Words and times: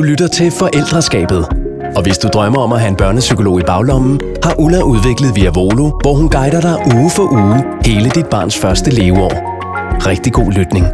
Du 0.00 0.04
lytter 0.04 0.28
til 0.28 0.50
Forældreskabet. 0.50 1.42
Og 1.96 2.02
hvis 2.02 2.18
du 2.18 2.28
drømmer 2.28 2.60
om 2.60 2.72
at 2.72 2.80
have 2.80 2.90
en 2.90 2.96
børnepsykolog 2.96 3.60
i 3.60 3.62
baglommen, 3.62 4.20
har 4.44 4.54
Ulla 4.58 4.80
udviklet 4.82 5.30
Via 5.36 5.50
Volo, 5.58 5.86
hvor 6.02 6.14
hun 6.20 6.28
guider 6.36 6.60
dig 6.68 6.76
uge 6.96 7.10
for 7.16 7.26
uge 7.42 7.58
hele 7.88 8.08
dit 8.10 8.28
barns 8.30 8.58
første 8.58 8.90
leveår. 8.90 9.34
Rigtig 10.10 10.32
god 10.32 10.50
lytning. 10.58 10.84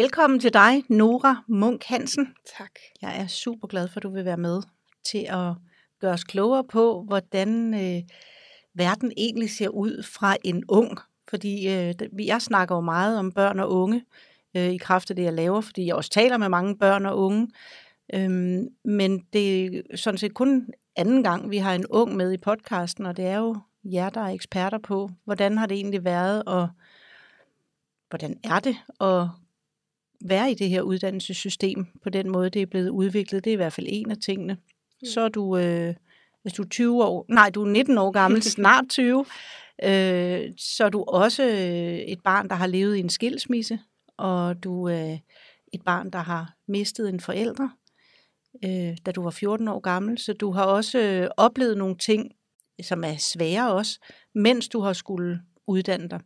Velkommen 0.00 0.40
til 0.40 0.52
dig, 0.52 0.72
Nora 0.88 1.34
Munk 1.48 1.84
Hansen. 1.84 2.26
Tak. 2.58 2.74
Jeg 3.02 3.12
er 3.22 3.26
super 3.26 3.68
glad 3.68 3.88
for, 3.88 3.96
at 3.96 4.02
du 4.02 4.12
vil 4.12 4.24
være 4.24 4.42
med 4.48 4.62
til 5.10 5.26
at 5.28 5.52
gøre 6.00 6.12
os 6.12 6.24
klogere 6.24 6.64
på, 6.72 7.04
hvordan 7.08 7.74
øh, 7.74 8.02
verden 8.74 9.12
egentlig 9.16 9.50
ser 9.50 9.68
ud 9.68 10.04
fra 10.14 10.36
en 10.44 10.62
ung. 10.68 10.98
Fordi 11.30 11.68
øh, 11.68 11.94
jeg 12.26 12.42
snakker 12.42 12.74
jo 12.74 12.80
meget 12.80 13.18
om 13.18 13.32
børn 13.32 13.60
og 13.60 13.72
unge 13.72 14.02
øh, 14.56 14.68
i 14.68 14.76
kraft 14.76 15.10
af 15.10 15.16
det, 15.16 15.22
jeg 15.22 15.32
laver, 15.32 15.60
fordi 15.60 15.86
jeg 15.86 15.94
også 15.94 16.10
taler 16.10 16.36
med 16.36 16.48
mange 16.48 16.76
børn 16.78 17.06
og 17.06 17.18
unge. 17.18 17.48
Øhm, 18.14 18.68
men 18.84 19.24
det 19.32 19.66
er 19.66 19.96
sådan 19.96 20.18
set 20.18 20.34
kun 20.34 20.70
anden 20.96 21.22
gang, 21.22 21.50
vi 21.50 21.56
har 21.56 21.74
en 21.74 21.86
ung 21.86 22.16
med 22.16 22.32
i 22.32 22.36
podcasten, 22.36 23.06
og 23.06 23.16
det 23.16 23.26
er 23.26 23.38
jo 23.38 23.56
jer, 23.84 24.10
der 24.10 24.20
er 24.20 24.28
eksperter 24.28 24.78
på, 24.78 25.10
hvordan 25.24 25.58
har 25.58 25.66
det 25.66 25.74
egentlig 25.74 26.04
været, 26.04 26.42
og 26.46 26.68
hvordan 28.08 28.38
er 28.44 28.60
det 28.60 28.76
at 29.00 29.28
være 30.20 30.50
i 30.50 30.54
det 30.54 30.68
her 30.68 30.82
uddannelsessystem 30.82 31.86
på 32.02 32.10
den 32.10 32.30
måde, 32.30 32.50
det 32.50 32.62
er 32.62 32.66
blevet 32.66 32.88
udviklet. 32.88 33.44
Det 33.44 33.50
er 33.50 33.54
i 33.54 33.56
hvert 33.56 33.72
fald 33.72 33.86
en 33.90 34.10
af 34.10 34.16
tingene. 34.16 34.54
Mm. 34.54 35.06
Så 35.06 35.20
er 35.20 35.28
du, 35.28 35.56
øh, 35.56 35.94
hvis 36.42 36.52
du 36.52 36.62
er 36.62 36.68
20 36.68 37.04
år, 37.04 37.24
nej, 37.28 37.50
du 37.50 37.64
er 37.64 37.70
19 37.70 37.98
år 37.98 38.10
gammel, 38.10 38.42
snart 38.58 38.84
20, 38.88 39.24
øh, 39.84 40.52
så 40.56 40.84
er 40.84 40.88
du 40.88 41.02
også 41.02 41.42
øh, 41.42 41.98
et 41.98 42.20
barn, 42.24 42.48
der 42.48 42.54
har 42.54 42.66
levet 42.66 42.96
i 42.96 43.00
en 43.00 43.10
skilsmisse, 43.10 43.78
og 44.20 44.64
du 44.64 44.84
er 44.84 45.18
et 45.72 45.82
barn, 45.82 46.10
der 46.10 46.18
har 46.18 46.54
mistet 46.66 47.08
en 47.08 47.20
forælder, 47.20 47.68
øh, 48.64 48.96
da 49.06 49.12
du 49.12 49.22
var 49.22 49.30
14 49.30 49.68
år 49.68 49.80
gammel. 49.80 50.18
Så 50.18 50.32
du 50.32 50.52
har 50.52 50.64
også 50.64 50.98
øh, 50.98 51.30
oplevet 51.36 51.78
nogle 51.78 51.96
ting, 51.96 52.32
som 52.82 53.04
er 53.04 53.16
svære 53.16 53.72
også, 53.72 53.98
mens 54.34 54.68
du 54.68 54.80
har 54.80 54.92
skulle 54.92 55.40
uddanne 55.66 56.08
dig. 56.08 56.20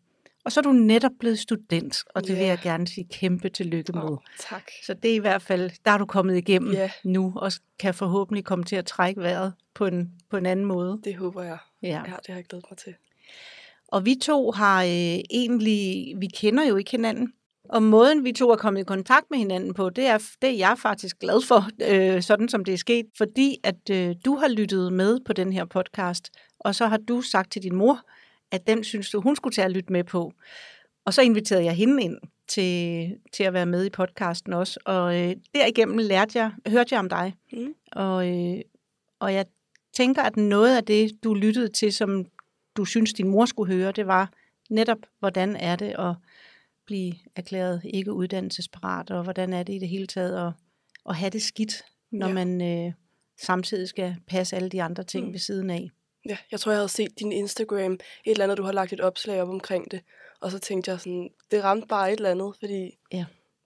Og 0.45 0.53
så 0.53 0.61
er 0.61 0.63
du 0.63 0.73
netop 0.73 1.13
blevet 1.21 1.39
student, 1.39 2.05
og 2.15 2.23
det 2.23 2.29
yeah. 2.31 2.39
vil 2.39 2.47
jeg 2.47 2.59
gerne 2.63 2.87
sige 2.87 3.07
kæmpe 3.11 3.49
tillykke 3.49 3.93
med. 3.93 4.03
Oh, 4.03 4.19
tak. 4.39 4.71
Så 4.87 4.95
det 4.95 5.11
er 5.11 5.15
i 5.15 5.19
hvert 5.19 5.43
fald, 5.43 5.71
der 5.85 5.91
er 5.91 5.99
du 5.99 6.07
kommet 6.07 6.37
igennem 6.37 6.75
yeah. 6.75 6.91
nu, 7.05 7.33
og 7.37 7.53
kan 7.79 7.95
forhåbentlig 7.95 8.45
komme 8.45 8.65
til 8.65 8.77
at 8.77 8.87
trække 8.87 9.21
vejret 9.21 9.53
på 9.75 9.87
en, 9.87 10.13
på 10.31 10.37
en 10.37 10.47
anden 10.47 10.67
måde. 10.67 11.01
Det 11.05 11.17
håber 11.17 11.43
jeg. 11.43 11.59
Ja. 11.83 11.89
ja, 11.89 12.17
det 12.17 12.27
har 12.29 12.35
jeg 12.35 12.45
glædet 12.45 12.67
mig 12.71 12.79
til. 12.79 12.95
Og 13.89 14.05
vi 14.05 14.15
to 14.23 14.51
har 14.51 14.83
øh, 14.83 15.19
egentlig, 15.31 16.13
vi 16.17 16.27
kender 16.27 16.67
jo 16.69 16.77
ikke 16.77 16.91
hinanden, 16.91 17.33
og 17.69 17.83
måden 17.83 18.25
vi 18.25 18.33
to 18.33 18.51
er 18.51 18.57
kommet 18.57 18.81
i 18.81 18.85
kontakt 18.85 19.27
med 19.31 19.39
hinanden 19.39 19.75
på, 19.75 19.91
det 19.91 20.07
er, 20.07 20.19
det 20.43 20.51
er 20.51 20.55
jeg 20.55 20.79
faktisk 20.79 21.19
glad 21.19 21.47
for, 21.47 21.69
øh, 21.91 22.23
sådan 22.23 22.49
som 22.49 22.65
det 22.65 22.75
er 22.75 22.79
sket, 22.79 23.07
fordi 23.19 23.57
at 23.65 23.91
øh, 23.91 24.15
du 24.25 24.37
har 24.37 24.49
lyttet 24.49 24.93
med 24.93 25.21
på 25.27 25.33
den 25.33 25.53
her 25.53 25.65
podcast, 25.65 26.31
og 26.59 26.75
så 26.75 26.87
har 26.87 26.97
du 26.97 27.21
sagt 27.21 27.53
til 27.53 27.63
din 27.63 27.75
mor, 27.75 28.01
at 28.51 28.67
den 28.67 28.85
synes 28.85 29.11
du, 29.11 29.21
hun 29.21 29.37
skulle 29.37 29.55
tage 29.55 29.65
at 29.65 29.73
lytte 29.73 29.93
med 29.93 30.05
på. 30.05 30.33
Og 31.05 31.15
så 31.15 31.23
inviterede 31.23 31.65
jeg 31.65 31.75
hende 31.75 32.03
ind 32.03 32.17
til, 32.49 33.11
til 33.33 33.45
at 33.45 33.53
være 33.53 33.67
med 33.67 33.85
i 33.85 33.91
podcasten 33.91 34.53
også, 34.53 34.81
og 34.85 35.21
øh, 35.21 35.37
derigennem 35.55 35.99
lærte 35.99 36.39
jeg, 36.39 36.53
hørte 36.69 36.95
jeg 36.95 36.99
om 36.99 37.09
dig, 37.09 37.35
mm. 37.53 37.75
og, 37.93 38.29
øh, 38.29 38.61
og 39.21 39.35
jeg 39.35 39.47
tænker, 39.93 40.23
at 40.23 40.37
noget 40.37 40.77
af 40.77 40.85
det, 40.85 41.25
du 41.25 41.35
lyttede 41.35 41.69
til, 41.69 41.93
som 41.93 42.25
du 42.77 42.85
synes, 42.85 43.13
din 43.13 43.29
mor 43.29 43.47
skulle 43.47 43.75
høre, 43.75 43.93
det 43.93 44.07
var 44.07 44.31
netop, 44.71 44.99
hvordan 45.19 45.57
er 45.57 45.77
det 45.77 45.95
at 45.99 46.15
blive 46.87 47.15
erklæret 47.37 47.81
ikke 47.85 48.13
uddannelsesparat, 48.13 49.11
og 49.11 49.23
hvordan 49.23 49.53
er 49.53 49.63
det 49.63 49.75
i 49.75 49.79
det 49.79 49.89
hele 49.89 50.07
taget 50.07 50.47
at, 50.47 50.53
at 51.09 51.17
have 51.17 51.31
det 51.31 51.43
skidt, 51.43 51.83
når 52.13 52.29
ja. 52.29 52.35
man 52.35 52.63
øh, 52.63 52.93
samtidig 53.41 53.89
skal 53.89 54.17
passe 54.27 54.57
alle 54.57 54.69
de 54.69 54.83
andre 54.83 55.05
ting 55.05 55.27
mm. 55.27 55.33
ved 55.33 55.39
siden 55.39 55.71
af. 55.71 55.91
Ja, 56.29 56.37
jeg 56.51 56.61
tror, 56.61 56.73
jeg 56.73 56.79
havde 56.79 56.89
set 56.89 57.19
din 57.19 57.33
Instagram, 57.33 57.93
et 57.93 58.01
eller 58.25 58.45
andet, 58.45 58.59
du 58.59 58.63
har 58.63 58.73
lagt 58.73 58.93
et 58.93 59.01
opslag 59.01 59.43
op 59.43 59.49
omkring 59.49 59.91
det, 59.91 60.01
og 60.41 60.51
så 60.51 60.59
tænkte 60.59 60.91
jeg 60.91 61.01
sådan, 61.01 61.31
det 61.51 61.65
ramte 61.65 61.87
bare 61.87 62.13
et 62.13 62.17
eller 62.17 62.31
andet, 62.31 62.55
fordi 62.61 62.99
ja. 63.13 63.25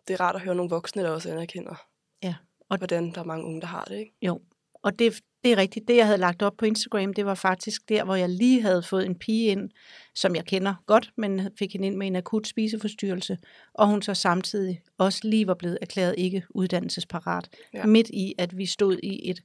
det 0.09 0.15
er 0.15 0.21
rart 0.21 0.35
at 0.35 0.41
høre 0.41 0.55
nogle 0.55 0.71
voksne, 0.71 1.03
der 1.03 1.11
også 1.11 1.31
anerkender, 1.31 1.87
ja. 2.23 2.35
og 2.69 2.79
hvordan 2.79 3.13
der 3.15 3.21
er 3.21 3.25
mange 3.25 3.45
unge, 3.45 3.61
der 3.61 3.67
har 3.67 3.85
det, 3.85 3.99
ikke? 3.99 4.13
Jo, 4.23 4.41
og 4.83 4.99
det, 4.99 5.21
det 5.45 5.53
er 5.53 5.57
rigtigt. 5.57 5.89
Det, 5.89 5.97
jeg 5.97 6.07
havde 6.07 6.19
lagt 6.19 6.43
op 6.43 6.57
på 6.57 6.65
Instagram, 6.65 7.15
det 7.15 7.27
var 7.27 7.35
faktisk 7.35 7.89
der, 7.89 8.05
hvor 8.05 8.15
jeg 8.15 8.29
lige 8.29 8.63
havde 8.63 8.83
fået 8.83 9.07
en 9.07 9.15
pige 9.15 9.47
ind, 9.47 9.71
som 10.15 10.37
jeg 10.37 10.45
kender 10.45 10.75
godt, 10.87 11.13
men 11.17 11.51
fik 11.59 11.73
hende 11.73 11.87
ind 11.87 11.97
med 11.97 12.07
en 12.07 12.17
akut 12.17 12.47
spiseforstyrrelse, 12.47 13.39
og 13.75 13.87
hun 13.87 14.03
så 14.03 14.15
samtidig 14.15 14.81
også 14.99 15.21
lige 15.25 15.47
var 15.47 15.55
blevet 15.55 15.79
erklæret 15.83 16.15
ikke 16.19 16.43
uddannelsesparat. 16.51 17.49
Ja. 17.75 17.87
Midt 17.87 18.09
i, 18.09 18.35
at 18.39 18.59
vi 18.59 18.67
stod 18.67 18.99
i 19.03 19.31
et 19.31 19.43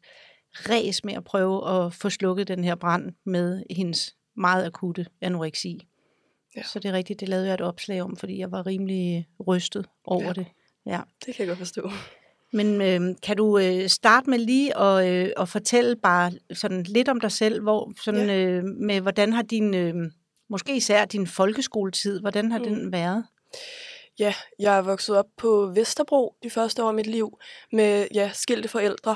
ræs 0.54 1.04
med 1.04 1.14
at 1.14 1.24
prøve 1.24 1.70
at 1.70 1.94
få 1.94 2.10
slukket 2.10 2.48
den 2.48 2.64
her 2.64 2.75
brand 2.75 3.12
med 3.25 3.64
hendes 3.70 4.16
meget 4.38 4.66
akutte 4.66 5.06
anoreksi. 5.22 5.88
Ja. 6.56 6.64
Så 6.64 6.80
det 6.80 6.90
er 6.90 6.94
rigtigt, 6.94 7.20
det 7.20 7.30
lavede 7.30 7.48
jeg 7.48 7.54
et 7.54 7.62
opslag 7.62 8.02
om, 8.02 8.16
fordi 8.16 8.38
jeg 8.38 8.52
var 8.52 8.66
rimelig 8.66 9.28
rystet 9.48 9.86
over 10.06 10.25
ja. 10.25 10.34
det. 10.34 10.46
Ja. 10.86 11.02
Det 11.25 11.36
kan 11.36 11.46
jeg 11.46 11.48
godt 11.48 11.60
forstå. 11.60 11.90
Men 12.53 12.81
øh, 12.81 13.16
kan 13.24 13.38
du 13.38 13.58
øh, 13.58 13.90
starte 13.90 14.30
med 14.30 14.40
lige 14.40 14.78
at, 14.78 15.08
øh, 15.08 15.31
at 15.38 15.50
fortælle 15.50 15.96
bare 15.96 16.31
sådan 16.53 16.84
lidt 16.84 17.09
om 17.09 17.19
dig 17.19 17.31
selv, 17.31 17.62
hvor 17.62 17.94
sådan 18.03 18.30
ja. 18.30 18.36
øh, 18.36 18.64
med 18.64 19.02
hvordan 19.02 19.34
har 19.34 19.41
din 19.41 19.74
øh, 19.74 19.96
måske 20.50 20.75
især 20.75 21.06
din 21.06 21.28
folkeskoletid, 21.28 22.19
hvordan 22.19 22.52
har 22.52 22.59
mm. 22.59 22.66
den 22.66 22.92
været? 22.92 23.25
Ja, 24.19 24.34
jeg 24.59 24.78
er 24.78 24.81
vokset 24.81 25.18
op 25.18 25.25
på 25.38 25.72
Vesterbro 25.75 26.36
de 26.44 26.50
første 26.50 26.84
år 26.84 26.88
af 26.88 26.94
mit 26.94 27.08
liv 27.08 27.38
med 27.72 28.08
ja, 28.13 28.31
skilte 28.34 28.69
forældre 28.69 29.16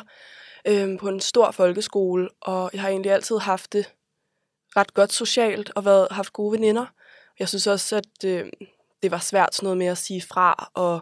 øh, 0.67 0.99
på 0.99 1.09
en 1.09 1.19
stor 1.19 1.51
folkeskole, 1.51 2.29
og 2.41 2.69
jeg 2.73 2.81
har 2.81 2.89
egentlig 2.89 3.11
altid 3.11 3.37
haft 3.37 3.73
det 3.73 3.93
ret 4.77 4.93
godt 4.93 5.13
socialt 5.13 5.71
og 5.75 5.85
været, 5.85 6.07
haft 6.11 6.33
gode 6.33 6.51
veninder. 6.51 6.85
Jeg 7.39 7.49
synes 7.49 7.67
også, 7.67 7.95
at 7.95 8.25
øh, 8.25 8.45
det 9.03 9.11
var 9.11 9.19
svært 9.19 9.55
sådan 9.55 9.65
noget 9.65 9.77
med 9.77 9.87
at 9.87 9.97
sige 9.97 10.21
fra 10.21 10.71
og 10.73 11.01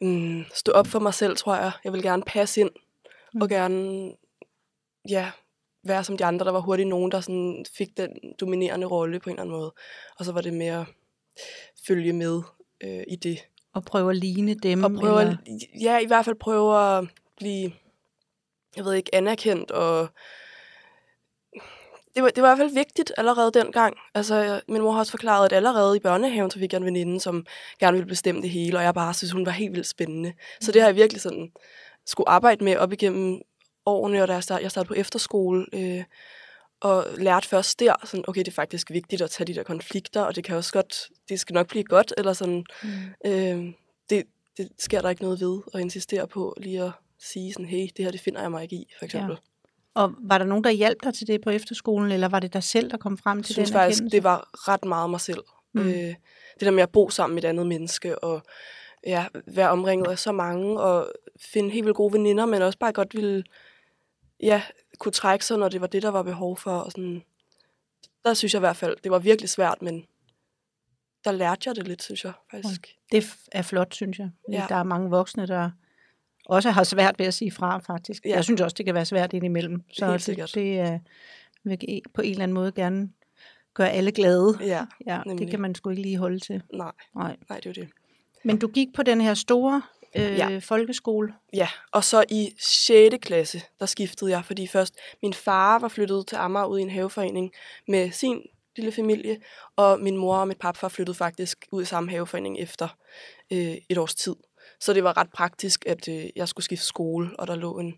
mm, 0.00 0.44
stå 0.54 0.72
op 0.72 0.86
for 0.86 0.98
mig 0.98 1.14
selv, 1.14 1.36
tror 1.36 1.56
jeg. 1.56 1.72
Jeg 1.84 1.92
vil 1.92 2.02
gerne 2.02 2.22
passe 2.26 2.60
ind, 2.60 2.70
mm. 3.34 3.42
og 3.42 3.48
gerne 3.48 4.12
ja, 5.08 5.30
være 5.84 6.04
som 6.04 6.16
de 6.16 6.24
andre. 6.24 6.46
Der 6.46 6.52
var 6.52 6.60
hurtigt 6.60 6.88
nogen, 6.88 7.10
der 7.10 7.20
sådan 7.20 7.64
fik 7.76 7.96
den 7.96 8.10
dominerende 8.40 8.86
rolle 8.86 9.20
på 9.20 9.30
en 9.30 9.34
eller 9.34 9.42
anden 9.42 9.56
måde. 9.56 9.74
Og 10.18 10.24
så 10.24 10.32
var 10.32 10.40
det 10.40 10.54
mere 10.54 10.86
følge 11.86 12.12
med 12.12 12.42
øh, 12.80 13.02
i 13.08 13.16
det. 13.16 13.38
Og 13.74 13.84
prøve 13.84 14.10
at 14.10 14.16
ligne 14.16 14.54
dem? 14.54 14.84
Og 14.84 14.92
prøve 14.92 15.20
eller? 15.20 15.36
At, 15.46 15.82
ja, 15.82 15.98
i 15.98 16.06
hvert 16.06 16.24
fald 16.24 16.36
prøve 16.36 16.96
at 16.98 17.04
blive, 17.36 17.72
jeg 18.76 18.84
ved 18.84 18.94
ikke, 18.94 19.14
anerkendt 19.14 19.70
og 19.70 20.08
det 22.20 22.24
var, 22.24 22.30
det 22.30 22.42
var 22.42 22.48
i 22.48 22.56
hvert 22.56 22.68
fald 22.68 22.74
vigtigt 22.74 23.12
allerede 23.16 23.50
dengang. 23.52 23.96
Altså, 24.14 24.60
min 24.68 24.82
mor 24.82 24.92
har 24.92 24.98
også 24.98 25.10
forklaret, 25.10 25.44
at 25.44 25.52
allerede 25.52 25.96
i 25.96 26.00
børnehaven, 26.00 26.50
så 26.50 26.58
fik 26.58 26.72
jeg 26.72 26.78
en 26.78 26.84
veninde, 26.84 27.20
som 27.20 27.46
gerne 27.78 27.96
ville 27.96 28.08
bestemme 28.08 28.42
det 28.42 28.50
hele, 28.50 28.78
og 28.78 28.84
jeg 28.84 28.94
bare 28.94 29.14
synes, 29.14 29.32
hun 29.32 29.46
var 29.46 29.52
helt 29.52 29.72
vildt 29.72 29.86
spændende. 29.86 30.28
Mm. 30.28 30.36
Så 30.60 30.72
det 30.72 30.82
har 30.82 30.88
jeg 30.88 30.96
virkelig 30.96 31.20
sådan 31.20 31.52
skulle 32.06 32.28
arbejde 32.28 32.64
med 32.64 32.76
op 32.76 32.92
igennem 32.92 33.40
årene, 33.86 34.22
og 34.22 34.28
da 34.28 34.32
jeg 34.32 34.42
startede, 34.42 34.64
jeg 34.64 34.70
startede 34.70 34.88
på 34.88 34.94
efterskole, 34.94 35.66
øh, 35.72 36.04
og 36.80 37.06
lærte 37.18 37.48
først 37.48 37.80
der, 37.80 37.94
sådan, 38.04 38.24
okay, 38.28 38.40
det 38.40 38.48
er 38.48 38.52
faktisk 38.52 38.90
vigtigt 38.90 39.22
at 39.22 39.30
tage 39.30 39.46
de 39.46 39.54
der 39.54 39.62
konflikter, 39.62 40.22
og 40.22 40.36
det 40.36 40.44
kan 40.44 40.56
også 40.56 40.72
godt, 40.72 41.08
det 41.28 41.40
skal 41.40 41.54
nok 41.54 41.68
blive 41.68 41.84
godt, 41.84 42.14
eller 42.18 42.32
sådan, 42.32 42.64
mm. 42.82 42.88
øh, 43.26 43.72
det, 44.10 44.24
det 44.56 44.68
sker 44.78 45.00
der 45.00 45.10
ikke 45.10 45.22
noget 45.22 45.40
ved, 45.40 45.60
at 45.74 45.80
insistere 45.80 46.28
på 46.28 46.56
lige 46.60 46.82
at 46.82 46.90
sige 47.18 47.52
sådan, 47.52 47.66
hey, 47.66 47.88
det 47.96 48.04
her, 48.04 48.10
det 48.10 48.20
finder 48.20 48.40
jeg 48.40 48.50
mig 48.50 48.62
ikke 48.62 48.76
i, 48.76 48.92
for 48.98 49.04
eksempel. 49.04 49.32
Ja. 49.32 49.49
Og 49.94 50.14
var 50.18 50.38
der 50.38 50.44
nogen, 50.44 50.64
der 50.64 50.70
hjalp 50.70 50.98
dig 51.02 51.14
til 51.14 51.26
det 51.26 51.40
på 51.40 51.50
efterskolen, 51.50 52.12
eller 52.12 52.28
var 52.28 52.40
det 52.40 52.52
dig 52.52 52.62
selv, 52.62 52.90
der 52.90 52.96
kom 52.96 53.18
frem 53.18 53.42
til 53.42 53.54
jeg 53.56 53.66
synes 53.66 53.72
faktisk, 53.72 54.02
det 54.12 54.24
var 54.24 54.68
ret 54.68 54.84
meget 54.84 55.10
mig 55.10 55.20
selv. 55.20 55.42
Mm. 55.72 55.80
Øh, 55.80 56.14
det 56.54 56.60
der 56.60 56.70
med 56.70 56.82
at 56.82 56.92
bo 56.92 57.10
sammen 57.10 57.34
med 57.34 57.44
et 57.44 57.48
andet 57.48 57.66
menneske, 57.66 58.24
og 58.24 58.42
ja, 59.06 59.26
være 59.46 59.70
omringet 59.70 60.08
af 60.08 60.18
så 60.18 60.32
mange, 60.32 60.80
og 60.80 61.12
finde 61.40 61.70
helt 61.70 61.84
vildt 61.84 61.96
gode 61.96 62.12
veninder, 62.12 62.46
men 62.46 62.62
også 62.62 62.78
bare 62.78 62.92
godt 62.92 63.14
ville 63.14 63.44
ja, 64.40 64.62
kunne 64.98 65.12
trække 65.12 65.44
sig, 65.44 65.58
når 65.58 65.68
det 65.68 65.80
var 65.80 65.86
det, 65.86 66.02
der 66.02 66.08
var 66.08 66.22
behov 66.22 66.56
for. 66.56 66.70
Og 66.70 66.92
sådan. 66.92 67.22
Der 68.24 68.34
synes 68.34 68.54
jeg 68.54 68.58
i 68.58 68.60
hvert 68.60 68.76
fald, 68.76 68.96
det 69.04 69.12
var 69.12 69.18
virkelig 69.18 69.48
svært, 69.48 69.82
men 69.82 70.06
der 71.24 71.32
lærte 71.32 71.68
jeg 71.68 71.76
det 71.76 71.88
lidt, 71.88 72.02
synes 72.02 72.24
jeg 72.24 72.32
faktisk. 72.50 72.96
Det 73.12 73.36
er 73.52 73.62
flot, 73.62 73.94
synes 73.94 74.18
jeg. 74.18 74.30
Ja. 74.52 74.66
Der 74.68 74.74
er 74.74 74.82
mange 74.82 75.10
voksne, 75.10 75.46
der 75.46 75.70
også 76.50 76.70
har 76.70 76.84
svært 76.84 77.18
ved 77.18 77.26
at 77.26 77.34
sige 77.34 77.50
fra, 77.50 77.78
faktisk. 77.78 78.24
Ja. 78.24 78.30
Jeg 78.30 78.44
synes 78.44 78.60
også, 78.60 78.74
det 78.74 78.86
kan 78.86 78.94
være 78.94 79.04
svært 79.04 79.32
indimellem. 79.32 79.82
Så 79.92 80.10
Helt 80.10 80.22
sikkert. 80.22 80.52
det, 80.54 80.78
det 80.78 81.00
uh, 81.64 81.70
vil 81.70 82.00
på 82.14 82.22
en 82.22 82.30
eller 82.30 82.42
anden 82.42 82.54
måde 82.54 82.72
gerne 82.72 83.10
gøre 83.74 83.90
alle 83.90 84.12
glade. 84.12 84.58
Ja, 84.60 84.86
ja 85.06 85.20
det 85.38 85.50
kan 85.50 85.60
man 85.60 85.74
sgu 85.74 85.90
ikke 85.90 86.02
lige 86.02 86.16
holde 86.16 86.38
til. 86.38 86.62
Nej, 86.72 86.92
Nej. 87.14 87.36
Nej 87.48 87.60
det 87.60 87.66
er 87.66 87.72
det. 87.72 87.88
Men 88.44 88.58
du 88.58 88.68
gik 88.68 88.88
på 88.94 89.02
den 89.02 89.20
her 89.20 89.34
store 89.34 89.82
øh, 90.16 90.22
ja. 90.22 90.58
folkeskole? 90.58 91.34
Ja, 91.52 91.68
og 91.92 92.04
så 92.04 92.24
i 92.28 92.50
6. 92.58 93.16
klasse, 93.22 93.62
der 93.80 93.86
skiftede 93.86 94.30
jeg, 94.30 94.44
fordi 94.44 94.66
først 94.66 94.94
min 95.22 95.32
far 95.32 95.78
var 95.78 95.88
flyttet 95.88 96.26
til 96.26 96.36
Amager 96.36 96.66
ud 96.66 96.78
i 96.78 96.82
en 96.82 96.90
haveforening 96.90 97.50
med 97.88 98.10
sin 98.10 98.42
lille 98.76 98.92
familie, 98.92 99.38
og 99.76 100.00
min 100.00 100.16
mor 100.16 100.36
og 100.36 100.48
mit 100.48 100.58
papfar 100.58 100.88
flyttede 100.88 101.16
faktisk 101.16 101.66
ud 101.72 101.82
i 101.82 101.84
samme 101.84 102.10
haveforening 102.10 102.58
efter 102.58 102.88
øh, 103.52 103.76
et 103.88 103.98
års 103.98 104.14
tid. 104.14 104.34
Så 104.80 104.92
det 104.92 105.04
var 105.04 105.16
ret 105.16 105.30
praktisk, 105.32 105.86
at 105.86 106.08
øh, 106.08 106.26
jeg 106.36 106.48
skulle 106.48 106.64
skifte 106.64 106.86
skole, 106.86 107.30
og 107.38 107.46
der 107.46 107.56
lå 107.56 107.78
en, 107.78 107.94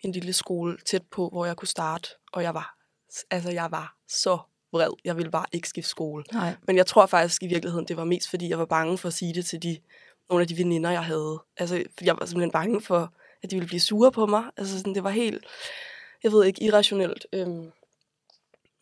en 0.00 0.12
lille 0.12 0.32
skole 0.32 0.78
tæt 0.86 1.02
på, 1.10 1.28
hvor 1.28 1.46
jeg 1.46 1.56
kunne 1.56 1.68
starte. 1.68 2.08
Og 2.32 2.42
jeg 2.42 2.54
var, 2.54 2.76
altså, 3.30 3.50
jeg 3.50 3.70
var 3.70 3.96
så 4.08 4.38
vred. 4.72 4.90
Jeg 5.04 5.16
ville 5.16 5.30
bare 5.30 5.46
ikke 5.52 5.68
skifte 5.68 5.90
skole. 5.90 6.24
Nej. 6.32 6.54
Men 6.66 6.76
jeg 6.76 6.86
tror 6.86 7.06
faktisk 7.06 7.42
i 7.42 7.46
virkeligheden, 7.46 7.88
det 7.88 7.96
var 7.96 8.04
mest 8.04 8.30
fordi, 8.30 8.48
jeg 8.48 8.58
var 8.58 8.64
bange 8.64 8.98
for 8.98 9.08
at 9.08 9.14
sige 9.14 9.34
det 9.34 9.46
til 9.46 9.62
de, 9.62 9.78
nogle 10.28 10.42
af 10.42 10.48
de 10.48 10.58
veninder, 10.58 10.90
jeg 10.90 11.04
havde. 11.04 11.42
Altså, 11.56 11.84
jeg 12.02 12.16
var 12.18 12.26
simpelthen 12.26 12.52
bange 12.52 12.80
for, 12.80 13.14
at 13.42 13.50
de 13.50 13.56
ville 13.56 13.68
blive 13.68 13.80
sure 13.80 14.12
på 14.12 14.26
mig. 14.26 14.44
Altså, 14.56 14.78
sådan, 14.78 14.94
det 14.94 15.04
var 15.04 15.10
helt, 15.10 15.46
jeg 16.22 16.32
ved 16.32 16.44
ikke, 16.44 16.62
irrationelt. 16.62 17.26
Øhm, 17.32 17.72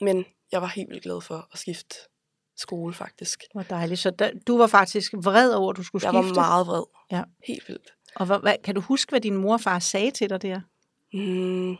men 0.00 0.26
jeg 0.52 0.62
var 0.62 0.68
helt 0.68 0.90
vildt 0.90 1.02
glad 1.02 1.20
for 1.20 1.48
at 1.52 1.58
skifte 1.58 1.96
skole, 2.56 2.94
faktisk. 2.94 3.44
Hvor 3.52 3.62
dejligt. 3.62 4.00
Så 4.00 4.10
da, 4.10 4.30
du 4.46 4.58
var 4.58 4.66
faktisk 4.66 5.12
vred 5.12 5.52
over, 5.54 5.70
at 5.70 5.76
du 5.76 5.82
skulle 5.82 6.06
Jeg 6.06 6.12
skifte? 6.14 6.36
var 6.36 6.46
meget 6.46 6.66
vred. 6.66 6.82
Ja. 7.10 7.22
Helt 7.46 7.68
vildt. 7.68 7.94
Og 8.16 8.26
hvad, 8.26 8.38
hvad, 8.38 8.54
kan 8.64 8.74
du 8.74 8.80
huske, 8.80 9.10
hvad 9.10 9.20
din 9.20 9.36
mor 9.36 9.52
og 9.52 9.60
far 9.60 9.78
sagde 9.78 10.10
til 10.10 10.30
dig 10.30 10.42
der? 10.42 10.60
Mm, 11.12 11.76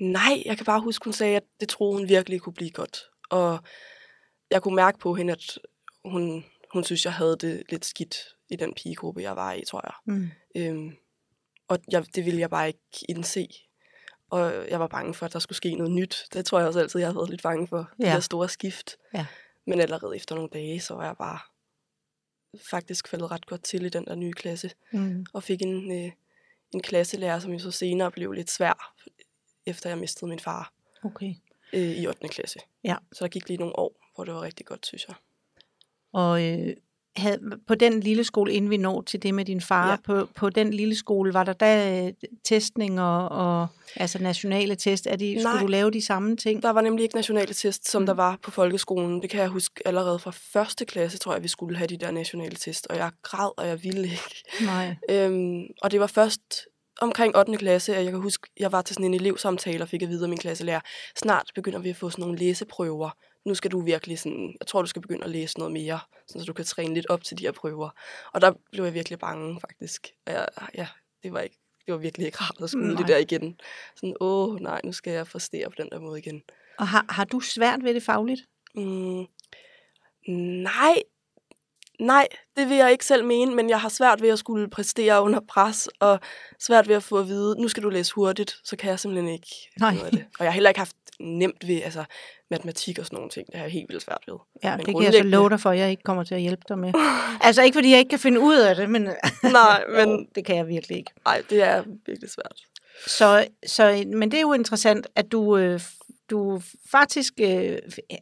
nej, 0.00 0.42
jeg 0.46 0.56
kan 0.56 0.66
bare 0.66 0.80
huske, 0.80 1.04
hun 1.04 1.12
sagde, 1.12 1.36
at 1.36 1.42
det 1.60 1.68
troede 1.68 1.98
hun 1.98 2.08
virkelig 2.08 2.40
kunne 2.40 2.52
blive 2.52 2.70
godt. 2.70 3.02
Og 3.30 3.58
jeg 4.50 4.62
kunne 4.62 4.76
mærke 4.76 4.98
på 4.98 5.14
hende, 5.14 5.32
at 5.32 5.58
hun, 6.04 6.44
hun 6.72 6.84
synes, 6.84 7.04
jeg 7.04 7.12
havde 7.12 7.36
det 7.40 7.62
lidt 7.70 7.84
skidt 7.84 8.16
i 8.50 8.56
den 8.56 8.74
pigegruppe, 8.74 9.22
jeg 9.22 9.36
var 9.36 9.52
i, 9.52 9.64
tror 9.64 9.80
jeg. 9.84 10.14
Mm. 10.14 10.30
Øhm, 10.56 10.96
og 11.68 11.78
jeg, 11.92 12.04
det 12.14 12.24
ville 12.24 12.40
jeg 12.40 12.50
bare 12.50 12.66
ikke 12.68 12.80
indse. 13.08 13.48
Og 14.30 14.68
jeg 14.70 14.80
var 14.80 14.86
bange 14.86 15.14
for, 15.14 15.26
at 15.26 15.32
der 15.32 15.38
skulle 15.38 15.56
ske 15.56 15.74
noget 15.74 15.92
nyt. 15.92 16.24
Det 16.32 16.44
tror 16.44 16.58
jeg 16.58 16.68
også 16.68 16.80
altid, 16.80 17.00
jeg 17.00 17.08
har 17.08 17.14
været 17.14 17.30
lidt 17.30 17.42
bange 17.42 17.68
for. 17.68 17.88
Ja. 17.98 18.04
Det 18.04 18.14
der 18.14 18.20
store 18.20 18.48
skift. 18.48 18.96
Ja. 19.14 19.26
Men 19.64 19.80
allerede 19.80 20.16
efter 20.16 20.34
nogle 20.34 20.50
dage, 20.52 20.80
så 20.80 20.94
var 20.94 21.04
jeg 21.04 21.16
bare 21.16 21.38
faktisk 22.70 23.08
faldet 23.08 23.30
ret 23.30 23.46
godt 23.46 23.62
til 23.62 23.84
i 23.84 23.88
den 23.88 24.04
der 24.04 24.14
nye 24.14 24.32
klasse. 24.32 24.70
Mm. 24.92 25.26
Og 25.32 25.42
fik 25.42 25.62
en, 25.62 25.92
øh, 25.92 26.12
en 26.72 26.82
klasselærer, 26.82 27.38
som 27.38 27.52
jo 27.52 27.58
så 27.58 27.70
senere 27.70 28.10
blev 28.10 28.32
lidt 28.32 28.50
svær, 28.50 28.94
efter 29.66 29.90
jeg 29.90 29.98
mistede 29.98 30.28
min 30.28 30.38
far 30.38 30.72
Okay. 31.04 31.34
øh, 31.72 31.90
i 31.90 32.06
8. 32.06 32.28
klasse. 32.28 32.58
Ja. 32.84 32.96
Så 33.12 33.24
der 33.24 33.28
gik 33.28 33.48
lige 33.48 33.58
nogle 33.58 33.78
år, 33.78 34.10
hvor 34.14 34.24
det 34.24 34.34
var 34.34 34.42
rigtig 34.42 34.66
godt, 34.66 34.86
synes 34.86 35.08
jeg. 35.08 35.16
Og 36.12 36.42
øh, 36.42 36.76
havde, 37.16 37.38
på 37.68 37.74
den 37.74 38.00
lille 38.00 38.24
skole, 38.24 38.52
inden 38.52 38.70
vi 38.70 38.76
når 38.76 39.02
til 39.02 39.22
det 39.22 39.34
med 39.34 39.44
din 39.44 39.60
far, 39.60 39.90
Ja. 39.90 39.96
på, 40.04 40.28
på 40.36 40.50
den 40.50 40.70
lille 40.74 40.94
skole, 40.96 41.34
var 41.34 41.44
der 41.44 41.52
da 41.52 42.04
øh, 42.06 42.12
testning 42.44 43.00
og, 43.00 43.28
og 43.28 43.66
altså 43.96 44.18
nationale 44.22 44.74
test? 44.74 45.06
Er 45.06 45.16
de, 45.16 45.36
skulle 45.40 45.60
du 45.60 45.66
lave 45.66 45.90
de 45.90 46.02
samme 46.06 46.36
ting? 46.36 46.62
Der 46.62 46.70
var 46.70 46.80
nemlig 46.80 47.02
ikke 47.02 47.14
nationale 47.14 47.54
test, 47.54 47.90
som 47.90 48.02
Mm. 48.02 48.06
der 48.06 48.14
var 48.14 48.38
på 48.42 48.50
folkeskolen. 48.50 49.22
Det 49.22 49.30
kan 49.30 49.40
jeg 49.40 49.48
huske 49.48 49.82
allerede 49.86 50.18
fra 50.18 50.30
første 50.52 50.84
klasse, 50.84 51.18
tror 51.18 51.32
jeg, 51.34 51.42
vi 51.42 51.48
skulle 51.48 51.76
have 51.76 51.86
de 51.88 51.96
der 51.96 52.10
nationale 52.10 52.56
test. 52.56 52.86
Og 52.90 52.96
jeg 52.96 53.10
græd, 53.22 53.50
og 53.56 53.66
jeg 53.68 53.82
ville 53.84 54.02
ikke. 54.02 54.42
Nej. 54.64 54.96
Øhm, 55.10 55.62
og 55.82 55.90
det 55.90 56.00
var 56.00 56.06
først 56.06 56.40
omkring 57.00 57.36
8. 57.36 57.56
klasse, 57.56 57.96
at 57.96 58.04
jeg 58.04 58.12
kan 58.12 58.20
huske, 58.20 58.50
jeg 58.60 58.72
var 58.72 58.82
til 58.82 58.94
sådan 58.94 59.06
en 59.06 59.14
elevsamtale 59.14 59.82
og 59.84 59.88
fik 59.88 60.02
at 60.02 60.08
vide 60.08 60.22
af 60.22 60.28
min 60.28 60.38
klasselærer, 60.38 60.80
snart 61.18 61.50
begynder 61.54 61.78
vi 61.78 61.90
at 61.90 61.96
få 61.96 62.10
sådan 62.10 62.22
nogle 62.22 62.38
læseprøver. 62.38 63.10
Nu 63.44 63.54
skal 63.54 63.70
du 63.70 63.80
virkelig 63.80 64.18
sådan, 64.18 64.56
jeg 64.60 64.66
tror, 64.66 64.82
du 64.82 64.88
skal 64.88 65.02
begynde 65.02 65.24
at 65.24 65.30
læse 65.30 65.58
noget 65.58 65.72
mere, 65.72 66.00
sådan, 66.26 66.40
så 66.40 66.46
du 66.46 66.52
kan 66.52 66.64
træne 66.64 66.94
lidt 66.94 67.06
op 67.10 67.24
til 67.24 67.38
de 67.38 67.44
her 67.44 67.52
prøver. 67.52 67.90
Og 68.32 68.40
der 68.40 68.52
blev 68.72 68.84
jeg 68.84 68.94
virkelig 68.94 69.18
bange, 69.18 69.60
faktisk. 69.60 70.08
Og 70.26 70.32
jeg, 70.32 70.48
ja, 70.74 70.88
det 71.22 71.32
var, 71.32 71.40
ikke, 71.40 71.58
det 71.86 71.92
var 71.94 71.98
virkelig 71.98 72.26
ikke 72.26 72.38
rart 72.38 72.62
at 72.62 72.70
skulle 72.70 72.94
Nej. 72.94 72.96
det 72.96 73.08
der 73.08 73.16
igen. 73.16 73.60
Sådan, 73.96 74.16
åh 74.20 74.60
nej, 74.60 74.80
nu 74.84 74.92
skal 74.92 75.12
jeg 75.12 75.26
præstere 75.26 75.70
på 75.70 75.74
den 75.78 75.88
der 75.90 76.00
måde 76.00 76.18
igen. 76.18 76.42
Og 76.78 76.88
har, 76.88 77.04
har 77.08 77.24
du 77.24 77.40
svært 77.40 77.84
ved 77.84 77.94
det 77.94 78.02
fagligt? 78.02 78.40
Mm, 78.74 79.26
nej, 80.62 81.02
nej, 82.00 82.28
det 82.56 82.68
vil 82.68 82.76
jeg 82.76 82.92
ikke 82.92 83.06
selv 83.06 83.24
mene, 83.24 83.54
men 83.54 83.68
jeg 83.68 83.80
har 83.80 83.88
svært 83.88 84.22
ved 84.22 84.28
at 84.28 84.38
skulle 84.38 84.70
præstere 84.70 85.22
under 85.22 85.40
pres, 85.48 85.88
og 86.00 86.20
svært 86.58 86.88
ved 86.88 86.96
at 86.96 87.02
få 87.02 87.18
at 87.18 87.28
vide, 87.28 87.60
nu 87.60 87.68
skal 87.68 87.82
du 87.82 87.88
læse 87.88 88.14
hurtigt, 88.14 88.56
så 88.64 88.76
kan 88.76 88.90
jeg 88.90 89.00
simpelthen 89.00 89.32
ikke 89.32 89.70
Nej. 89.80 89.94
ud 89.94 90.00
af 90.00 90.10
det. 90.10 90.24
Og 90.38 90.44
jeg 90.44 90.52
har 90.52 90.54
heller 90.54 90.70
ikke 90.70 90.80
haft 90.80 90.96
nemt 91.20 91.68
ved 91.68 91.82
altså, 91.82 92.04
matematik 92.50 92.98
og 92.98 93.06
sådan 93.06 93.16
nogle 93.16 93.30
ting. 93.30 93.46
Det 93.46 93.54
har 93.56 93.62
jeg 93.64 93.72
helt 93.72 93.88
vildt 93.88 94.02
svært 94.02 94.24
ved. 94.26 94.34
Ja, 94.64 94.76
Men 94.76 94.86
det 94.86 94.94
kan 94.94 95.04
jeg 95.04 95.12
så 95.12 95.22
love 95.22 95.50
dig 95.50 95.60
for, 95.60 95.70
at 95.70 95.78
jeg 95.78 95.90
ikke 95.90 96.02
kommer 96.02 96.24
til 96.24 96.34
at 96.34 96.40
hjælpe 96.40 96.62
dig 96.68 96.78
med. 96.78 96.92
altså 97.40 97.62
ikke 97.62 97.74
fordi 97.76 97.90
jeg 97.90 97.98
ikke 97.98 98.08
kan 98.08 98.18
finde 98.18 98.40
ud 98.40 98.56
af 98.56 98.76
det, 98.76 98.90
men 98.90 99.02
Nej, 99.52 99.84
men 99.88 100.26
det 100.34 100.44
kan 100.44 100.56
jeg 100.56 100.68
virkelig 100.68 100.96
ikke. 100.98 101.10
nej, 101.24 101.42
det 101.50 101.62
er 101.62 101.82
virkelig 102.06 102.30
svært. 102.30 102.60
Så, 103.06 103.46
så, 103.66 104.04
men 104.14 104.30
det 104.30 104.36
er 104.36 104.40
jo 104.40 104.52
interessant, 104.52 105.06
at 105.16 105.32
du, 105.32 105.56
øh, 105.56 105.80
du 106.30 106.62
faktisk, 106.90 107.32
øh, 107.40 107.78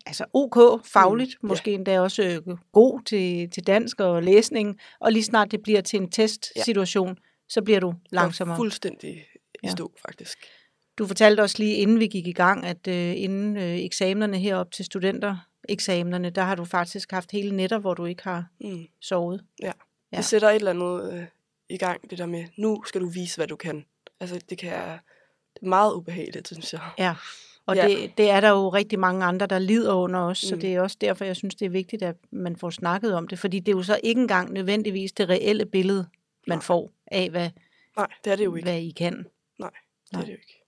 altså 0.06 0.24
OK 0.34 0.86
fagligt, 0.86 1.30
Mm, 1.42 1.48
måske 1.48 1.72
endda 1.72 2.00
også 2.00 2.22
øh, 2.22 2.56
god 2.72 3.00
til, 3.06 3.50
til 3.50 3.66
dansk 3.66 4.00
og 4.00 4.22
læsning, 4.22 4.78
og 5.00 5.12
lige 5.12 5.22
snart 5.24 5.50
det 5.50 5.62
bliver 5.62 5.80
til 5.80 6.00
en 6.00 6.10
testsituation, 6.10 7.08
ja. 7.08 7.14
så 7.48 7.62
bliver 7.62 7.80
du 7.80 7.94
langsommere. 8.12 8.54
Og 8.54 8.58
fuldstændig 8.58 9.10
i 9.10 9.20
Ja. 9.62 9.70
stå, 9.70 9.92
faktisk. 10.06 10.38
Du 11.00 11.06
fortalte 11.06 11.40
også 11.40 11.56
lige, 11.58 11.74
inden 11.76 12.00
vi 12.00 12.06
gik 12.06 12.26
i 12.26 12.32
gang, 12.32 12.66
at 12.66 12.88
øh, 12.88 13.12
inden 13.22 13.56
øh, 13.56 13.78
eksamenerne 13.78 14.38
herop 14.38 14.70
til 14.72 14.84
studentereksamenerne, 14.84 16.30
der 16.30 16.42
har 16.42 16.54
du 16.54 16.64
faktisk 16.64 17.10
haft 17.10 17.32
hele 17.32 17.56
nætter, 17.56 17.78
hvor 17.78 17.94
du 17.94 18.04
ikke 18.04 18.22
har 18.24 18.46
Mm. 18.60 18.84
sovet. 19.00 19.44
Ja. 19.62 19.72
Ja. 20.12 20.16
Det 20.16 20.24
sætter 20.24 20.48
et 20.48 20.54
eller 20.54 20.70
andet 20.70 21.12
øh, 21.12 21.24
i 21.68 21.76
gang, 21.76 22.10
det 22.10 22.18
der 22.18 22.26
med, 22.26 22.44
nu 22.56 22.82
skal 22.86 23.00
du 23.00 23.06
vise, 23.08 23.36
hvad 23.36 23.46
du 23.46 23.56
kan. 23.56 23.84
Altså, 24.20 24.40
det 24.50 24.58
kan 24.58 24.70
det 25.54 25.62
er 25.62 25.66
meget 25.68 25.94
ubehageligt, 25.94 26.48
synes 26.48 26.72
jeg. 26.72 26.80
Ja, 26.98 27.14
og 27.66 27.76
Ja. 27.76 27.88
Det, 27.88 28.12
det 28.18 28.30
er 28.30 28.40
der 28.40 28.48
jo 28.50 28.68
rigtig 28.68 28.98
mange 28.98 29.24
andre, 29.24 29.46
der 29.46 29.58
lider 29.58 29.94
under 29.94 30.20
os, 30.20 30.44
mm. 30.44 30.48
så 30.48 30.56
det 30.56 30.74
er 30.74 30.80
også 30.80 30.96
derfor, 31.00 31.24
jeg 31.24 31.36
synes, 31.36 31.54
det 31.54 31.66
er 31.66 31.70
vigtigt, 31.70 32.02
at 32.02 32.16
man 32.30 32.56
får 32.56 32.70
snakket 32.70 33.14
om 33.14 33.28
det, 33.28 33.38
fordi 33.38 33.58
det 33.60 33.72
er 33.72 33.76
jo 33.76 33.82
så 33.82 34.00
ikke 34.02 34.20
engang 34.20 34.52
nødvendigvis 34.52 35.12
det 35.12 35.28
reelle 35.28 35.66
billede, 35.66 36.06
man 36.46 36.58
Nej. 36.58 36.62
får 36.62 36.90
af, 37.06 37.30
hvad, 37.30 37.50
Nej, 37.96 38.06
det 38.24 38.32
er 38.32 38.36
det 38.36 38.44
jo 38.44 38.54
ikke. 38.54 38.66
hvad 38.66 38.78
I 38.80 38.90
kan. 38.90 39.16
Det 39.18 39.26
Nej. 39.58 39.70
er 40.12 40.18
det 40.20 40.28
jo 40.28 40.32
ikke. 40.32 40.59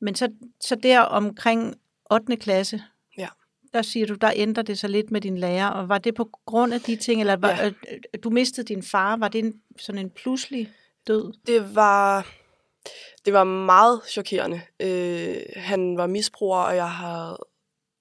Men 0.00 0.14
så, 0.14 0.28
så 0.60 0.74
der 0.74 1.00
omkring 1.00 1.74
8. 2.10 2.36
klasse, 2.36 2.82
Ja. 3.18 3.28
der 3.72 3.82
siger 3.82 4.06
du, 4.06 4.14
der 4.14 4.32
ændrer 4.36 4.62
det 4.62 4.78
sig 4.78 4.90
lidt 4.90 5.10
med 5.10 5.20
din 5.20 5.38
lærer, 5.38 5.68
og 5.68 5.88
var 5.88 5.98
det 5.98 6.14
på 6.14 6.30
grund 6.46 6.74
af 6.74 6.80
de 6.80 6.96
ting, 6.96 7.20
eller 7.20 7.36
var, 7.36 7.50
Ja. 7.50 7.64
ja. 7.64 7.72
du 8.24 8.30
mistede 8.30 8.66
din 8.74 8.82
far, 8.82 9.16
var 9.16 9.28
det 9.28 9.38
en, 9.38 9.62
sådan 9.78 9.98
en 10.00 10.10
pludselig 10.10 10.72
død? 11.06 11.32
Det 11.46 11.74
var, 11.74 12.26
det 13.24 13.32
var 13.32 13.44
meget 13.44 14.00
chokerende. 14.08 14.60
Øh, 14.80 15.36
han 15.56 15.96
var 15.96 16.06
misbruger, 16.06 16.58
og 16.58 16.76
jeg 16.76 16.90
har 16.90 17.38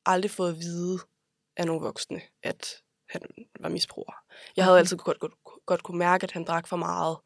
aldrig 0.05 0.31
fået 0.31 0.49
at 0.51 0.59
vide 0.59 0.99
af 1.57 1.65
nogle 1.65 1.81
voksne, 1.81 2.21
at 2.43 2.67
han 3.09 3.21
var 3.59 3.69
misbruger. 3.69 4.13
Jeg 4.55 4.65
havde 4.65 4.79
altid 4.79 4.97
godt, 4.97 5.19
godt, 5.19 5.33
godt 5.65 5.83
kunne 5.83 5.97
mærke, 5.97 6.23
at 6.23 6.31
han 6.31 6.43
drak 6.43 6.67
for 6.67 6.77
meget, 6.77 7.17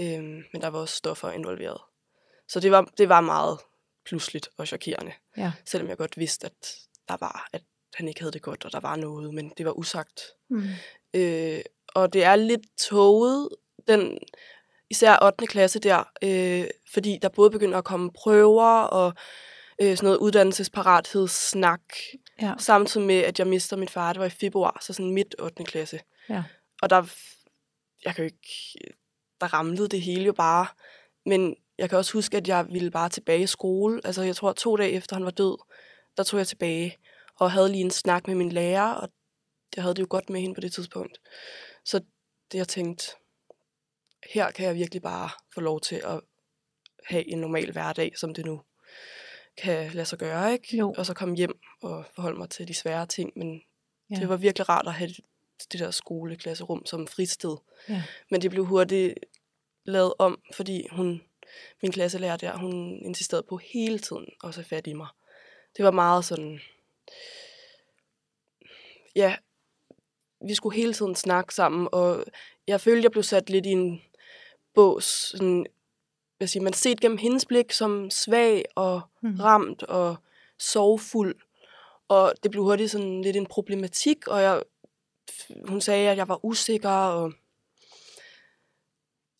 øh, 0.00 0.22
men 0.52 0.62
der 0.62 0.68
var 0.68 0.78
også 0.78 0.96
stoffer 0.96 1.30
involveret. 1.30 1.80
Så 2.48 2.60
det 2.60 2.70
var, 2.70 2.88
det 2.98 3.08
var 3.08 3.20
meget 3.20 3.58
pludseligt 4.04 4.48
og 4.58 4.66
chokerende. 4.66 5.12
Ja. 5.36 5.52
Selvom 5.64 5.88
jeg 5.88 5.96
godt 5.96 6.16
vidste, 6.18 6.46
at 6.46 6.76
der 7.08 7.16
var, 7.20 7.48
at 7.52 7.62
han 7.94 8.08
ikke 8.08 8.20
havde 8.20 8.32
det 8.32 8.42
godt, 8.42 8.64
og 8.64 8.72
der 8.72 8.80
var 8.80 8.96
noget, 8.96 9.34
men 9.34 9.52
det 9.58 9.66
var 9.66 9.72
usagt. 9.72 10.20
Mm. 10.50 10.62
Øh, 11.14 11.60
og 11.94 12.12
det 12.12 12.24
er 12.24 12.36
lidt 12.36 12.66
toget, 12.78 13.48
den, 13.88 14.18
især 14.90 15.18
8. 15.22 15.46
klasse 15.46 15.78
der, 15.78 16.04
øh, 16.22 16.66
fordi 16.92 17.18
der 17.22 17.28
både 17.28 17.50
begynder 17.50 17.78
at 17.78 17.84
komme 17.84 18.10
prøver 18.12 18.80
og 18.82 19.12
øh, 19.82 19.96
sådan 19.96 20.06
noget 20.06 20.18
uddannelsesparathedssnak, 20.18 21.80
Ja. 22.42 22.54
samtidig 22.58 23.06
med, 23.06 23.18
at 23.18 23.38
jeg 23.38 23.46
mister 23.46 23.76
min 23.76 23.88
far. 23.88 24.12
Det 24.12 24.20
var 24.20 24.26
i 24.26 24.30
februar, 24.30 24.78
så 24.80 24.92
sådan 24.92 25.10
midt 25.12 25.34
8. 25.38 25.64
klasse. 25.64 26.00
Ja. 26.28 26.44
Og 26.82 26.90
der, 26.90 27.04
jeg 28.04 28.14
kan 28.14 28.24
jo 28.24 28.26
ikke, 28.26 28.74
der 29.40 29.54
ramlede 29.54 29.88
det 29.88 30.00
hele 30.00 30.24
jo 30.24 30.32
bare. 30.32 30.66
Men 31.26 31.56
jeg 31.78 31.88
kan 31.88 31.98
også 31.98 32.12
huske, 32.12 32.36
at 32.36 32.48
jeg 32.48 32.66
ville 32.70 32.90
bare 32.90 33.08
tilbage 33.08 33.42
i 33.42 33.46
skole. 33.46 34.00
Altså 34.04 34.22
jeg 34.22 34.36
tror, 34.36 34.52
to 34.52 34.76
dage 34.76 34.90
efter 34.90 35.16
han 35.16 35.24
var 35.24 35.30
død, 35.30 35.58
der 36.16 36.22
tog 36.22 36.38
jeg 36.38 36.46
tilbage 36.46 36.98
og 37.36 37.50
havde 37.52 37.68
lige 37.68 37.84
en 37.84 37.90
snak 37.90 38.26
med 38.26 38.34
min 38.34 38.52
lærer, 38.52 38.92
og 38.92 39.08
jeg 39.76 39.84
havde 39.84 39.94
det 39.94 40.02
jo 40.02 40.06
godt 40.10 40.30
med 40.30 40.40
hende 40.40 40.54
på 40.54 40.60
det 40.60 40.72
tidspunkt. 40.72 41.20
Så 41.84 42.00
det 42.52 42.58
jeg 42.58 42.68
tænkte, 42.68 43.06
her 44.32 44.50
kan 44.50 44.66
jeg 44.66 44.74
virkelig 44.74 45.02
bare 45.02 45.30
få 45.54 45.60
lov 45.60 45.80
til 45.80 45.96
at 45.96 46.20
have 47.04 47.28
en 47.28 47.38
normal 47.38 47.72
hverdag, 47.72 48.18
som 48.18 48.34
det 48.34 48.44
nu 48.44 48.62
kan 49.58 49.92
lade 49.92 50.06
sig 50.06 50.18
gøre, 50.18 50.52
ikke? 50.52 50.76
Jo. 50.76 50.94
Og 50.98 51.06
så 51.06 51.14
komme 51.14 51.36
hjem 51.36 51.60
og 51.82 52.04
forholde 52.14 52.38
mig 52.38 52.50
til 52.50 52.68
de 52.68 52.74
svære 52.74 53.06
ting, 53.06 53.32
men 53.36 53.62
Ja. 54.10 54.14
ja. 54.14 54.20
det 54.20 54.28
var 54.28 54.36
virkelig 54.36 54.68
rart 54.68 54.86
at 54.86 54.94
have 54.94 55.08
det, 55.08 55.20
det 55.72 55.80
der 55.80 55.90
skoleklasserum 55.90 56.86
som 56.86 57.06
fristed. 57.06 57.56
Ja. 57.88 58.02
Men 58.30 58.42
det 58.42 58.50
blev 58.50 58.64
hurtigt 58.64 59.14
lavet 59.84 60.14
om, 60.18 60.42
fordi 60.54 60.86
hun, 60.92 61.22
min 61.82 61.92
klasselærer 61.92 62.36
der, 62.36 62.56
hun 62.56 62.98
insisterede 63.04 63.46
på 63.48 63.56
hele 63.56 63.98
tiden 63.98 64.26
at 64.44 64.54
have 64.54 64.64
fat 64.64 64.86
i 64.86 64.92
mig. 64.92 65.08
Det 65.76 65.84
var 65.84 65.90
meget 65.90 66.24
sådan, 66.24 66.60
ja, 69.16 69.36
vi 70.46 70.54
skulle 70.54 70.76
hele 70.76 70.92
tiden 70.94 71.14
snakke 71.14 71.54
sammen, 71.54 71.88
og 71.92 72.24
jeg 72.66 72.80
følte, 72.80 73.02
jeg 73.02 73.10
blev 73.10 73.22
sat 73.22 73.50
lidt 73.50 73.66
i 73.66 73.70
en 73.70 74.02
bås, 74.74 75.04
sådan, 75.04 75.66
hvad 76.36 76.48
siger 76.48 76.62
man, 76.62 76.72
set 76.72 77.00
gennem 77.00 77.18
hendes 77.18 77.46
blik 77.46 77.72
som 77.72 78.10
svag 78.10 78.64
og 78.74 79.00
Mhm. 79.20 79.40
ramt 79.40 79.82
og 79.82 80.16
sorgfuld. 80.58 81.36
Og 82.08 82.32
det 82.42 82.50
blev 82.50 82.62
hurtigt 82.64 82.90
sådan 82.90 83.22
lidt 83.22 83.36
en 83.36 83.46
problematik, 83.46 84.28
og 84.28 84.42
jeg, 84.42 84.62
hun 85.68 85.80
sagde, 85.80 86.10
at 86.10 86.16
jeg 86.16 86.28
var 86.28 86.44
usikker, 86.44 86.90
og 86.90 87.32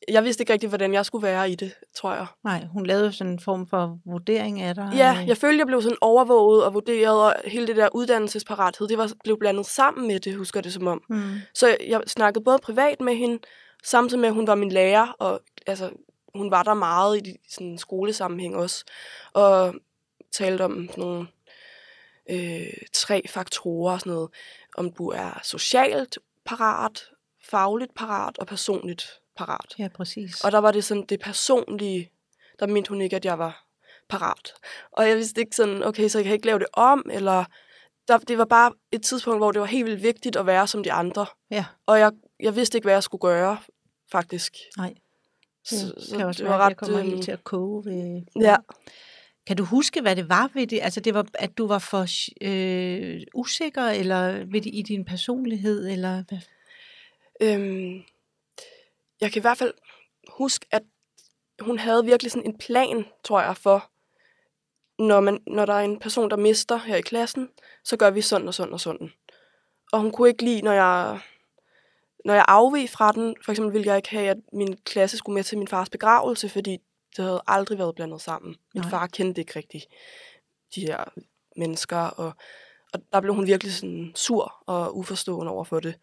jeg 0.09 0.25
vidste 0.25 0.43
ikke 0.43 0.53
rigtig, 0.53 0.69
hvordan 0.69 0.95
jeg 0.95 1.07
skulle 1.07 1.27
være 1.27 1.51
i 1.51 1.55
det, 1.55 1.75
tror 1.97 2.15
jeg. 2.15 2.27
Nej, 2.45 2.67
hun 2.73 2.87
lavede 2.87 3.13
sådan 3.13 3.33
en 3.33 3.41
form 3.41 3.67
for 3.67 3.99
vurdering 4.05 4.61
af 4.61 4.75
dig. 4.75 4.93
Ja, 4.97 5.25
jeg 5.27 5.37
følte, 5.37 5.59
jeg 5.59 5.67
blev 5.67 5.83
sådan 5.83 5.99
overvåget 6.01 6.65
og 6.65 6.75
vurderet, 6.75 7.25
og 7.25 7.35
hele 7.45 7.67
det 7.67 7.77
der 7.77 7.89
uddannelsesparathed, 7.95 8.89
det 8.89 8.99
var, 8.99 9.13
blev 9.25 9.39
blandet 9.39 9.67
sammen 9.67 10.07
med 10.09 10.21
det, 10.21 10.35
husker 10.35 10.61
det 10.61 10.73
som 10.73 10.87
om. 10.87 11.03
Mm. 11.09 11.35
Så 11.55 11.77
jeg 11.87 12.03
snakkede 12.07 12.45
både 12.45 12.59
privat 12.59 13.01
med 13.01 13.17
hende, 13.17 13.39
samtidig 13.85 14.21
med, 14.21 14.29
at 14.29 14.35
hun 14.35 14.47
var 14.47 14.55
min 14.55 14.73
lærer, 14.73 15.17
og 15.19 15.41
altså, 15.67 15.91
hun 16.35 16.51
var 16.51 16.63
der 16.63 16.75
meget 16.75 17.17
i 17.17 17.21
de, 17.21 17.37
sådan 17.49 17.67
en 17.67 17.79
skolesammenhæng 17.79 18.57
også, 18.57 18.85
og 19.33 19.75
talte 20.33 20.65
om 20.65 20.89
nogle 20.97 21.27
øh, 22.31 22.73
tre 22.93 23.23
faktorer, 23.29 23.99
sådan 23.99 24.13
noget, 24.13 24.31
om 24.77 24.93
du 24.93 25.09
er 25.09 25.41
socialt 25.43 26.19
parat, 26.45 27.05
fagligt 27.51 27.95
parat 27.95 28.39
og 28.39 28.47
personligt 28.47 29.21
parat. 29.37 29.75
Ja, 29.79 29.89
præcis. 29.89 30.45
Og 30.45 30.53
der 30.53 30.59
var 30.59 30.73
det 30.73 30.85
sådan 30.85 31.05
det 31.09 31.21
personlige, 31.21 32.11
der 32.61 32.67
mente 32.67 32.89
hun 32.89 33.01
ikke, 33.01 33.17
at 33.17 33.25
jeg 33.25 33.39
var 33.39 33.65
parat. 34.09 34.53
Og 34.93 35.09
jeg 35.09 35.17
vidste 35.17 35.41
ikke 35.41 35.57
sådan, 35.57 35.83
okay, 35.83 36.09
så 36.09 36.19
jeg 36.19 36.25
kan 36.25 36.33
ikke 36.35 36.47
lave 36.47 36.59
det 36.59 36.67
om, 36.73 37.11
eller 37.13 37.45
der, 38.09 38.19
det 38.19 38.39
var 38.39 38.45
bare 38.45 38.73
et 38.93 39.03
tidspunkt, 39.03 39.39
hvor 39.41 39.53
det 39.53 39.61
var 39.61 39.67
helt 39.67 39.87
vildt 39.87 40.03
vigtigt 40.03 40.37
at 40.37 40.47
være 40.47 40.67
som 40.67 40.83
de 40.83 40.93
andre. 40.93 41.27
Ja, 41.51 41.65
Og 41.87 41.99
jeg, 41.99 42.13
jeg 42.41 42.57
vidste 42.57 42.79
ikke, 42.79 42.87
hvad 42.87 42.95
jeg 42.95 43.03
skulle 43.03 43.21
gøre, 43.21 43.59
faktisk. 44.13 44.53
nej. 44.77 44.95
Det 45.71 45.79
Så, 45.99 46.15
kan 46.17 46.27
også 46.27 46.39
det 46.43 46.49
være, 46.51 46.59
var 46.59 46.65
at 46.65 46.69
jeg 46.69 46.77
kommer 46.77 46.99
helt 47.01 47.25
til 47.25 47.31
at 47.31 47.45
koge 47.45 47.85
ved... 47.85 48.23
Ja, 48.41 48.57
Kan 49.47 49.57
du 49.57 49.65
huske, 49.65 50.01
hvad 50.01 50.17
det 50.17 50.29
var 50.29 50.51
ved 50.55 50.67
det? 50.67 50.81
Altså, 50.83 51.01
det 51.01 51.15
var, 51.15 51.27
at 51.35 51.59
du 51.59 51.67
var 51.67 51.79
for 51.79 52.07
øh, 52.41 53.21
usikker, 53.35 53.83
eller 53.83 54.45
ved 54.45 54.61
det, 54.61 54.71
i 54.75 54.83
din 54.83 55.05
personlighed, 55.05 55.89
eller 55.89 56.25
hvad? 56.29 56.39
øhm, 57.41 58.03
jeg 59.21 59.33
kan 59.33 59.41
i 59.41 59.47
hvert 59.47 59.59
fald 59.59 59.75
huske, 60.29 60.67
at 60.71 60.83
hun 61.61 61.79
havde 61.79 62.05
virkelig 62.05 62.33
sådan 62.33 62.47
en 62.47 62.59
plan, 62.59 63.07
tror 63.25 63.41
jeg, 63.41 63.57
for, 63.57 63.91
når, 64.99 65.21
man, 65.21 65.43
når 65.47 65.67
der 65.67 65.75
er 65.75 65.81
en 65.81 65.99
person, 65.99 66.31
der 66.31 66.37
mister 66.37 66.77
her 66.77 66.97
i 66.97 67.01
klassen, 67.01 67.49
så 67.85 67.97
gør 67.97 68.11
vi 68.11 68.21
sådan 68.21 68.49
og 68.49 68.55
sådan 68.55 68.73
og 68.73 68.81
sådan. 68.81 69.13
Og 69.93 70.01
hun 70.01 70.13
kunne 70.13 70.29
ikke 70.29 70.45
lide, 70.45 70.63
når 70.63 70.73
jeg, 70.73 71.21
når 72.25 72.35
jeg 72.35 72.45
afveg 72.49 72.91
fra 72.91 73.13
den. 73.13 73.37
For 73.45 73.53
eksempel 73.53 73.73
ville 73.73 73.87
jeg 73.89 73.97
ikke 73.97 74.11
have, 74.11 74.29
at 74.29 74.39
min 74.53 74.77
klasse 74.77 75.17
skulle 75.17 75.35
med 75.35 75.45
til 75.45 75.59
min 75.59 75.69
fars 75.69 75.91
begravelse, 75.91 76.49
fordi 76.49 76.79
det 77.17 77.25
havde 77.25 77.43
aldrig 77.47 77.79
været 77.79 77.95
blandet 77.95 78.21
sammen. 78.21 78.57
Min 78.75 78.81
Nej. 78.81 78.91
far 78.91 79.07
kendte 79.07 79.41
ikke 79.41 79.57
rigtig 79.57 79.83
de 80.75 80.81
her 80.81 81.05
mennesker, 81.57 81.97
og, 81.97 82.33
og 82.93 83.01
der 83.13 83.21
blev 83.21 83.35
hun 83.35 83.47
virkelig 83.47 83.75
sådan 83.75 84.13
sur 84.15 84.55
og 84.67 84.97
uforstående 84.97 85.53
over 85.53 85.65
for 85.65 85.81
det. 85.81 85.95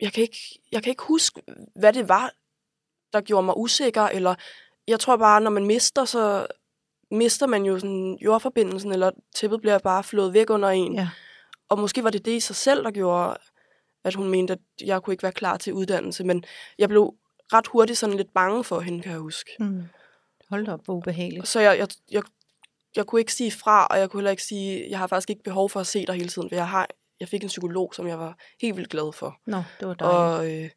Jeg 0.00 0.12
kan, 0.12 0.22
ikke, 0.22 0.60
jeg 0.72 0.82
kan 0.82 0.90
ikke 0.90 1.02
huske, 1.02 1.42
hvad 1.76 1.92
det 1.92 2.08
var, 2.08 2.32
der 3.12 3.20
gjorde 3.20 3.46
mig 3.46 3.56
usikker, 3.56 4.02
eller 4.02 4.34
jeg 4.88 5.00
tror 5.00 5.16
bare, 5.16 5.40
når 5.40 5.50
man 5.50 5.66
mister, 5.66 6.04
så 6.04 6.46
mister 7.10 7.46
man 7.46 7.64
jo 7.64 7.78
sådan 7.78 8.18
jordforbindelsen, 8.20 8.92
eller 8.92 9.10
tæppet 9.34 9.60
bliver 9.60 9.78
bare 9.78 10.04
flået 10.04 10.32
væk 10.32 10.50
under 10.50 10.68
en. 10.68 10.94
Ja. 10.94 11.08
Og 11.68 11.78
måske 11.78 12.04
var 12.04 12.10
det 12.10 12.24
det 12.24 12.32
i 12.32 12.40
sig 12.40 12.56
selv, 12.56 12.84
der 12.84 12.90
gjorde, 12.90 13.36
at 14.04 14.14
hun 14.14 14.28
mente, 14.28 14.52
at 14.52 14.58
jeg 14.80 15.02
kunne 15.02 15.14
ikke 15.14 15.22
være 15.22 15.32
klar 15.32 15.56
til 15.56 15.72
uddannelse. 15.72 16.24
Men 16.24 16.44
jeg 16.78 16.88
blev 16.88 17.14
ret 17.52 17.66
hurtigt 17.66 17.98
sådan 17.98 18.16
lidt 18.16 18.34
bange 18.34 18.64
for 18.64 18.80
hende, 18.80 19.02
kan 19.02 19.12
jeg 19.12 19.20
huske. 19.20 19.50
Mm. 19.60 19.82
Hold 20.50 20.66
da 20.66 20.72
op, 20.72 20.84
hvor 20.84 20.94
ubehageligt. 20.94 21.48
Så 21.48 21.60
jeg, 21.60 21.78
jeg, 21.78 21.88
jeg, 22.10 22.22
jeg 22.96 23.06
kunne 23.06 23.20
ikke 23.20 23.32
sige 23.32 23.52
fra, 23.52 23.86
og 23.86 23.98
jeg 23.98 24.10
kunne 24.10 24.20
heller 24.20 24.30
ikke 24.30 24.42
sige, 24.42 24.90
jeg 24.90 24.98
har 24.98 25.06
faktisk 25.06 25.30
ikke 25.30 25.42
behov 25.42 25.70
for 25.70 25.80
at 25.80 25.86
se 25.86 26.06
dig 26.06 26.14
hele 26.14 26.28
tiden, 26.28 26.48
for 26.48 26.56
jeg, 26.56 26.68
har, 26.68 26.88
jeg 27.20 27.28
fik 27.28 27.42
en 27.42 27.48
psykolog, 27.48 27.94
som 27.94 28.06
jeg 28.06 28.18
var 28.18 28.38
helt 28.62 28.76
vildt 28.76 28.90
glad 28.90 29.12
for. 29.12 29.40
Nå, 29.46 29.62
det 29.80 29.88
var 29.88 29.94
dejligt. 29.94 30.20
Og, 30.20 30.62
øh, 30.62 30.70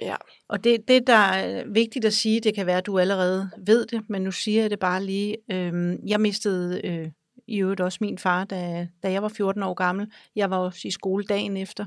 ja, 0.00 0.16
og 0.48 0.64
det, 0.64 0.88
det, 0.88 1.06
der 1.06 1.14
er 1.14 1.64
vigtigt 1.66 2.04
at 2.04 2.12
sige, 2.12 2.40
det 2.40 2.54
kan 2.54 2.66
være, 2.66 2.78
at 2.78 2.86
du 2.86 2.98
allerede 2.98 3.50
ved 3.58 3.86
det, 3.86 4.10
men 4.10 4.22
nu 4.22 4.32
siger 4.32 4.60
jeg 4.60 4.70
det 4.70 4.78
bare 4.78 5.04
lige. 5.04 5.36
Øhm, 5.52 6.06
jeg 6.06 6.20
mistede 6.20 6.86
øh, 6.86 7.10
i 7.46 7.58
øvrigt 7.58 7.80
også 7.80 7.98
min 8.00 8.18
far, 8.18 8.44
da, 8.44 8.88
da 9.02 9.12
jeg 9.12 9.22
var 9.22 9.28
14 9.28 9.62
år 9.62 9.74
gammel. 9.74 10.12
Jeg 10.36 10.50
var 10.50 10.58
også 10.58 10.88
i 10.88 10.90
skole 10.90 11.24
dagen 11.24 11.56
efter. 11.56 11.86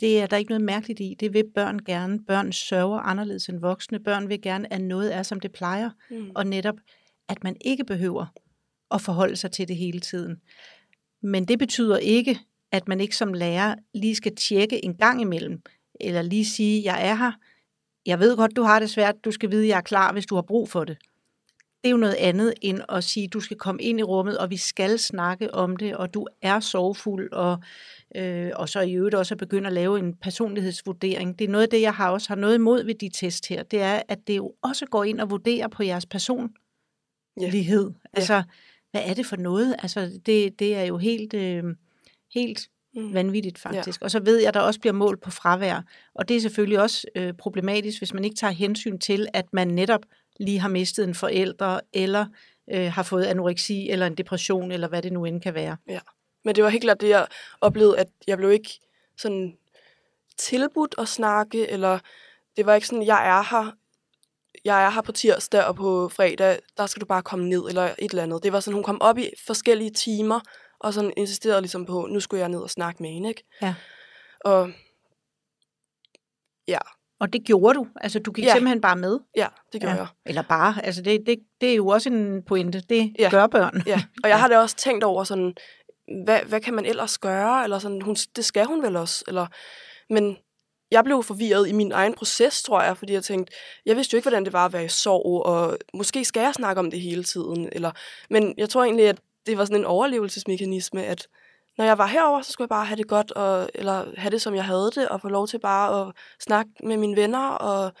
Det 0.00 0.20
er 0.20 0.26
der 0.26 0.36
ikke 0.36 0.50
noget 0.50 0.64
mærkeligt 0.64 1.00
i. 1.00 1.16
Det 1.20 1.34
vil 1.34 1.44
børn 1.54 1.78
gerne. 1.78 2.24
Børn 2.24 2.52
sørger 2.52 2.98
anderledes 2.98 3.48
end 3.48 3.60
voksne. 3.60 4.00
Børn 4.00 4.28
vil 4.28 4.42
gerne, 4.42 4.72
at 4.72 4.80
noget 4.80 5.14
er, 5.14 5.22
som 5.22 5.40
det 5.40 5.52
plejer. 5.52 5.90
mm. 6.10 6.30
og 6.34 6.46
netop, 6.46 6.76
at 7.28 7.44
man 7.44 7.56
ikke 7.60 7.84
behøver 7.84 8.26
at 8.90 9.00
forholde 9.00 9.36
sig 9.36 9.52
til 9.52 9.68
det 9.68 9.76
hele 9.76 10.00
tiden. 10.00 10.40
Men 11.22 11.44
det 11.44 11.58
betyder 11.58 11.96
ikke, 11.96 12.40
at 12.72 12.88
man 12.88 13.00
ikke 13.00 13.16
som 13.16 13.34
lærer 13.34 13.74
lige 13.94 14.14
skal 14.14 14.36
tjekke 14.36 14.84
en 14.84 14.94
gang 14.94 15.20
imellem, 15.20 15.62
eller 16.00 16.22
lige 16.22 16.44
sige, 16.44 16.82
jeg 16.84 17.08
er 17.08 17.14
her, 17.14 17.32
jeg 18.06 18.18
ved 18.18 18.36
godt, 18.36 18.56
du 18.56 18.62
har 18.62 18.78
det 18.78 18.90
svært, 18.90 19.24
du 19.24 19.30
skal 19.30 19.50
vide, 19.50 19.68
jeg 19.68 19.76
er 19.76 19.82
klar, 19.82 20.12
hvis 20.12 20.26
du 20.26 20.34
har 20.34 20.42
brug 20.42 20.68
for 20.68 20.84
det. 20.84 20.98
Det 21.82 21.88
er 21.88 21.90
jo 21.90 21.96
noget 21.96 22.14
andet 22.18 22.54
end 22.62 22.80
at 22.88 23.04
sige, 23.04 23.28
du 23.28 23.40
skal 23.40 23.56
komme 23.56 23.82
ind 23.82 24.00
i 24.00 24.02
rummet, 24.02 24.38
og 24.38 24.50
vi 24.50 24.56
skal 24.56 24.98
snakke 24.98 25.54
om 25.54 25.76
det, 25.76 25.96
og 25.96 26.14
du 26.14 26.26
er 26.42 26.60
sorgfuld, 26.60 27.32
og, 27.32 27.62
øh, 28.16 28.50
og 28.54 28.68
så 28.68 28.80
i 28.80 28.92
øvrigt 28.92 29.14
også 29.14 29.34
at 29.34 29.38
begynde 29.38 29.66
at 29.66 29.72
lave 29.72 29.98
en 29.98 30.14
personlighedsvurdering. 30.14 31.38
Det 31.38 31.44
er 31.44 31.48
noget 31.48 31.62
af 31.62 31.68
det, 31.68 31.80
jeg 31.80 31.94
har 31.94 32.10
også 32.10 32.28
har 32.28 32.36
noget 32.36 32.54
imod 32.54 32.84
ved 32.84 32.94
de 32.94 33.08
test 33.08 33.48
her, 33.48 33.62
det 33.62 33.80
er, 33.80 34.02
at 34.08 34.18
det 34.26 34.36
jo 34.36 34.54
også 34.62 34.86
går 34.86 35.04
ind 35.04 35.20
og 35.20 35.30
vurderer 35.30 35.68
på 35.68 35.82
jeres 35.82 36.06
personlighed. 36.06 37.90
Ja. 37.90 38.08
Altså, 38.12 38.42
hvad 38.92 39.02
er 39.04 39.14
det 39.14 39.26
for 39.26 39.36
noget? 39.36 39.76
Altså, 39.78 40.20
det, 40.26 40.58
det 40.58 40.74
er 40.76 40.82
jo 40.82 40.98
helt, 40.98 41.34
øh, 41.34 41.64
helt 42.34 42.68
Mm. 42.94 43.14
vanvittigt 43.14 43.58
faktisk. 43.58 44.00
Ja. 44.00 44.04
Og 44.04 44.10
så 44.10 44.20
ved 44.20 44.38
jeg, 44.38 44.48
at 44.48 44.54
der 44.54 44.60
også 44.60 44.80
bliver 44.80 44.92
mål 44.92 45.16
på 45.16 45.30
fravær. 45.30 45.82
Og 46.14 46.28
det 46.28 46.36
er 46.36 46.40
selvfølgelig 46.40 46.80
også 46.80 47.06
øh, 47.14 47.32
problematisk, 47.34 48.00
hvis 48.00 48.14
man 48.14 48.24
ikke 48.24 48.36
tager 48.36 48.50
hensyn 48.50 48.98
til, 48.98 49.28
at 49.32 49.52
man 49.52 49.68
netop 49.68 50.00
lige 50.40 50.58
har 50.58 50.68
mistet 50.68 51.04
en 51.04 51.14
forælder, 51.14 51.80
eller 51.92 52.26
øh, 52.72 52.92
har 52.92 53.02
fået 53.02 53.24
anoreksi, 53.24 53.90
eller 53.90 54.06
en 54.06 54.14
depression, 54.14 54.72
eller 54.72 54.88
hvad 54.88 55.02
det 55.02 55.12
nu 55.12 55.24
end 55.24 55.40
kan 55.40 55.54
være. 55.54 55.76
Men 56.44 56.54
det 56.54 56.64
var 56.64 56.70
helt 56.70 56.84
klart 56.84 57.00
det, 57.00 57.08
jeg 57.08 57.26
oplevede, 57.60 57.98
at 57.98 58.08
jeg 58.26 58.36
blev 58.38 58.52
ikke 58.52 58.80
sådan 59.18 59.56
tilbudt 60.36 60.94
at 60.98 61.08
snakke, 61.08 61.70
eller 61.70 61.98
det 62.56 62.66
var 62.66 62.74
ikke 62.74 62.86
sådan, 62.86 63.06
jeg 63.06 63.28
er 63.28 63.42
her, 63.50 63.76
jeg 64.64 64.84
er 64.84 64.90
her 64.90 65.02
på 65.02 65.12
tirsdag, 65.12 65.64
og 65.64 65.76
på 65.76 66.08
fredag, 66.08 66.58
der 66.76 66.86
skal 66.86 67.00
du 67.00 67.06
bare 67.06 67.22
komme 67.22 67.48
ned, 67.48 67.64
eller 67.68 67.82
et 67.82 68.10
eller 68.10 68.22
andet. 68.22 68.42
Det 68.42 68.52
var 68.52 68.60
sådan, 68.60 68.74
hun 68.74 68.84
kom 68.84 69.00
op 69.00 69.18
i 69.18 69.30
forskellige 69.46 69.90
timer, 69.90 70.40
og 70.80 70.94
sådan 70.94 71.12
insisterede 71.16 71.60
ligesom 71.60 71.86
på, 71.86 72.06
nu 72.10 72.20
skulle 72.20 72.40
jeg 72.40 72.48
ned 72.48 72.60
og 72.60 72.70
snakke 72.70 73.02
med 73.02 73.10
hende, 73.10 73.28
ikke? 73.28 73.44
Ja. 73.62 73.74
Og 74.44 74.70
ja, 76.68 76.78
Og 77.20 77.32
det 77.32 77.44
gjorde 77.44 77.74
du. 77.74 77.86
Altså, 78.00 78.18
du 78.18 78.32
gik 78.32 78.44
ja. 78.44 78.52
Simpelthen 78.52 78.80
bare 78.80 78.96
med. 78.96 79.18
ja, 79.36 79.46
det 79.72 79.80
gjorde 79.80 79.94
ja. 79.94 80.00
jeg. 80.00 80.08
Eller 80.26 80.42
bare. 80.42 80.84
Altså, 80.84 81.02
det, 81.02 81.20
det, 81.26 81.38
det 81.60 81.70
er 81.70 81.74
jo 81.74 81.86
også 81.86 82.08
en 82.08 82.42
pointe. 82.42 82.80
Det. 82.80 83.14
Ja. 83.18 83.28
gør 83.30 83.46
børn. 83.46 83.82
Ja, 83.86 84.02
og 84.24 84.28
jeg 84.28 84.40
har 84.40 84.48
da 84.48 84.58
også 84.58 84.76
tænkt 84.76 85.04
over 85.04 85.24
sådan, 85.24 85.54
hvad, 86.24 86.40
hvad 86.48 86.60
kan 86.60 86.74
man 86.74 86.84
ellers 86.84 87.18
gøre? 87.18 87.64
Eller 87.64 87.78
sådan, 87.78 88.02
hun, 88.02 88.16
det 88.36 88.44
skal 88.44 88.66
hun 88.66 88.82
vel 88.82 88.96
også. 88.96 89.24
Eller, 89.28 89.46
men 90.10 90.36
jeg 90.92 91.04
blev 91.04 91.22
forvirret 91.22 91.68
i 91.68 91.72
min 91.72 91.92
egen 91.92 92.14
proces, 92.14 92.62
tror 92.62 92.82
jeg, 92.82 92.96
fordi 92.96 93.12
jeg 93.12 93.24
tænkte, 93.24 93.52
jeg 93.86 93.96
vidste 93.96 94.14
jo 94.14 94.16
ikke, 94.16 94.28
hvordan 94.28 94.44
det 94.44 94.52
var 94.52 94.64
at 94.66 94.72
være 94.72 94.84
i 94.84 94.88
sorg, 94.88 95.46
og 95.46 95.78
måske 95.94 96.24
skal 96.24 96.40
jeg 96.40 96.54
snakke 96.54 96.78
om 96.80 96.90
det 96.90 97.00
hele 97.00 97.24
tiden. 97.24 97.68
Eller, 97.72 97.90
men 98.30 98.54
jeg 98.58 98.68
tror 98.68 98.84
egentlig, 98.84 99.08
at 99.08 99.20
det 99.46 99.58
var 99.58 99.64
sådan 99.64 99.80
en 99.80 99.84
overlevelsesmekanisme, 99.84 101.04
at 101.04 101.26
når 101.78 101.84
jeg 101.84 101.98
var 101.98 102.06
herover, 102.06 102.42
så 102.42 102.52
skulle 102.52 102.64
jeg 102.66 102.68
bare 102.68 102.84
have 102.84 102.96
det 102.96 103.08
godt, 103.08 103.32
og, 103.32 103.70
eller 103.74 104.04
have 104.16 104.30
det, 104.30 104.42
som 104.42 104.54
jeg 104.54 104.64
havde 104.64 104.90
det, 104.94 105.08
og 105.08 105.20
få 105.20 105.28
lov 105.28 105.48
til 105.48 105.58
bare 105.60 106.00
at 106.08 106.12
snakke 106.40 106.70
med 106.84 106.96
mine 106.96 107.16
venner, 107.16 107.48
og 107.48 107.92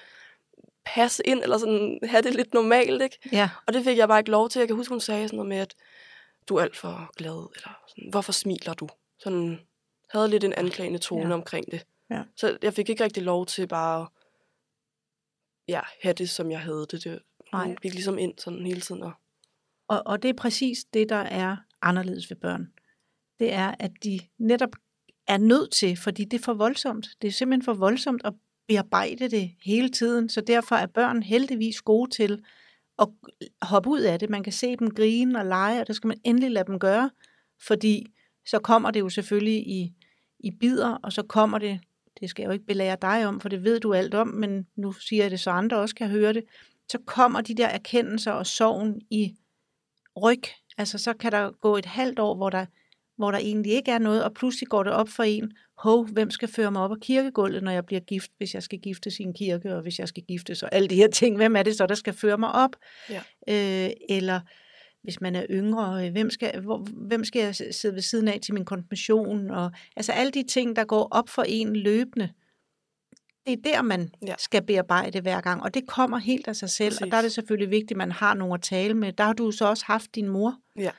passe 0.86 1.22
ind, 1.26 1.42
eller 1.42 1.58
sådan 1.58 1.98
have 2.04 2.22
det 2.22 2.34
lidt 2.34 2.54
normalt, 2.54 3.02
ikke? 3.02 3.18
Ja. 3.32 3.50
Og 3.66 3.72
det 3.72 3.84
fik 3.84 3.98
jeg 3.98 4.08
bare 4.08 4.18
ikke 4.18 4.30
lov 4.30 4.48
til. 4.48 4.58
Jeg 4.58 4.68
kan 4.68 4.76
huske, 4.76 4.90
hun 4.92 5.00
sagde 5.00 5.28
sådan 5.28 5.36
noget 5.36 5.48
med, 5.48 5.56
at 5.58 5.74
du 6.48 6.56
er 6.56 6.62
alt 6.62 6.76
for 6.76 7.10
glad, 7.16 7.48
eller 7.56 7.78
sådan, 7.88 8.10
hvorfor 8.10 8.32
smiler 8.32 8.74
du? 8.74 8.88
Sådan, 9.18 9.60
havde 10.10 10.28
lidt 10.28 10.44
en 10.44 10.52
anklagende 10.52 10.98
tone 10.98 11.28
Ja. 11.28 11.34
omkring 11.34 11.66
det. 11.70 11.82
Ja. 12.12 12.22
Så 12.36 12.58
jeg 12.62 12.74
fik 12.74 12.88
ikke 12.88 13.04
rigtig 13.04 13.22
lov 13.22 13.46
til 13.46 13.66
bare 13.66 14.02
at 14.02 14.08
ja, 15.68 15.80
have 16.02 16.12
det, 16.12 16.30
som 16.30 16.50
jeg 16.50 16.60
havde 16.60 16.86
det. 16.90 17.04
det 17.04 17.18
Nej. 17.52 17.66
hun 17.66 17.76
gik 17.76 17.94
ligesom 17.94 18.18
ind 18.18 18.34
sådan 18.38 18.66
hele 18.66 18.80
tiden. 18.80 19.02
Og, 19.02 19.12
Og, 19.88 20.02
og 20.06 20.22
det 20.22 20.28
er 20.28 20.34
præcis 20.34 20.84
det, 20.84 21.08
der 21.08 21.16
er 21.16 21.56
anderledes 21.82 22.30
ved 22.30 22.36
børn. 22.36 22.72
Det 23.38 23.52
er, 23.52 23.74
at 23.78 23.90
de 24.04 24.20
netop 24.38 24.76
er 25.26 25.38
nødt 25.38 25.72
til, 25.72 25.96
fordi 25.96 26.24
det 26.24 26.38
er 26.38 26.44
for 26.44 26.54
voldsomt. 26.54 27.08
Det 27.22 27.28
er 27.28 27.32
simpelthen 27.32 27.64
for 27.64 27.74
voldsomt 27.74 28.22
at 28.24 28.34
bearbejde 28.68 29.28
det 29.28 29.50
hele 29.64 29.88
tiden. 29.88 30.28
Så 30.28 30.40
derfor 30.40 30.76
er 30.76 30.86
børn 30.86 31.22
heldigvis 31.22 31.82
gode 31.82 32.10
til 32.10 32.44
at 32.98 33.08
hoppe 33.62 33.90
ud 33.90 34.00
af 34.00 34.18
det. 34.18 34.30
Man 34.30 34.42
kan 34.42 34.52
se 34.52 34.76
dem 34.76 34.90
grine 34.90 35.38
og 35.38 35.46
lege, 35.46 35.80
og 35.80 35.86
det 35.86 35.96
skal 35.96 36.08
man 36.08 36.20
endelig 36.24 36.50
lade 36.50 36.66
dem 36.66 36.78
gøre, 36.78 37.10
fordi 37.60 38.06
så 38.46 38.58
kommer 38.58 38.90
det 38.90 39.00
jo 39.00 39.08
selvfølgelig 39.08 39.68
i, 39.68 39.94
i 40.38 40.50
bidder, 40.50 40.94
og 40.94 41.12
så 41.12 41.22
kommer 41.22 41.58
det, 41.58 41.80
det 42.20 42.30
skal 42.30 42.42
jeg 42.42 42.46
jo 42.46 42.52
ikke 42.52 42.66
belære 42.66 42.96
dig 43.02 43.26
om, 43.26 43.40
for 43.40 43.48
det 43.48 43.64
ved 43.64 43.80
du 43.80 43.94
alt 43.94 44.14
om, 44.14 44.28
men 44.28 44.66
nu 44.76 44.92
siger 44.92 45.24
jeg 45.24 45.30
det, 45.30 45.40
så 45.40 45.50
andre 45.50 45.76
også 45.76 45.94
kan 45.94 46.08
høre 46.08 46.32
det, 46.32 46.44
så 46.88 46.98
kommer 47.06 47.40
de 47.40 47.54
der 47.54 47.66
erkendelser 47.66 48.32
og 48.32 48.46
sorgen 48.46 49.00
i 49.10 49.34
ryg. 50.22 50.42
Altså 50.78 50.98
så 50.98 51.12
kan 51.12 51.32
der 51.32 51.50
gå 51.50 51.76
et 51.76 51.86
halvt 51.86 52.18
år, 52.18 52.36
hvor, 52.36 52.50
der, 52.50 52.66
hvor 53.16 53.30
der 53.30 53.38
egentlig 53.38 53.72
ikke 53.72 53.90
er 53.90 53.98
noget, 53.98 54.24
og 54.24 54.34
pludselig 54.34 54.68
går 54.68 54.82
det 54.82 54.92
op 54.92 55.08
for 55.08 55.22
en, 55.22 55.52
hov, 55.82 56.06
hvem 56.06 56.30
skal 56.30 56.48
føre 56.48 56.70
mig 56.70 56.82
op 56.82 56.92
ad 56.92 57.00
kirkegulvet, 57.00 57.62
når 57.62 57.70
jeg 57.70 57.86
bliver 57.86 58.00
gift, 58.00 58.30
hvis 58.38 58.54
jeg 58.54 58.62
skal 58.62 58.78
giftes 58.78 59.20
i 59.20 59.22
en 59.22 59.34
kirke, 59.34 59.74
og 59.74 59.82
hvis 59.82 59.98
jeg 59.98 60.08
skal 60.08 60.22
giftes, 60.22 60.62
og 60.62 60.68
alle 60.72 60.88
de 60.88 60.94
her 60.94 61.08
ting, 61.08 61.36
hvem 61.36 61.56
er 61.56 61.62
det 61.62 61.76
så, 61.76 61.86
der 61.86 61.94
skal 61.94 62.12
føre 62.12 62.38
mig 62.38 62.52
op? 62.52 62.76
Ja. 63.10 63.22
Øh, 63.48 63.90
eller 64.08 64.40
hvis 65.02 65.20
man 65.20 65.36
er 65.36 65.46
yngre, 65.50 66.06
øh, 66.06 66.12
hvem 66.12 66.30
skal, 66.30 66.60
hvor, 66.60 66.78
hvem 66.92 67.24
skal 67.24 67.42
jeg 67.42 67.54
sidde 67.54 67.94
ved 67.94 68.02
siden 68.02 68.28
af 68.28 68.40
til 68.42 68.54
min 68.54 68.64
konfirmation? 68.64 69.50
Og, 69.50 69.72
altså 69.96 70.12
alle 70.12 70.32
de 70.32 70.42
ting, 70.42 70.76
der 70.76 70.84
går 70.84 71.08
op 71.10 71.28
for 71.28 71.42
en 71.42 71.76
løbende, 71.76 72.28
det 73.46 73.52
er 73.52 73.62
der, 73.64 73.82
man 73.82 74.10
ja. 74.26 74.34
skal 74.38 74.62
bearbejde 74.62 75.20
hver 75.20 75.40
gang, 75.40 75.62
og 75.62 75.74
det 75.74 75.86
kommer 75.86 76.18
helt 76.18 76.48
af 76.48 76.56
sig 76.56 76.70
selv, 76.70 76.90
Præcis. 76.90 77.02
og 77.02 77.10
der 77.10 77.16
er 77.16 77.22
det 77.22 77.32
selvfølgelig 77.32 77.70
vigtigt, 77.70 77.90
at 77.90 77.96
man 77.96 78.12
har 78.12 78.34
nogen 78.34 78.54
at 78.54 78.62
tale 78.62 78.94
med. 78.94 79.12
Der 79.12 79.24
har 79.24 79.32
du 79.32 79.50
så 79.50 79.66
også 79.66 79.84
haft 79.86 80.14
din 80.14 80.28
mor. 80.28 80.54
Ja. 80.76 80.90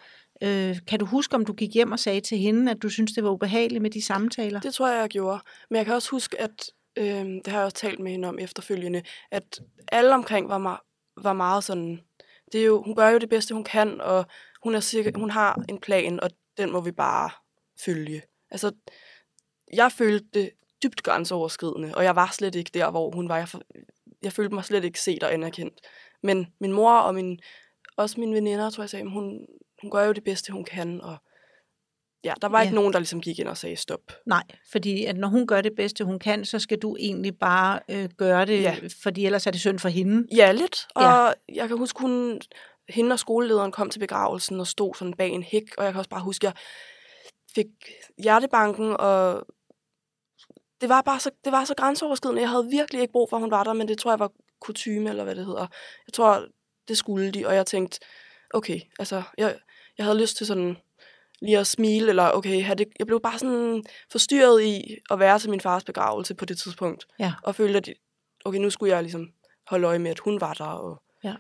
Øh, 0.44 0.78
kan 0.88 1.00
du 1.00 1.06
huske, 1.06 1.36
om 1.36 1.46
du 1.46 1.54
gik 1.54 1.74
hjem 1.74 1.92
og 1.92 2.00
sagde 2.00 2.22
til 2.22 2.38
hende, 2.38 2.72
at 2.72 2.82
du 2.82 2.90
synes, 2.90 3.12
det 3.12 3.24
var 3.24 3.30
ubehageligt 3.30 3.82
med 3.82 3.90
de 3.90 4.02
samtaler? 4.02 4.60
Det 4.60 4.74
tror 4.74 4.90
jeg, 4.90 5.02
jeg 5.02 5.10
gjorde. 5.10 5.40
Men 5.70 5.78
jeg 5.78 5.86
kan 5.86 5.96
også 5.96 6.10
huske, 6.12 6.42
at 6.42 6.72
øh, 6.98 7.26
det 7.26 7.48
har 7.48 7.58
jeg 7.58 7.66
også 7.66 7.78
talt 7.78 8.00
med 8.00 8.12
hende 8.12 8.28
om 8.28 8.40
efterfølgende, 8.40 9.02
at 9.32 9.60
alle 9.92 10.14
omkring 10.14 10.50
var, 10.50 10.84
var 11.22 11.34
meget 11.34 11.64
sådan, 11.64 12.00
det 12.52 12.62
er 12.62 12.66
jo, 12.66 12.84
hun 12.84 12.96
gør 12.96 13.10
jo 13.10 13.18
det 13.18 13.30
bedste, 13.30 13.54
hun 13.54 13.64
kan, 13.64 14.02
og 14.02 14.26
hun, 14.64 14.76
er 14.76 14.80
sikker, 14.80 15.12
hun 15.16 15.30
har 15.30 15.64
en 15.70 15.80
plan, 15.80 16.20
og 16.20 16.30
den 16.58 16.72
må 16.72 16.82
vi 16.82 16.92
bare 16.92 17.30
følge. 17.86 18.22
Altså, 18.52 18.72
jeg 19.74 19.92
følte 19.92 20.28
det 20.34 20.52
dybt 20.84 21.04
grænseoverskridende, 21.04 21.96
og 21.96 22.04
jeg 22.04 22.16
var 22.16 22.30
slet 22.32 22.56
ikke 22.56 22.72
der, 22.74 22.92
hvor 22.92 23.12
hun 23.12 23.30
var. 23.30 23.38
Jeg, 23.38 23.48
jeg 24.22 24.34
følte 24.34 24.56
mig 24.56 24.66
slet 24.66 24.84
ikke 24.84 25.02
set 25.02 25.24
og 25.24 25.34
anerkendt. 25.34 25.82
Men 26.24 26.48
min 26.60 26.72
mor 26.72 27.00
og 27.00 27.16
min, 27.16 27.40
også 27.98 28.20
mine 28.20 28.36
veninder, 28.36 28.70
tror 28.70 28.84
jeg 28.84 28.90
sagde, 28.90 29.10
hun, 29.10 29.48
hun 29.82 29.92
gør 29.92 30.04
jo 30.04 30.12
det 30.12 30.24
bedste, 30.24 30.54
hun 30.54 30.64
kan, 30.64 31.02
og 31.02 31.18
ja, 32.24 32.34
der 32.42 32.48
var 32.48 32.60
ja. 32.60 32.64
ikke 32.64 32.76
nogen, 32.76 32.94
der 32.94 33.00
ligesom 33.00 33.22
gik 33.22 33.40
ind 33.40 33.48
og 33.48 33.58
sagde 33.58 33.76
stop. 33.76 34.00
Nej, 34.26 34.44
fordi 34.72 35.06
at 35.06 35.18
når 35.18 35.28
hun 35.28 35.48
gør 35.48 35.62
det 35.62 35.72
bedste, 35.78 36.04
hun 36.04 36.20
kan, 36.20 36.46
så 36.46 36.60
skal 36.60 36.78
du 36.80 36.96
egentlig 37.00 37.40
bare 37.40 37.80
øh, 37.90 38.10
gøre 38.18 38.46
det, 38.46 38.62
ja. 38.62 38.76
fordi 39.04 39.26
ellers 39.26 39.48
er 39.48 39.52
det 39.52 39.62
synd 39.62 39.80
for 39.80 39.90
hende. 39.90 40.28
Ja, 40.36 40.52
lidt. 40.52 40.88
Og 40.96 41.04
ja. 41.04 41.32
jeg 41.56 41.68
kan 41.68 41.78
huske, 41.78 42.02
hun, 42.02 42.42
hende 42.90 43.14
og 43.14 43.20
skolelederen 43.20 43.72
kom 43.72 43.90
til 43.90 44.00
begravelsen 44.00 44.60
og 44.60 44.68
stod 44.68 44.96
sådan 44.96 45.14
bag 45.14 45.30
en 45.30 45.44
hæk, 45.44 45.64
og 45.78 45.84
jeg 45.84 45.94
kan 45.94 46.00
også 46.00 46.10
bare 46.10 46.24
huske, 46.24 46.48
at 46.48 46.54
jeg 46.54 46.62
fik 47.56 47.68
hjertebanken, 48.24 48.96
og 49.00 49.46
det 50.82 50.90
var 50.90 51.02
bare 51.02 51.20
så, 51.20 51.32
det 51.44 51.52
var 51.52 51.66
så 51.66 51.74
grænseoverskridende. 51.76 52.42
Jeg 52.42 52.50
havde 52.50 52.68
virkelig 52.72 53.02
ikke 53.02 53.12
brug 53.12 53.30
for, 53.30 53.38
at 53.38 53.42
hun 53.42 53.52
var 53.52 53.64
der, 53.64 53.74
men 53.74 53.88
det 53.88 53.98
tror 53.98 54.12
jeg 54.12 54.20
var 54.20 54.32
kutume, 54.62 55.10
eller 55.10 55.24
hvad 55.24 55.36
det 55.36 55.46
hedder. 55.46 55.68
Jeg 56.08 56.14
tror, 56.14 56.46
det 56.88 56.98
skulle 56.98 57.32
de, 57.32 57.48
og 57.48 57.56
jeg 57.56 57.66
tænkte, 57.66 58.00
okay, 58.54 58.80
altså, 59.00 59.24
jeg, 59.38 59.56
jeg 59.98 60.06
havde 60.06 60.22
lyst 60.22 60.38
til 60.38 60.48
sådan 60.48 60.78
lige 61.44 61.60
at 61.60 61.68
smile, 61.68 62.10
eller 62.10 62.32
okay, 62.32 62.64
have 62.64 62.76
det, 62.76 62.88
jeg 63.00 63.08
blev 63.08 63.22
bare 63.22 63.40
sådan 63.40 63.84
forstyrret 64.12 64.64
i 64.64 64.98
at 65.12 65.20
være 65.20 65.40
til 65.40 65.50
min 65.50 65.62
fars 65.62 65.84
begravelse 65.84 66.36
på 66.36 66.46
det 66.46 66.58
tidspunkt. 66.58 67.08
Ja. 67.20 67.34
Og 67.44 67.56
følte, 67.56 67.78
at 67.78 67.90
okay, 68.46 68.60
nu 68.60 68.70
skulle 68.70 68.96
jeg 68.96 69.04
ligesom 69.04 69.28
holde 69.68 69.88
øje 69.88 70.00
med, 70.00 70.12
at 70.12 70.20
hun 70.20 70.42
var 70.42 70.54
der. 70.54 70.66
Og, 70.66 71.02
ja. 71.24 71.36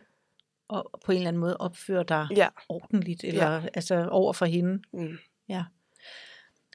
og 0.67 0.99
på 1.05 1.11
en 1.11 1.17
eller 1.17 1.27
anden 1.27 1.39
måde 1.39 1.57
opføre 1.57 2.03
dig 2.03 2.27
ja. 2.35 2.47
ordentligt, 2.69 3.23
eller 3.23 3.51
ja. 3.51 3.61
altså 3.73 4.07
over 4.11 4.33
for 4.33 4.45
hende. 4.45 4.81
Mm. 4.93 5.17
Ja. 5.49 5.63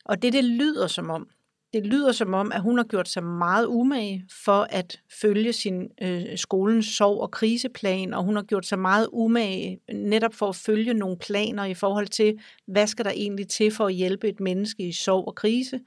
Og 0.05 0.23
det, 0.23 0.33
det 0.33 0.45
lyder 0.45 0.87
som 0.87 1.11
om, 1.11 1.29
det 1.73 1.87
lyder 1.87 2.13
som 2.13 2.35
om, 2.35 2.53
at 2.53 2.61
hun 2.61 2.77
har 2.77 2.85
gjort 2.85 3.09
sig 3.09 3.25
meget 3.25 3.67
umage 3.67 4.25
for 4.45 4.67
at 4.71 5.01
følge 5.21 5.53
sin 5.53 5.89
øh, 6.03 6.39
skolens 6.39 6.87
sorg- 6.87 7.21
og 7.21 7.31
kriseplan, 7.31 8.15
og 8.15 8.25
hun 8.25 8.37
har 8.37 8.43
gjort 8.43 8.67
sig 8.67 8.79
meget 8.79 9.09
umage 9.13 9.81
netop 9.93 10.35
for 10.35 10.49
at 10.49 10.57
følge 10.57 10.95
nogle 10.95 11.19
planer 11.19 11.65
i 11.65 11.75
forhold 11.75 12.07
til, 12.07 12.39
hvad 12.67 12.87
skal 12.87 13.05
der 13.05 13.11
egentlig 13.11 13.49
til 13.49 13.71
for 13.71 13.87
at 13.87 13.95
hjælpe 13.95 14.29
et 14.29 14.41
menneske 14.41 14.83
i 14.83 14.93
sorg 14.93 15.29
og 15.29 15.35
krise. 15.35 15.81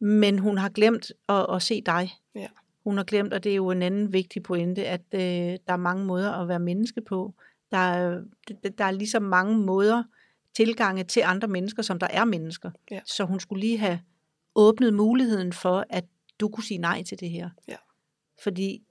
Men 0.00 0.38
hun 0.38 0.58
har 0.58 0.68
glemt 0.68 1.12
at, 1.28 1.46
at 1.54 1.62
se 1.62 1.82
dig. 1.86 2.10
Ja. 2.34 2.46
Hun 2.84 2.96
har 2.96 3.04
glemt, 3.04 3.32
og 3.32 3.44
det 3.44 3.52
er 3.52 3.56
jo 3.56 3.70
en 3.70 3.82
anden 3.82 4.12
vigtig 4.12 4.42
pointe, 4.42 4.86
at 4.86 5.02
øh, 5.14 5.20
der 5.20 5.72
er 5.72 5.76
mange 5.76 6.04
måder 6.04 6.32
at 6.32 6.48
være 6.48 6.58
menneske 6.58 7.00
på. 7.00 7.34
Der 7.70 7.78
er, 7.78 8.20
der 8.78 8.84
er 8.84 8.90
ligesom 8.90 9.22
mange 9.22 9.58
måder, 9.58 10.02
tilgange 10.56 11.04
til 11.04 11.22
andre 11.24 11.48
mennesker, 11.48 11.82
som 11.82 11.98
der 11.98 12.06
er 12.10 12.24
mennesker. 12.24 12.70
Ja. 12.90 13.00
Så 13.06 13.24
hun 13.24 13.40
skulle 13.40 13.60
lige 13.60 13.78
have 13.78 14.00
åbnet 14.54 14.94
muligheden 14.94 15.52
for, 15.52 15.86
at 15.90 16.04
du 16.40 16.48
kunne 16.48 16.64
sige 16.64 16.78
nej 16.78 17.02
til 17.02 17.20
det 17.20 17.30
her. 17.30 17.50
Ja. 17.68 17.76
Fordi 18.42 18.82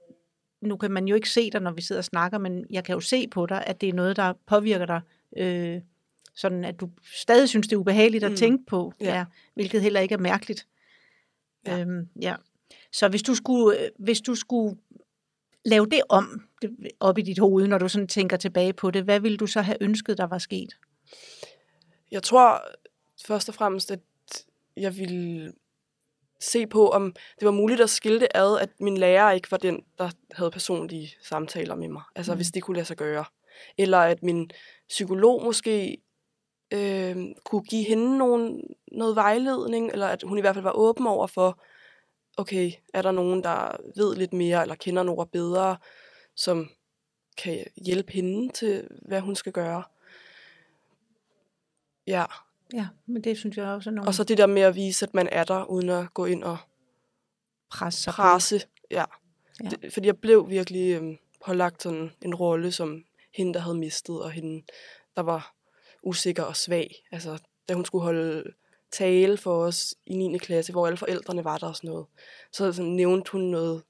nu 0.60 0.76
kan 0.76 0.90
man 0.90 1.08
jo 1.08 1.14
ikke 1.14 1.30
se 1.30 1.50
dig, 1.50 1.60
når 1.60 1.70
vi 1.70 1.82
sidder 1.82 2.00
og 2.00 2.04
snakker, 2.04 2.38
men 2.38 2.66
jeg 2.70 2.84
kan 2.84 2.94
jo 2.94 3.00
se 3.00 3.28
på 3.28 3.46
dig, 3.46 3.64
at 3.66 3.80
det 3.80 3.88
er 3.88 3.92
noget, 3.92 4.16
der 4.16 4.32
påvirker 4.46 4.86
dig, 4.86 5.00
øh, 5.36 5.80
sådan 6.34 6.64
at 6.64 6.80
du 6.80 6.90
stadig 7.14 7.48
synes, 7.48 7.68
det 7.68 7.76
er 7.76 7.80
ubehageligt 7.80 8.24
at 8.24 8.30
mm. 8.30 8.36
tænke 8.36 8.66
på, 8.66 8.92
ja. 9.00 9.16
Ja, 9.16 9.24
hvilket 9.54 9.82
heller 9.82 10.00
ikke 10.00 10.14
er 10.14 10.18
mærkeligt. 10.18 10.66
Ja. 11.66 11.80
Øhm, 11.80 12.08
ja. 12.22 12.34
Så 12.92 13.08
hvis 13.08 13.22
du 13.22 13.34
skulle, 13.34 13.90
hvis 13.98 14.20
du 14.20 14.34
skulle 14.34 14.76
lave 15.64 15.86
det 15.86 16.00
om 16.08 16.42
det, 16.62 16.76
op 17.00 17.18
i 17.18 17.22
dit 17.22 17.38
hoved, 17.38 17.66
når 17.66 17.78
du 17.78 17.88
sådan 17.88 18.08
tænker 18.08 18.36
tilbage 18.36 18.72
på 18.72 18.90
det, 18.90 19.04
hvad 19.04 19.20
ville 19.20 19.36
du 19.36 19.46
så 19.46 19.60
have 19.60 19.76
ønsket, 19.80 20.18
der 20.18 20.24
var 20.24 20.38
sket? 20.38 20.76
Jeg 22.10 22.22
tror 22.22 22.62
først 23.26 23.48
og 23.48 23.54
fremmest, 23.54 23.90
at 23.90 24.00
jeg 24.76 24.96
ville 24.96 25.52
se 26.40 26.66
på, 26.66 26.88
om 26.88 27.14
det 27.38 27.46
var 27.46 27.52
muligt 27.52 27.80
at 27.80 27.90
skille 27.90 28.20
det 28.20 28.28
ad, 28.34 28.58
at 28.58 28.70
min 28.80 28.98
lærer 28.98 29.30
ikke 29.30 29.50
var 29.50 29.56
den, 29.56 29.84
der 29.98 30.10
havde 30.34 30.50
personlige 30.50 31.14
samtaler 31.22 31.74
med 31.74 31.88
mig. 31.88 32.02
Altså, 32.16 32.32
mm. 32.32 32.38
hvis 32.38 32.50
det 32.50 32.62
kunne 32.62 32.74
lade 32.74 32.86
sig 32.86 32.96
gøre. 32.96 33.24
Eller 33.78 33.98
at 33.98 34.22
min 34.22 34.50
psykolog 34.88 35.44
måske 35.44 36.02
øh, 36.72 37.16
kunne 37.44 37.62
give 37.62 37.84
hende 37.84 38.18
nogen, 38.18 38.62
noget 38.92 39.16
vejledning, 39.16 39.92
eller 39.92 40.08
at 40.08 40.22
hun 40.22 40.38
i 40.38 40.40
hvert 40.40 40.54
fald 40.54 40.62
var 40.62 40.72
åben 40.72 41.06
over 41.06 41.26
for, 41.26 41.62
okay, 42.36 42.72
er 42.94 43.02
der 43.02 43.10
nogen, 43.10 43.42
der 43.42 43.76
ved 43.96 44.16
lidt 44.16 44.32
mere, 44.32 44.62
eller 44.62 44.74
kender 44.74 45.02
nogen 45.02 45.28
bedre, 45.28 45.76
som 46.36 46.70
kan 47.38 47.64
hjælpe 47.86 48.12
hende 48.12 48.52
til, 48.52 48.88
hvad 49.08 49.20
hun 49.20 49.36
skal 49.36 49.52
gøre. 49.52 49.82
Ja. 52.06 52.24
Ja, 52.74 52.86
men 53.06 53.24
det 53.24 53.38
synes 53.38 53.56
jeg 53.56 53.66
også 53.66 53.90
er 53.90 53.94
nogle... 53.94 54.08
Og 54.08 54.14
så 54.14 54.24
det 54.24 54.38
der 54.38 54.46
med 54.46 54.62
at 54.62 54.74
vise, 54.74 55.06
at 55.06 55.14
man 55.14 55.28
er 55.32 55.44
der, 55.44 55.64
uden 55.64 55.88
at 55.88 56.14
gå 56.14 56.24
ind 56.24 56.44
og 56.44 56.56
presse. 57.70 58.10
presse. 58.10 58.60
Ja. 58.90 59.04
Ja. 59.64 59.68
Det, 59.68 59.92
fordi 59.92 60.06
jeg 60.06 60.18
blev 60.18 60.50
virkelig 60.50 60.94
øhm, 60.94 61.18
pålagt 61.44 61.82
sådan 61.82 62.10
en 62.22 62.34
rolle 62.34 62.72
som 62.72 63.04
hende, 63.34 63.54
der 63.54 63.60
havde 63.60 63.78
mistet, 63.78 64.22
og 64.22 64.30
hende, 64.30 64.64
der 65.16 65.22
var 65.22 65.54
usikker 66.02 66.42
og 66.42 66.56
svag. 66.56 67.04
Altså, 67.12 67.38
da 67.68 67.74
hun 67.74 67.84
skulle 67.84 68.04
holde 68.04 68.44
tale 68.90 69.36
for 69.36 69.64
os 69.64 69.94
i 70.06 70.14
9. 70.16 70.38
klasse, 70.38 70.72
hvor 70.72 70.86
alle 70.86 70.96
forældrene 70.96 71.44
var 71.44 71.58
der 71.58 71.66
og 71.66 71.76
sådan 71.76 71.90
noget. 71.90 72.06
Så 72.52 72.72
sådan, 72.72 72.90
nævnte 72.90 73.32
hun 73.32 73.40
noget 73.40 73.82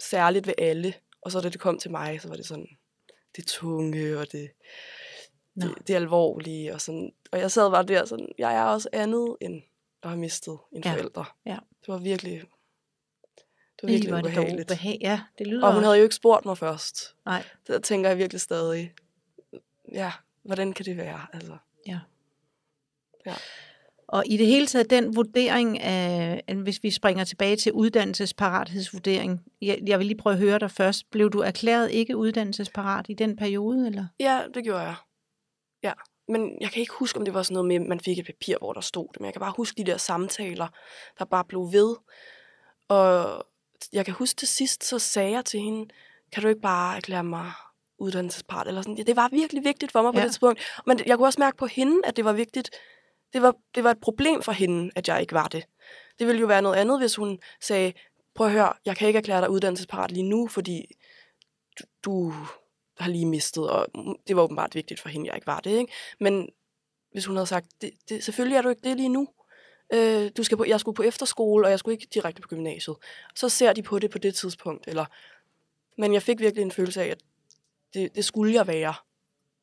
særligt 0.00 0.46
ved 0.46 0.54
alle, 0.58 0.94
og 1.20 1.32
så 1.32 1.40
da 1.40 1.48
det 1.48 1.60
kom 1.60 1.78
til 1.78 1.90
mig, 1.90 2.20
så 2.20 2.28
var 2.28 2.36
det 2.36 2.46
sådan, 2.46 2.68
det 3.36 3.46
tunge, 3.46 4.18
og 4.18 4.32
det, 4.32 4.50
det, 5.54 5.74
det 5.86 5.94
alvorlige, 5.94 6.74
og 6.74 6.80
sådan. 6.80 7.12
Og 7.36 7.40
jeg 7.42 7.50
sad 7.50 7.70
bare 7.70 7.82
der 7.82 8.04
sådan, 8.04 8.28
jeg 8.38 8.54
er 8.56 8.62
også 8.62 8.88
andet 8.92 9.36
end 9.40 9.62
at 10.02 10.08
have 10.08 10.18
mistet 10.18 10.58
en 10.72 10.82
Ja. 10.84 10.92
forælder. 10.92 11.36
Ja. 11.46 11.58
Det 11.80 11.88
var 11.88 11.98
virkelig, 11.98 12.32
det 12.32 13.82
var 13.82 13.86
virkelig 13.88 14.10
hvor 14.10 14.18
er 14.18 14.22
det 14.22 14.30
ubehageligt. 14.30 14.70
ubehag- 14.72 14.98
Ja, 15.00 15.20
det 15.38 15.46
lyder 15.46 15.66
Og 15.66 15.72
hun 15.72 15.76
også- 15.76 15.86
havde 15.86 15.96
jo 15.98 16.02
ikke 16.02 16.14
spurgt 16.14 16.44
mig 16.44 16.58
først. 16.58 17.14
Nej, 17.24 17.44
Der 17.66 17.78
tænker 17.78 18.08
jeg 18.10 18.18
virkelig 18.18 18.40
stadig, 18.40 18.92
ja, 19.92 20.12
hvordan 20.42 20.72
kan 20.72 20.84
det 20.84 20.96
være? 20.96 21.26
Altså, 21.32 21.56
ja. 21.86 21.98
Ja. 23.26 23.34
Og 24.08 24.22
i 24.26 24.36
det 24.36 24.46
hele 24.46 24.66
taget, 24.66 24.90
den 24.90 25.16
vurdering 25.16 25.80
af- 25.80 26.42
hvis 26.62 26.82
vi 26.82 26.90
springer 26.90 27.24
tilbage 27.24 27.56
til 27.56 27.72
uddannelsesparathedsvurdering, 27.72 29.44
jeg, 29.62 29.78
jeg 29.86 29.98
vil 29.98 30.06
lige 30.06 30.18
prøve 30.18 30.32
at 30.34 30.40
høre 30.40 30.58
dig 30.58 30.70
først. 30.70 31.10
Blev 31.10 31.30
du 31.30 31.38
erklæret 31.40 31.90
ikke 31.90 32.16
uddannelsesparat 32.16 33.06
i 33.08 33.14
den 33.14 33.36
periode, 33.36 33.86
eller? 33.86 34.06
ja, 34.20 34.42
det 34.54 34.64
gjorde 34.64 34.80
jeg. 34.80 34.94
Ja, 35.82 35.92
men 36.28 36.58
jeg 36.60 36.70
kan 36.70 36.80
ikke 36.80 36.92
huske, 36.92 37.18
om 37.18 37.24
det 37.24 37.34
var 37.34 37.42
sådan 37.42 37.54
noget 37.54 37.68
med, 37.68 37.76
at 37.76 37.82
man 37.88 38.00
fik 38.00 38.18
et 38.18 38.26
papir, 38.26 38.58
hvor 38.58 38.72
der 38.72 38.80
stod 38.80 39.08
det. 39.12 39.20
Men 39.20 39.24
jeg 39.26 39.34
kan 39.34 39.40
bare 39.40 39.54
huske 39.56 39.76
de 39.84 39.90
der 39.90 39.96
samtaler, 39.96 40.68
der 41.18 41.24
bare 41.24 41.44
blev 41.44 41.60
ved. 41.72 41.96
Og 42.88 43.44
jeg 43.92 44.04
kan 44.04 44.14
huske 44.14 44.36
til 44.36 44.48
sidst, 44.48 44.84
så 44.84 44.98
sagde 44.98 45.30
jeg 45.30 45.44
til 45.44 45.60
hende, 45.60 45.88
kan 46.32 46.42
du 46.42 46.48
ikke 46.48 46.60
bare 46.60 46.96
erklære 46.96 47.24
mig 47.24 47.52
uddannelsesparat? 47.98 48.68
Eller 48.68 48.82
sådan. 48.82 48.96
Ja, 48.96 49.02
det 49.02 49.16
var 49.16 49.28
virkelig 49.28 49.64
vigtigt 49.64 49.92
for 49.92 50.02
mig 50.02 50.12
på 50.12 50.18
Ja. 50.18 50.24
det 50.24 50.30
tidspunkt. 50.32 50.60
Men 50.86 51.00
jeg 51.06 51.16
kunne 51.16 51.26
også 51.28 51.40
mærke 51.40 51.56
på 51.56 51.66
hende, 51.66 52.00
at 52.04 52.16
det 52.16 52.24
var 52.24 52.32
vigtigt. 52.32 52.70
Det 53.32 53.42
var, 53.42 53.54
det 53.74 53.84
var 53.84 53.90
et 53.90 54.00
problem 54.00 54.42
for 54.42 54.52
hende, 54.52 54.90
at 54.96 55.08
jeg 55.08 55.20
ikke 55.20 55.32
var 55.32 55.48
det. 55.48 55.64
Det 56.18 56.26
ville 56.26 56.40
jo 56.40 56.46
være 56.46 56.62
noget 56.62 56.76
andet, 56.76 56.98
hvis 57.00 57.16
hun 57.16 57.38
sagde, 57.60 57.92
prøv 58.34 58.46
at 58.46 58.52
høre, 58.52 58.72
jeg 58.84 58.96
kan 58.96 59.08
ikke 59.08 59.18
erklære 59.18 59.40
dig 59.40 59.50
uddannelsesparat 59.50 60.10
lige 60.10 60.28
nu, 60.28 60.48
fordi 60.48 60.86
du, 61.78 61.84
du 62.04 62.34
har 62.98 63.10
lige 63.10 63.26
mistet, 63.26 63.70
og 63.70 63.86
det 64.28 64.36
var 64.36 64.42
åbenbart 64.42 64.74
vigtigt 64.74 65.00
for 65.00 65.08
hende, 65.08 65.26
jeg 65.26 65.34
ikke 65.34 65.46
var 65.46 65.60
det. 65.60 65.78
Ikke? 65.78 65.92
Men 66.20 66.48
hvis 67.12 67.26
hun 67.26 67.36
havde 67.36 67.46
sagt, 67.46 67.66
det, 67.80 67.90
det, 68.08 68.24
selvfølgelig 68.24 68.56
er 68.56 68.62
du 68.62 68.68
ikke 68.68 68.88
det 68.88 68.96
lige 68.96 69.08
nu. 69.08 69.28
Øh, 69.92 70.30
du 70.36 70.42
skal 70.42 70.58
på, 70.58 70.64
jeg 70.64 70.80
skulle 70.80 70.96
på 70.96 71.02
efterskole, 71.02 71.66
og 71.66 71.70
jeg 71.70 71.78
skulle 71.78 71.94
ikke 71.94 72.06
direkte 72.14 72.42
på 72.42 72.48
gymnasiet. 72.48 72.96
Så 73.34 73.48
ser 73.48 73.72
de 73.72 73.82
på 73.82 73.98
det 73.98 74.10
på 74.10 74.18
det 74.18 74.34
tidspunkt. 74.34 74.88
Eller, 74.88 75.04
men 75.98 76.14
jeg 76.14 76.22
fik 76.22 76.40
virkelig 76.40 76.62
en 76.62 76.72
følelse 76.72 77.02
af, 77.02 77.06
at 77.06 77.18
det, 77.94 78.14
det 78.14 78.24
skulle 78.24 78.54
jeg 78.54 78.66
være. 78.66 78.94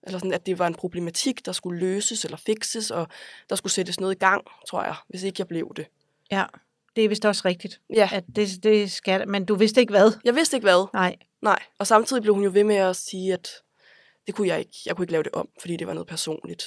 Eller 0.04 0.20
sådan, 0.20 0.34
at 0.34 0.46
det 0.46 0.60
var 0.60 0.68
en 0.68 0.76
problematik, 0.76 1.46
der 1.46 1.52
skulle 1.52 1.80
løses 1.80 2.26
eller 2.26 2.38
fikses, 2.38 2.92
og 2.92 3.08
der 3.50 3.56
skulle 3.56 3.74
sættes 3.74 4.00
noget 4.00 4.16
i 4.16 4.20
gang, 4.20 4.48
tror 4.68 4.84
jeg, 4.84 4.96
hvis 5.10 5.24
ikke 5.24 5.36
jeg 5.40 5.48
blev 5.48 5.74
det. 5.76 5.88
Ja, 6.32 6.46
det 6.96 7.06
er 7.06 7.10
vist 7.10 7.26
også 7.26 7.42
rigtigt. 7.46 7.82
Ja, 7.94 8.10
At 8.14 8.24
det, 8.36 8.64
det 8.64 8.92
skal, 8.92 9.28
men 9.28 9.46
du 9.46 9.56
vidste 9.56 9.82
ikke 9.82 9.92
hvad? 9.92 10.12
jeg 10.24 10.36
vidste 10.36 10.58
ikke 10.58 10.66
hvad. 10.66 10.88
Nej. 10.94 11.16
Nej, 11.42 11.60
og 11.80 11.88
samtidig 11.88 12.22
blev 12.22 12.34
hun 12.34 12.44
jo 12.44 12.50
ved 12.54 12.64
med 12.64 12.76
at 12.76 12.96
sige, 12.96 13.34
at 13.34 13.50
det 14.28 14.36
kunne 14.36 14.48
jeg 14.48 14.60
ikke. 14.60 14.78
Jeg 14.86 14.96
kunne 14.96 15.04
ikke 15.04 15.12
lave 15.12 15.24
det 15.24 15.32
om, 15.32 15.50
fordi 15.60 15.78
det 15.78 15.88
var 15.88 15.94
noget 15.94 16.08
personligt. 16.08 16.64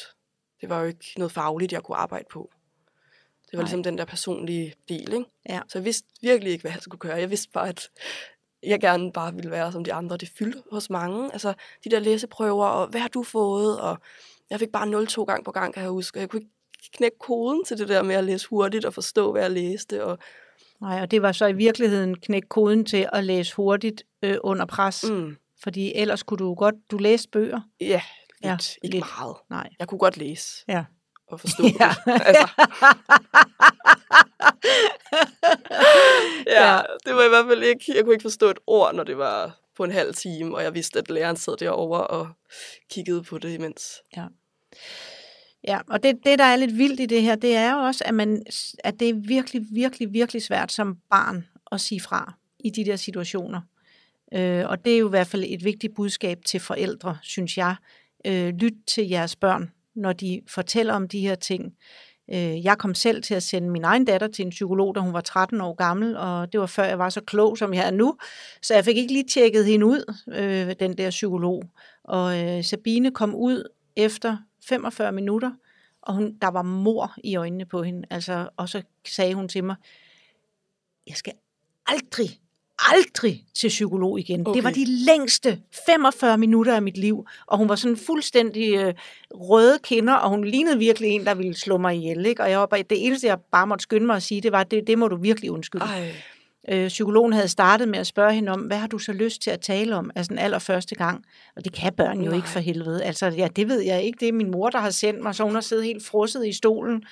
Det 0.61 0.69
var 0.69 0.81
jo 0.81 0.87
ikke 0.87 1.13
noget 1.17 1.33
fagligt, 1.33 1.73
jeg 1.73 1.83
kunne 1.83 1.97
arbejde 1.97 2.25
på. 2.31 2.51
Det 3.47 3.53
var 3.53 3.59
Nej. 3.59 3.65
ligesom 3.65 3.83
den 3.83 3.99
der 3.99 4.05
personlige 4.05 4.75
del, 4.89 5.13
ikke? 5.13 5.25
Ja. 5.49 5.61
Så 5.69 5.79
jeg 5.79 5.85
vidste 5.85 6.09
virkelig 6.23 6.53
ikke, 6.53 6.63
hvad 6.63 6.73
jeg 6.73 6.83
skulle 6.83 6.99
gøre. 6.99 7.15
Jeg 7.17 7.31
vidste 7.31 7.49
bare, 7.53 7.69
at 7.69 7.91
jeg 8.63 8.81
gerne 8.81 9.13
bare 9.13 9.35
ville 9.35 9.51
være 9.51 9.73
som 9.73 9.85
de 9.85 9.93
andre. 9.93 10.17
Det 10.17 10.29
fyldte 10.39 10.63
hos 10.73 10.91
mange. 10.91 11.33
Altså, 11.33 11.55
de 11.85 11.91
der 11.91 11.99
læseprøver, 12.01 12.67
og 12.67 12.87
hvad 12.89 13.01
har 13.01 13.09
du 13.09 13.23
fået? 13.23 13.81
Og 13.81 13.99
jeg 14.51 14.59
fik 14.59 14.73
bare 14.73 14.87
0 14.87 15.07
to 15.07 15.25
gang 15.25 15.45
på 15.45 15.51
gang, 15.51 15.75
kan 15.75 15.83
jeg 15.83 15.91
huske. 15.91 16.17
Og 16.19 16.21
jeg 16.21 16.29
kunne 16.31 16.41
ikke 16.41 16.53
knække 16.97 17.19
koden 17.19 17.65
til 17.65 17.79
det 17.79 17.89
der 17.89 18.03
med 18.03 18.15
at 18.15 18.25
læse 18.25 18.49
hurtigt 18.49 18.85
og 18.85 18.95
forstå, 18.95 19.33
hvad 19.33 19.43
jeg 19.43 19.51
læste. 19.51 20.05
Og, 20.05 20.19
Nej, 20.81 21.01
og 21.03 21.11
det 21.11 21.23
var 21.23 21.33
så 21.33 21.47
i 21.47 21.53
virkeligheden 21.53 22.17
knæk 22.21 22.43
koden 22.49 22.85
til 22.85 23.09
at 23.13 23.25
læse 23.25 23.55
hurtigt 23.57 24.03
øh, 24.23 24.37
under 24.41 24.67
pres. 24.67 25.05
Mm. 25.11 25.37
Fordi 25.63 25.93
ellers 25.95 26.23
kunne 26.23 26.39
du 26.39 26.55
godt, 26.55 26.75
du 26.91 26.99
læste 26.99 27.29
bøger. 27.29 27.61
ja, 27.81 27.87
lidt. 27.87 28.03
Ja, 28.43 28.49
Ja, 28.49 28.57
ikke 28.83 28.97
lidt. 28.97 29.05
meget. 29.19 29.37
Nej. 29.51 29.69
Jeg 29.79 29.89
kunne 29.89 29.99
godt 29.99 30.17
læse 30.17 30.65
Ja. 30.69 30.85
og 31.29 31.41
forstå 31.41 31.63
Ja. 31.81 31.95
det. 32.07 32.21
Altså, 32.27 32.49
ja, 36.47 36.73
Ja. 36.73 36.81
det 37.07 37.15
var 37.15 37.25
i 37.25 37.29
hvert 37.29 37.47
fald 37.49 37.63
ikke, 37.63 37.85
jeg 37.97 38.05
kunne 38.05 38.15
ikke 38.15 38.23
forstå 38.23 38.51
et 38.51 38.59
ord, 38.67 38.95
når 38.95 39.05
det 39.05 39.19
var 39.19 39.59
på 39.77 39.85
en 39.85 39.91
halv 39.91 40.15
time, 40.15 40.57
og 40.57 40.63
jeg 40.63 40.75
vidste, 40.75 40.99
at 40.99 41.11
læreren 41.11 41.37
sad 41.37 41.57
derovre 41.57 42.07
og 42.07 42.29
kiggede 42.91 43.23
på 43.23 43.39
det 43.39 43.55
imens. 43.55 43.93
Ja, 44.17 44.25
Ja, 45.67 45.79
og 45.89 46.03
det, 46.03 46.17
det, 46.25 46.39
der 46.39 46.45
er 46.45 46.57
lidt 46.57 46.79
vildt 46.79 47.01
i 47.01 47.07
det 47.07 47.23
her, 47.23 47.35
det 47.35 47.57
er 47.57 47.73
jo 47.73 47.79
også, 47.79 48.05
at, 48.07 48.15
man, 48.15 48.43
at 48.85 49.01
det 49.01 49.09
er 49.09 49.15
virkelig, 49.15 49.63
virkelig, 49.73 50.13
virkelig 50.13 50.43
svært 50.43 50.73
som 50.73 50.99
barn 51.11 51.47
at 51.73 51.81
sige 51.81 52.01
fra 52.01 52.35
i 52.59 52.71
de 52.71 52.85
der 52.85 52.97
situationer. 52.97 53.61
Øh, 54.35 54.65
og 54.69 54.85
det 54.85 54.95
er 54.95 54.99
jo 54.99 55.07
i 55.07 55.11
hvert 55.11 55.27
fald 55.27 55.45
et 55.47 55.65
vigtigt 55.65 55.95
budskab 55.95 56.39
til 56.45 56.61
forældre, 56.61 57.19
synes 57.23 57.59
jeg. 57.59 57.77
Øh, 58.27 58.55
lyt 58.55 58.75
til 58.87 59.09
jeres 59.09 59.37
børn, 59.37 59.73
når 59.95 60.13
de 60.13 60.41
fortæller 60.49 60.95
om 60.95 61.09
de 61.09 61.21
her 61.21 61.35
ting. 61.35 61.75
Øh, 62.31 62.65
jeg 62.65 62.79
kom 62.79 62.95
selv 62.95 63.23
til 63.23 63.35
at 63.35 63.43
sende 63.43 63.71
min 63.71 63.85
egen 63.85 64.05
datter 64.05 64.27
til 64.29 64.45
en 64.45 64.51
psykolog, 64.51 64.95
da 64.95 65.01
hun 65.01 65.13
var 65.13 65.21
13 65.21 65.61
år 65.61 65.75
gammel, 65.75 66.17
og 66.17 66.53
det 66.53 66.61
var 66.61 66.67
før 66.67 66.85
jeg 66.85 66.99
var 66.99 67.09
så 67.09 67.21
klog, 67.21 67.59
som 67.59 67.75
jeg 67.75 67.87
er 67.87 67.91
nu. 67.91 68.17
Så 68.63 68.75
jeg 68.75 68.85
fik 68.85 68.97
ikke 68.97 69.13
lige 69.13 69.29
tjekket 69.29 69.67
hende 69.67 69.87
ud, 69.87 70.15
øh, 70.29 70.75
den 70.81 70.99
der 70.99 71.11
psykolog. 71.11 71.63
Og 72.05 72.45
øh, 72.45 72.65
Sabine 72.65 73.11
kom 73.11 73.35
ud 73.35 73.69
efter 73.97 74.37
45 74.69 75.13
minutter, 75.13 75.51
og 76.03 76.15
hun, 76.15 76.39
der 76.43 76.49
var 76.49 76.63
mor 76.63 77.15
i 77.25 77.37
øjnene 77.37 77.67
på 77.67 77.83
hende. 77.83 78.07
Altså, 78.11 78.49
og 78.57 78.69
så 78.69 78.83
sagde 79.07 79.35
hun 79.35 79.49
til 79.49 79.65
mig, 79.65 79.77
jeg 81.07 81.17
skal 81.17 81.33
aldrig, 81.87 82.41
aldrig 82.79 83.45
til 83.55 83.69
psykolog 83.69 84.19
igen. 84.21 84.47
Okay. 84.47 84.57
Det 84.57 84.65
var 84.65 84.71
de 84.71 84.85
længste 84.85 85.63
45 85.87 86.39
minutter 86.39 86.75
af 86.75 86.83
mit 86.83 86.97
liv. 86.97 87.27
Og 87.47 87.59
hun 87.59 87.69
var 87.69 87.77
sådan 87.77 87.97
fuldstændig 87.97 88.75
øh, 88.75 88.95
røde 89.31 89.79
kinder, 89.83 90.15
og 90.15 90.31
hun 90.31 90.45
lignede 90.45 90.79
virkelig 90.79 91.11
en, 91.11 91.25
der 91.25 91.35
ville 91.35 91.55
slå 91.55 91.77
mig 91.77 91.97
ihjel. 91.97 92.27
Ikke? 92.27 92.43
Og 92.43 92.51
jeg 92.51 92.59
var 92.59 92.67
bare, 92.67 92.83
det 92.83 93.07
eneste, 93.07 93.27
jeg 93.27 93.39
bare 93.53 93.67
måtte 93.67 93.83
skynde 93.83 94.07
mig 94.07 94.17
at 94.17 94.23
sige, 94.23 94.41
det 94.41 94.53
var, 94.53 94.65
det, 94.65 94.87
det 94.87 94.99
må 94.99 95.09
du 95.09 95.17
virkelig 95.17 95.51
undskylde. 95.51 95.85
Ej, 95.85 96.13
Øh, 96.69 96.89
psykologen 96.89 97.33
havde 97.33 97.49
startet 97.49 97.89
med 97.89 97.99
at 97.99 98.07
spørge 98.07 98.33
hende 98.35 98.53
om, 98.53 98.61
hvad 98.61 98.77
har 98.77 98.87
du 98.87 98.99
så 98.99 99.13
lyst 99.13 99.43
til 99.43 99.51
at 99.51 99.61
tale 99.61 99.97
om, 99.97 100.11
altså 100.15 100.31
den 100.31 100.39
allerførste 100.39 100.95
gang. 100.95 101.25
Og 101.57 101.65
det 101.65 101.73
kan 101.73 101.93
børn 101.93 102.21
jo 102.21 102.31
Nej. 102.31 102.37
ikke 102.37 102.49
for 102.49 102.61
helvede. 102.61 103.05
Altså, 103.05 103.27
ja, 103.27 103.49
det 103.57 103.69
ved 103.69 103.81
jeg 103.81 104.03
ikke. 104.03 104.17
Det 104.21 104.29
er 104.29 104.33
min 104.33 104.51
mor, 104.51 104.71
der 104.71 104.79
har 104.79 104.91
sendt 104.91 105.23
mig, 105.23 105.35
så 105.35 105.45
hun 105.45 105.55
har 105.55 105.61
siddet 105.61 105.85
helt 105.85 106.07
frosset 106.07 106.47
i 106.47 106.53
stolen. 106.53 107.05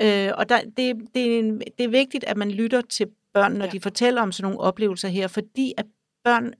Øh, 0.00 0.30
og 0.34 0.48
der, 0.48 0.60
det, 0.76 0.96
det, 1.14 1.34
er 1.34 1.38
en, 1.38 1.60
det 1.78 1.84
er 1.84 1.88
vigtigt, 1.88 2.24
at 2.24 2.36
man 2.36 2.50
lytter 2.50 2.80
til 2.80 3.06
børn, 3.34 3.52
når 3.52 3.64
ja. 3.64 3.70
De 3.70 3.80
fortæller 3.80 4.22
om 4.22 4.32
sådan 4.32 4.50
nogle 4.50 4.60
oplevelser 4.60 5.08
her, 5.08 5.28
fordi 5.28 5.74
at 5.76 5.86
børn 6.24 6.52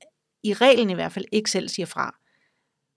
i 0.42 0.54
reglen 0.54 0.90
i 0.90 0.94
hvert 0.94 1.12
fald 1.12 1.24
ikke 1.32 1.50
selv 1.50 1.68
siger 1.68 1.86
fra. 1.86 2.14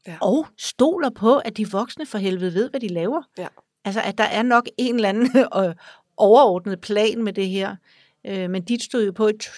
Ja. 0.08 0.18
Og 0.22 0.48
stoler 0.58 1.10
på, 1.10 1.38
at 1.38 1.58
de 1.58 1.72
voksne 1.72 2.06
for 2.06 2.18
helvede 2.18 2.54
ved, 2.54 2.70
hvad 2.70 2.80
de 2.80 2.88
laver. 2.88 3.22
Ja. 3.38 3.48
Altså, 3.86 4.02
at 4.02 4.18
der 4.18 4.24
er 4.24 4.44
nok 4.44 4.68
en 4.78 4.96
eller 4.96 5.10
anden 5.10 5.38
øh, 5.60 5.76
overordnet 6.18 6.82
plan 6.82 7.24
med 7.24 7.34
det 7.34 7.48
her. 7.50 7.76
Øh, 8.28 8.50
men 8.50 8.64
dit 8.64 8.84
stod 8.84 9.06
jo 9.06 9.12
på 9.12 9.28
et 9.28 9.50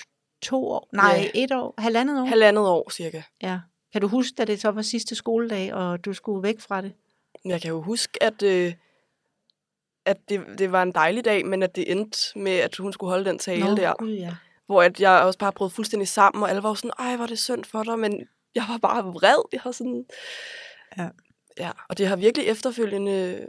to 0.41 0.67
år, 0.67 0.89
nej, 0.93 1.29
Ja. 1.35 1.43
et 1.43 1.51
år, 1.51 1.73
halvandet 1.77 2.21
år. 2.21 2.25
halvandet 2.25 2.67
år 2.67 2.89
cirka. 2.89 3.21
Ja. 3.41 3.59
Kan 3.91 4.01
du 4.01 4.07
huske, 4.07 4.35
da 4.37 4.45
det 4.45 4.61
så 4.61 4.71
var 4.71 4.81
sidste 4.81 5.15
skoledag, 5.15 5.73
og 5.73 6.05
du 6.05 6.13
skulle 6.13 6.43
væk 6.43 6.59
fra 6.59 6.81
det? 6.81 6.93
Jeg 7.45 7.61
kan 7.61 7.69
jo 7.69 7.81
huske, 7.81 8.23
at, 8.23 8.43
øh, 8.43 8.73
at 10.05 10.17
det, 10.29 10.45
det 10.57 10.71
var 10.71 10.83
en 10.83 10.91
dejlig 10.91 11.25
dag, 11.25 11.45
men 11.45 11.63
at 11.63 11.75
det 11.75 11.91
endte 11.91 12.39
med, 12.39 12.51
at 12.51 12.75
hun 12.75 12.93
skulle 12.93 13.09
holde 13.09 13.25
den 13.25 13.39
tale 13.39 13.65
Nå, 13.65 13.75
der. 13.75 13.93
Gud, 13.99 14.11
ja. 14.11 14.35
Hvor 14.65 14.81
at 14.83 14.99
jeg 15.01 15.21
også 15.21 15.39
bare 15.39 15.51
brød 15.51 15.69
fuldstændig 15.69 16.07
sammen, 16.07 16.43
og 16.43 16.49
alle 16.49 16.63
var 16.63 16.69
jo 16.69 16.75
sådan, 16.75 16.91
ej, 16.99 17.13
er 17.13 17.25
det 17.27 17.39
synd 17.39 17.63
for 17.63 17.83
dig, 17.83 17.99
men 17.99 18.27
jeg 18.55 18.65
var 18.69 18.77
bare 18.77 19.03
vred. 19.03 19.43
Jeg 19.53 19.61
har 19.61 19.71
sådan... 19.71 20.05
Ja. 20.97 21.09
Ja, 21.59 21.71
og 21.89 21.97
det 21.97 22.07
har 22.07 22.15
virkelig 22.15 22.47
efterfølgende... 22.47 23.47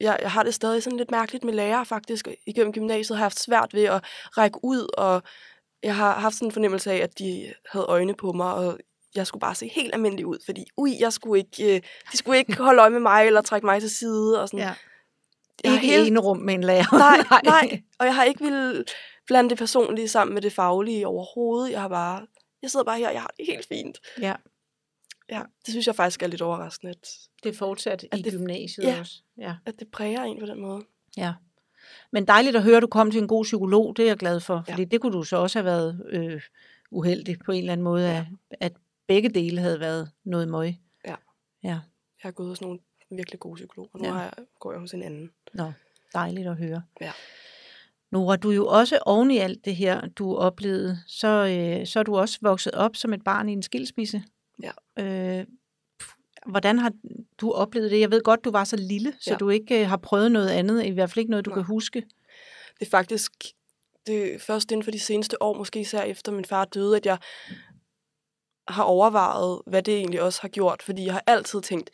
Jeg, 0.00 0.18
jeg 0.22 0.30
har 0.30 0.42
det 0.42 0.54
stadig 0.54 0.82
sådan 0.82 0.96
lidt 0.96 1.10
mærkeligt 1.10 1.44
med 1.44 1.52
lærere, 1.54 1.86
faktisk. 1.86 2.28
Igennem 2.46 2.72
gymnasiet 2.72 3.16
har 3.16 3.22
jeg 3.22 3.24
haft 3.24 3.40
svært 3.40 3.74
ved 3.74 3.84
at 3.84 4.04
række 4.38 4.58
ud, 4.62 4.94
og 4.98 5.22
jeg 5.82 5.96
har 5.96 6.14
haft 6.14 6.34
sådan 6.34 6.48
en 6.48 6.52
fornemmelse 6.52 6.92
af, 6.92 6.96
at 6.96 7.18
de 7.18 7.52
havde 7.72 7.86
øjne 7.86 8.14
på 8.14 8.32
mig, 8.32 8.54
og 8.54 8.78
jeg 9.14 9.26
skulle 9.26 9.40
bare 9.40 9.54
se 9.54 9.68
helt 9.68 9.94
almindelig 9.94 10.26
ud, 10.26 10.38
fordi 10.44 10.64
ui, 10.76 10.96
jeg 11.00 11.12
skulle 11.12 11.38
ikke, 11.38 11.76
øh, 11.76 11.82
de 12.12 12.16
skulle 12.16 12.38
ikke 12.38 12.56
holde 12.62 12.80
øje 12.80 12.90
med 12.90 13.00
mig, 13.00 13.26
eller 13.26 13.40
trække 13.40 13.66
mig 13.66 13.80
til 13.80 13.90
side, 13.90 14.42
og 14.42 14.48
sådan. 14.48 14.60
ja. 14.66 14.74
Jeg 15.64 15.72
Ikke 15.72 15.86
hele... 15.86 16.06
ene 16.06 16.20
rum 16.20 16.38
med 16.38 16.54
en 16.54 16.64
lærer. 16.64 16.96
Nej, 17.30 17.40
nej. 17.44 17.82
Og 17.98 18.06
jeg 18.06 18.14
har 18.14 18.24
ikke 18.24 18.44
ville 18.44 18.84
blande 19.26 19.50
det 19.50 19.58
personlige 19.58 20.08
sammen 20.08 20.34
med 20.34 20.42
det 20.42 20.52
faglige 20.52 21.06
overhovedet. 21.06 21.72
Jeg 21.72 21.80
har 21.80 21.88
bare, 21.88 22.26
jeg 22.62 22.70
sidder 22.70 22.84
bare 22.84 22.98
her, 22.98 23.08
og 23.08 23.14
jeg 23.14 23.22
har 23.22 23.32
det 23.36 23.46
helt 23.46 23.66
fint. 23.68 23.98
Ja, 24.20 24.34
Ja, 25.30 25.42
det 25.66 25.72
synes 25.72 25.86
jeg 25.86 25.94
faktisk 25.94 26.22
er 26.22 26.26
lidt 26.26 26.42
overraskende, 26.42 26.90
at, 26.90 27.08
det 27.42 27.48
er 27.48 27.58
fortsat 27.58 28.06
At 28.12 28.18
i 28.18 28.22
det- 28.22 28.32
gymnasiet 28.32 28.84
ja. 28.84 29.00
også. 29.00 29.22
Ja. 29.38 29.54
at 29.66 29.78
det 29.80 29.88
præger 29.88 30.22
en 30.22 30.40
på 30.40 30.46
den 30.46 30.60
måde. 30.60 30.82
ja. 31.16 31.32
Men 32.12 32.26
dejligt 32.26 32.56
at 32.56 32.62
høre, 32.62 32.76
at 32.76 32.82
du 32.82 32.86
kom 32.86 33.10
til 33.10 33.20
en 33.22 33.28
god 33.28 33.44
psykolog. 33.44 33.96
Det 33.96 34.02
er 34.02 34.06
jeg 34.06 34.16
glad 34.16 34.40
for. 34.40 34.64
Ja. 34.68 34.72
Fordi 34.72 34.84
det 34.84 35.00
kunne 35.00 35.12
du 35.12 35.22
så 35.22 35.36
også 35.36 35.58
have 35.58 35.64
været 35.64 36.02
øh, 36.08 36.42
uheldig 36.90 37.38
på 37.44 37.52
en 37.52 37.58
eller 37.58 37.72
anden 37.72 37.84
måde, 37.84 38.10
at, 38.10 38.24
at 38.60 38.72
begge 39.06 39.28
dele 39.28 39.60
havde 39.60 39.80
været 39.80 40.10
noget 40.24 40.48
møg. 40.48 40.74
Ja. 41.06 41.14
Ja, 41.62 41.68
Jeg 41.68 41.80
har 42.22 42.30
gået 42.30 42.48
hos 42.48 42.60
nogle 42.60 42.78
virkelig 43.10 43.40
gode 43.40 43.54
psykologer, 43.54 43.88
og 43.92 43.98
nu 44.00 44.04
Ja. 44.04 44.10
ja. 44.10 44.16
har 44.16 44.22
jeg, 44.24 44.44
går 44.60 44.72
jeg 44.72 44.80
hos 44.80 44.94
en 44.94 45.02
anden. 45.02 45.30
Nå, 45.54 45.72
dejligt 46.14 46.48
at 46.48 46.56
høre. 46.56 46.82
Ja. 47.00 47.12
Nora, 48.10 48.36
du 48.36 48.50
er 48.50 48.54
jo 48.54 48.66
også 48.66 48.98
oven 49.06 49.30
i 49.30 49.38
alt 49.38 49.64
det 49.64 49.76
her, 49.76 50.00
du 50.08 50.36
oplevede, 50.36 50.98
så, 51.06 51.28
øh, 51.28 51.86
så 51.86 51.98
er 51.98 52.02
du 52.02 52.16
også 52.18 52.38
vokset 52.42 52.72
op 52.74 52.96
som 52.96 53.12
et 53.12 53.24
barn 53.24 53.48
i 53.48 53.52
en 53.52 53.62
skilsmisse. 53.62 54.22
Ja. 54.62 54.72
Øh, 55.38 55.46
hvordan 56.46 56.78
har 56.78 56.92
du 57.40 57.52
oplevet 57.52 57.90
det? 57.90 58.00
Jeg 58.00 58.10
ved 58.10 58.22
godt, 58.22 58.44
du 58.44 58.50
var 58.50 58.64
så 58.64 58.76
lille, 58.76 59.12
så 59.20 59.30
Ja. 59.30 59.36
du 59.36 59.48
ikke 59.50 59.80
øh, 59.80 59.88
har 59.88 59.96
prøvet 59.96 60.32
noget 60.32 60.48
andet, 60.48 60.86
i 60.86 60.90
hvert 60.90 61.10
fald 61.10 61.18
ikke 61.18 61.30
noget, 61.30 61.44
du 61.44 61.50
Nej. 61.50 61.56
kan 61.56 61.64
huske. 61.64 62.00
Det 62.80 62.86
er 62.86 62.90
faktisk 62.90 63.32
det 64.06 64.42
først 64.42 64.72
inden 64.72 64.84
for 64.84 64.90
de 64.90 64.98
seneste 65.00 65.42
år, 65.42 65.54
måske 65.58 65.80
især 65.80 66.02
efter 66.02 66.32
min 66.32 66.44
far 66.44 66.64
døde, 66.64 66.96
at 66.96 67.06
jeg 67.06 67.18
har 68.68 68.82
overvejet, 68.82 69.62
hvad 69.66 69.82
det 69.82 69.94
egentlig 69.96 70.22
også 70.22 70.38
har 70.42 70.48
gjort. 70.48 70.82
Fordi 70.82 71.04
jeg 71.04 71.12
har 71.12 71.22
altid 71.26 71.60
tænkt, 71.60 71.90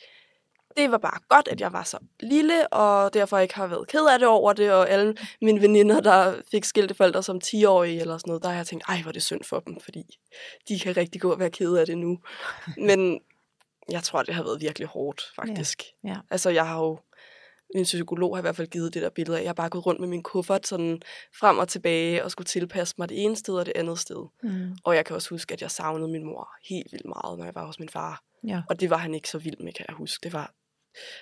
det 0.76 0.90
var 0.90 0.98
bare 0.98 1.18
godt, 1.28 1.48
at 1.48 1.60
jeg 1.60 1.72
var 1.72 1.82
så 1.82 1.98
lille, 2.20 2.72
og 2.72 3.14
derfor 3.14 3.38
ikke 3.38 3.54
har 3.54 3.66
været 3.66 3.88
ked 3.88 4.06
af 4.12 4.18
det 4.18 4.28
over 4.28 4.52
det, 4.52 4.72
og 4.72 4.90
alle 4.90 5.16
mine 5.42 5.60
veninder, 5.60 6.00
der 6.00 6.34
fik 6.50 6.64
skilte 6.64 6.94
forældre 6.94 7.22
som 7.22 7.40
10-årige 7.44 8.00
eller 8.00 8.18
sådan 8.18 8.30
noget, 8.30 8.42
der 8.42 8.48
har 8.48 8.56
jeg 8.56 8.66
tænkt, 8.66 8.84
ej, 8.88 9.02
hvor 9.02 9.08
er 9.08 9.12
det 9.12 9.22
synd 9.22 9.44
for 9.44 9.60
dem, 9.60 9.80
fordi 9.80 10.18
de 10.68 10.78
kan 10.78 10.96
rigtig 10.96 11.20
gå 11.20 11.32
og 11.32 11.38
være 11.38 11.50
ked 11.50 11.76
af 11.76 11.86
det 11.86 11.98
nu. 11.98 12.18
Men 12.76 13.20
jeg 13.90 14.02
tror, 14.02 14.22
det 14.22 14.34
har 14.34 14.42
været 14.42 14.60
virkelig 14.60 14.88
hårdt, 14.88 15.22
faktisk. 15.36 15.82
ja. 16.04 16.16
Altså, 16.30 16.50
jeg 16.50 16.68
har 16.68 16.78
jo 16.78 16.98
min 17.74 17.84
psykolog 17.84 18.36
har 18.36 18.40
i 18.40 18.42
hvert 18.42 18.56
fald 18.56 18.68
givet 18.68 18.94
det 18.94 19.02
der 19.02 19.10
billede 19.10 19.38
af, 19.38 19.42
jeg 19.42 19.48
har 19.48 19.54
bare 19.54 19.68
gået 19.68 19.86
rundt 19.86 20.00
med 20.00 20.08
min 20.08 20.22
kuffert 20.22 20.66
sådan 20.66 21.02
frem 21.40 21.58
og 21.58 21.68
tilbage 21.68 22.24
og 22.24 22.30
skulle 22.30 22.46
tilpasse 22.46 22.94
mig 22.98 23.08
det 23.08 23.24
ene 23.24 23.36
sted 23.36 23.54
og 23.54 23.66
det 23.66 23.72
andet 23.76 23.98
sted. 23.98 24.26
Mm. 24.42 24.76
Og 24.84 24.96
jeg 24.96 25.04
kan 25.04 25.16
også 25.16 25.30
huske, 25.30 25.52
at 25.52 25.62
jeg 25.62 25.70
savnede 25.70 26.08
min 26.08 26.24
mor 26.24 26.48
helt 26.68 26.92
vildt 26.92 27.06
meget, 27.06 27.38
når 27.38 27.44
jeg 27.44 27.54
var 27.54 27.66
hos 27.66 27.78
min 27.78 27.88
far. 27.88 28.22
Ja. 28.46 28.62
Og 28.68 28.80
det 28.80 28.90
var 28.90 28.96
han 28.96 29.14
ikke 29.14 29.28
så 29.28 29.38
vild 29.38 29.58
med, 29.60 29.72
kan 29.72 29.84
jeg 29.88 29.96
huske. 29.96 30.24
Det 30.24 30.32
var, 30.32 30.52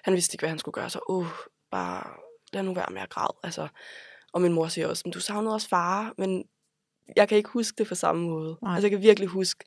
han 0.05 0.15
vidste 0.15 0.35
ikke, 0.35 0.43
hvad 0.43 0.49
han 0.49 0.59
skulle 0.59 0.73
gøre, 0.73 0.91
så 0.91 1.01
åh, 1.09 1.27
bare 1.71 2.17
lad 2.53 2.63
nu 2.63 2.75
være 2.75 2.93
med 2.93 3.03
at 3.03 3.11
græde. 3.11 3.37
Altså, 3.43 3.69
og 4.33 4.41
min 4.41 4.53
mor 4.53 4.69
siger 4.69 4.89
også, 4.89 5.11
du 5.15 5.21
savnede 5.21 5.55
også 5.55 5.69
far, 5.69 6.15
men 6.19 6.45
jeg 7.17 7.29
kan 7.29 7.39
ikke 7.39 7.51
huske 7.51 7.75
det 7.79 7.89
på 7.89 7.95
samme 7.95 8.29
måde. 8.29 8.57
Nej. 8.63 8.75
Altså, 8.75 8.87
jeg 8.87 8.91
kan 8.91 9.03
virkelig 9.03 9.29
huske 9.29 9.65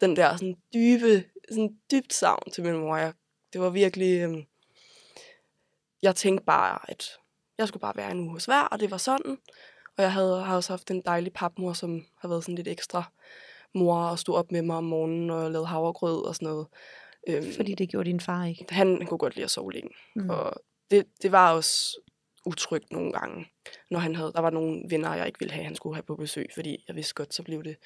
den 0.00 0.16
der 0.16 0.36
sådan 0.36 0.56
dybe, 0.74 1.24
sådan 1.50 1.76
dybt 1.90 2.12
savn 2.12 2.50
til 2.52 2.64
min 2.64 2.76
mor. 2.76 2.96
Jeg, 2.96 3.12
det 3.52 3.60
var 3.60 3.70
virkelig, 3.70 4.20
øhm, 4.20 4.42
jeg 6.02 6.16
tænkte 6.16 6.44
bare, 6.44 6.90
at 6.90 7.04
jeg 7.58 7.68
skulle 7.68 7.80
bare 7.80 7.96
være 7.96 8.10
en 8.10 8.20
uge 8.20 8.30
hos 8.30 8.44
hver, 8.44 8.62
og 8.62 8.80
det 8.80 8.90
var 8.90 8.96
sådan. 8.96 9.38
Og 9.96 10.02
jeg 10.02 10.12
havde, 10.12 10.42
har 10.42 10.56
også 10.56 10.72
haft 10.72 10.90
en 10.90 11.02
dejlig 11.02 11.32
papmor, 11.32 11.72
som 11.72 12.06
har 12.18 12.28
været 12.28 12.44
sådan 12.44 12.54
lidt 12.54 12.68
ekstra 12.68 13.02
mor 13.74 13.96
og 13.96 14.18
stod 14.18 14.34
op 14.34 14.52
med 14.52 14.62
mig 14.62 14.76
om 14.76 14.84
morgenen 14.84 15.30
og 15.30 15.50
lavede 15.50 15.66
havregrød 15.66 16.24
og 16.24 16.34
sådan 16.34 16.48
noget. 16.48 16.66
Øhm, 17.28 17.52
Fordi 17.52 17.74
det 17.74 17.88
gjorde 17.88 18.10
din 18.10 18.20
far 18.20 18.44
ikke. 18.44 18.66
han, 18.68 18.96
han 18.96 19.06
kunne 19.06 19.18
godt 19.18 19.34
lide 19.34 19.44
at 19.44 19.50
sove 19.50 19.72
længe. 19.72 19.90
Mm. 20.16 20.30
Og 20.30 20.52
det, 20.90 21.06
det 21.22 21.32
var 21.32 21.52
også 21.52 22.00
utrygt 22.46 22.92
nogle 22.92 23.12
gange, 23.12 23.46
når 23.90 23.98
han 23.98 24.14
havde, 24.16 24.32
der 24.32 24.40
var 24.40 24.50
nogle 24.50 24.82
venner, 24.88 25.14
jeg 25.14 25.26
ikke 25.26 25.38
ville 25.38 25.52
have, 25.52 25.64
han 25.64 25.74
skulle 25.74 25.96
have 25.96 26.02
på 26.02 26.16
besøg, 26.16 26.46
fordi 26.54 26.84
jeg 26.88 26.96
vidste 26.96 27.14
godt, 27.14 27.34
så 27.34 27.42
blev 27.42 27.64
det 27.64 27.76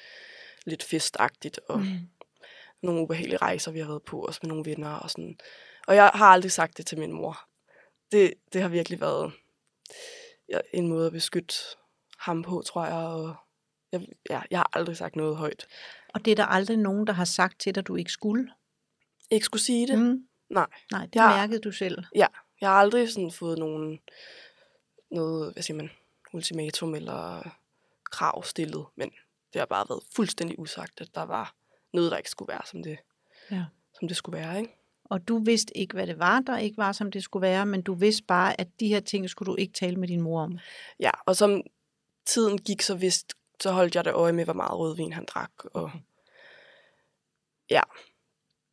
lidt 0.65 0.83
festagtigt, 0.83 1.59
og. 1.69 1.79
Mm. 1.79 1.99
nogle 2.83 3.01
ubehagelige 3.01 3.37
rejser, 3.37 3.71
vi 3.71 3.79
har 3.79 3.87
været 3.87 4.03
på, 4.03 4.21
også 4.21 4.39
med 4.43 4.49
nogle 4.49 4.65
venner 4.65 4.89
og 4.89 5.09
sådan. 5.09 5.37
Og 5.87 5.95
jeg 5.95 6.11
har 6.13 6.25
aldrig 6.25 6.51
sagt 6.51 6.77
det 6.77 6.85
til 6.85 6.99
min 6.99 7.11
mor. 7.11 7.39
Det, 8.11 8.33
det 8.53 8.61
har 8.61 8.69
virkelig 8.69 9.01
været 9.01 9.31
ja, 10.49 10.59
en 10.73 10.87
måde 10.87 11.05
at 11.05 11.11
beskytte 11.11 11.55
ham 12.17 12.43
på, 12.43 12.63
tror 12.65 12.85
jeg, 12.85 12.93
og 12.93 13.35
jeg, 13.91 14.01
ja, 14.29 14.41
jeg 14.51 14.59
har 14.59 14.69
aldrig 14.73 14.97
sagt 14.97 15.15
noget 15.15 15.37
højt. 15.37 15.67
Og 16.13 16.25
det 16.25 16.31
er 16.31 16.35
der 16.35 16.45
aldrig 16.45 16.77
nogen, 16.77 17.07
der 17.07 17.13
har 17.13 17.25
sagt 17.25 17.59
til 17.59 17.75
dig, 17.75 17.87
du 17.87 17.95
ikke 17.95 18.11
skulle. 18.11 18.51
Ikke 19.31 19.45
skulle 19.45 19.61
sige 19.63 19.87
det. 19.87 19.99
Mm. 19.99 20.27
Nej. 20.49 20.67
Nej, 20.91 21.05
det 21.05 21.15
Ja. 21.15 21.27
mærkede 21.27 21.59
du 21.59 21.71
selv. 21.71 22.03
Ja, 22.15 22.27
jeg 22.61 22.69
har 22.69 22.75
aldrig 22.75 23.09
sådan 23.09 23.31
fået 23.31 23.57
nogen, 23.59 23.99
noget, 25.11 25.53
hvad 25.53 25.63
siger 25.63 25.77
man, 25.77 25.89
ultimatum 26.33 26.95
eller 26.95 27.49
krav 28.11 28.43
stillet, 28.43 28.85
men 28.95 29.11
det 29.53 29.59
har 29.61 29.65
bare 29.65 29.85
været 29.89 30.03
fuldstændig 30.15 30.59
usagt, 30.59 31.01
at 31.01 31.15
der 31.15 31.23
var 31.23 31.55
noget, 31.93 32.11
der 32.11 32.17
ikke 32.17 32.29
skulle 32.29 32.49
være, 32.49 32.61
som 32.65 32.83
det, 32.83 32.97
Ja. 33.51 33.65
som 33.99 34.07
det 34.07 34.17
skulle 34.17 34.39
være, 34.39 34.59
ikke? 34.59 34.75
Og 35.03 35.27
du 35.27 35.37
vidste 35.43 35.77
ikke, 35.77 35.93
hvad 35.93 36.07
det 36.07 36.19
var, 36.19 36.39
der 36.39 36.57
ikke 36.57 36.77
var, 36.77 36.91
som 36.91 37.11
det 37.11 37.23
skulle 37.23 37.41
være, 37.41 37.65
men 37.65 37.81
du 37.81 37.93
vidste 37.93 38.23
bare, 38.23 38.59
at 38.61 38.67
de 38.79 38.87
her 38.87 38.99
ting 38.99 39.29
skulle 39.29 39.51
du 39.51 39.55
ikke 39.55 39.73
tale 39.73 39.95
med 39.95 40.07
din 40.07 40.21
mor 40.21 40.41
om. 40.41 40.59
Ja, 40.99 41.11
og 41.25 41.35
som 41.35 41.61
tiden 42.25 42.57
gik, 42.57 42.81
så 42.81 42.95
vidste, 42.95 43.35
så 43.59 43.71
holdt 43.71 43.95
jeg 43.95 44.05
det 44.05 44.13
øje 44.13 44.31
med, 44.33 44.43
hvor 44.43 44.53
meget 44.53 44.77
rødvin 44.79 45.13
han 45.13 45.25
drak, 45.25 45.51
og 45.65 45.91
ja, 47.69 47.81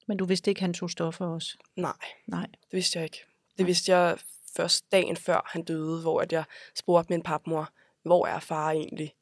Men 0.09 0.17
du 0.17 0.25
vidste 0.25 0.51
ikke, 0.51 0.61
han 0.61 0.75
tog 0.75 0.91
stoffer 0.91 1.27
også. 1.27 1.59
nej, 1.77 1.93
Nej. 2.27 2.47
det 2.47 2.73
vidste 2.73 2.99
jeg 2.99 3.05
ikke. 3.05 3.25
Det 3.59 3.67
vidste 3.67 3.93
jeg 3.93 4.19
først 4.57 4.93
dagen 4.93 5.17
før 5.17 5.51
han 5.53 5.65
døde, 5.65 6.01
hvor 6.01 6.21
at 6.21 6.33
jeg 6.33 6.45
spurgte 6.79 7.13
min 7.13 7.23
papmor, 7.23 7.69
hvor 8.03 8.27
er 8.27 8.39
far 8.41 8.71
egentlig? 8.71 9.15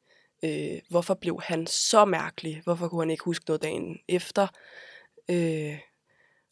Øh, 0.43 0.79
hvorfor 0.89 1.13
blev 1.13 1.41
han 1.43 1.67
så 1.67 2.05
mærkelig? 2.05 2.61
Hvorfor 2.63 2.87
kunne 2.87 3.01
han 3.01 3.09
ikke 3.09 3.23
huske 3.23 3.45
noget 3.47 3.61
dagen 3.61 3.99
efter? 4.07 4.47
Øh, 5.29 5.79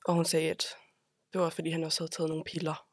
og 0.06 0.14
hun 0.14 0.26
sagde, 0.26 0.50
at 0.50 0.66
det 1.34 1.42
var, 1.42 1.50
fordi 1.50 1.70
han 1.70 1.84
også 1.84 2.02
havde 2.02 2.12
taget 2.12 2.30
nogle 2.30 2.44
piller, 2.44 2.86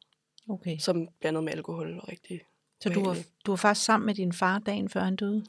Okay. 0.48 0.78
som 0.78 1.08
blandet 1.20 1.44
med 1.44 1.52
alkohol 1.52 1.98
og 2.02 2.08
rigtig 2.08 2.40
Så 2.80 2.88
du 2.88 3.04
var, 3.04 3.16
du 3.46 3.52
var 3.52 3.56
faktisk 3.56 3.84
sammen 3.86 4.06
med 4.06 4.14
din 4.14 4.32
far 4.32 4.58
dagen 4.58 4.88
før 4.88 5.00
han 5.00 5.16
døde? 5.16 5.46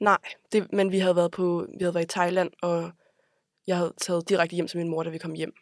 Nej, 0.00 0.18
det, 0.52 0.72
men 0.72 0.92
vi 0.92 0.98
havde 0.98 1.16
været 1.16 1.30
på, 1.30 1.66
vi 1.78 1.84
havde 1.84 1.94
været 1.94 2.04
i 2.04 2.08
Thailand, 2.08 2.50
og 2.62 2.90
jeg 3.66 3.76
havde 3.76 3.94
taget 4.00 4.28
direkte 4.28 4.54
hjem 4.54 4.66
til 4.68 4.78
min 4.78 4.88
mor, 4.88 5.02
da 5.02 5.10
vi 5.10 5.18
kom 5.18 5.32
hjem. 5.34 5.54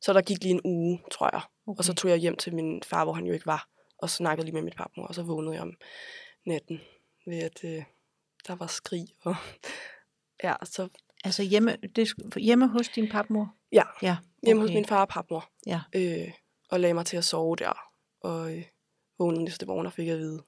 Så 0.00 0.12
der 0.12 0.20
gik 0.22 0.42
lige 0.42 0.52
en 0.54 0.60
uge, 0.64 1.02
tror 1.12 1.30
jeg. 1.32 1.42
Okay. 1.66 1.78
Og 1.78 1.84
så 1.84 1.94
tog 1.94 2.10
jeg 2.10 2.18
hjem 2.18 2.36
til 2.36 2.54
min 2.54 2.82
far, 2.82 3.04
hvor 3.04 3.12
han 3.12 3.26
jo 3.26 3.32
ikke 3.32 3.46
var, 3.46 3.68
og 3.98 4.10
snakkede 4.10 4.44
lige 4.44 4.54
med 4.54 4.62
mit 4.62 4.76
papmor, 4.76 5.06
og 5.06 5.14
så 5.14 5.22
vågnede 5.22 5.54
jeg 5.54 5.62
om 5.62 5.74
natten 6.46 6.80
ved, 7.26 7.38
at 7.38 7.64
øh, 7.64 7.84
der 8.46 8.54
var 8.54 8.66
skrig. 8.66 9.06
Og, 9.24 9.34
ja, 10.44 10.54
så 10.64 10.88
Altså 11.24 11.42
hjemme, 11.42 11.76
det, 11.96 12.08
hjemme 12.36 12.68
hos 12.68 12.88
din 12.88 13.08
papmor? 13.08 13.54
ja, 13.72 13.82
Ja. 14.02 14.16
hjemme 14.42 14.62
hos 14.62 14.70
min 14.70 14.84
far 14.84 15.00
og 15.00 15.08
papmor. 15.08 15.50
Ja. 15.66 15.80
Øh, 15.94 16.32
og 16.70 16.80
lagde 16.80 16.94
mig 16.94 17.06
til 17.06 17.16
at 17.16 17.24
sove 17.24 17.56
der. 17.56 17.90
Og 18.20 18.56
øh, 18.56 18.64
vågnede 19.18 19.44
næste 19.44 19.66
morgen 19.66 19.86
og 19.86 19.92
fik 19.92 20.08
at 20.08 20.18
vide, 20.18 20.42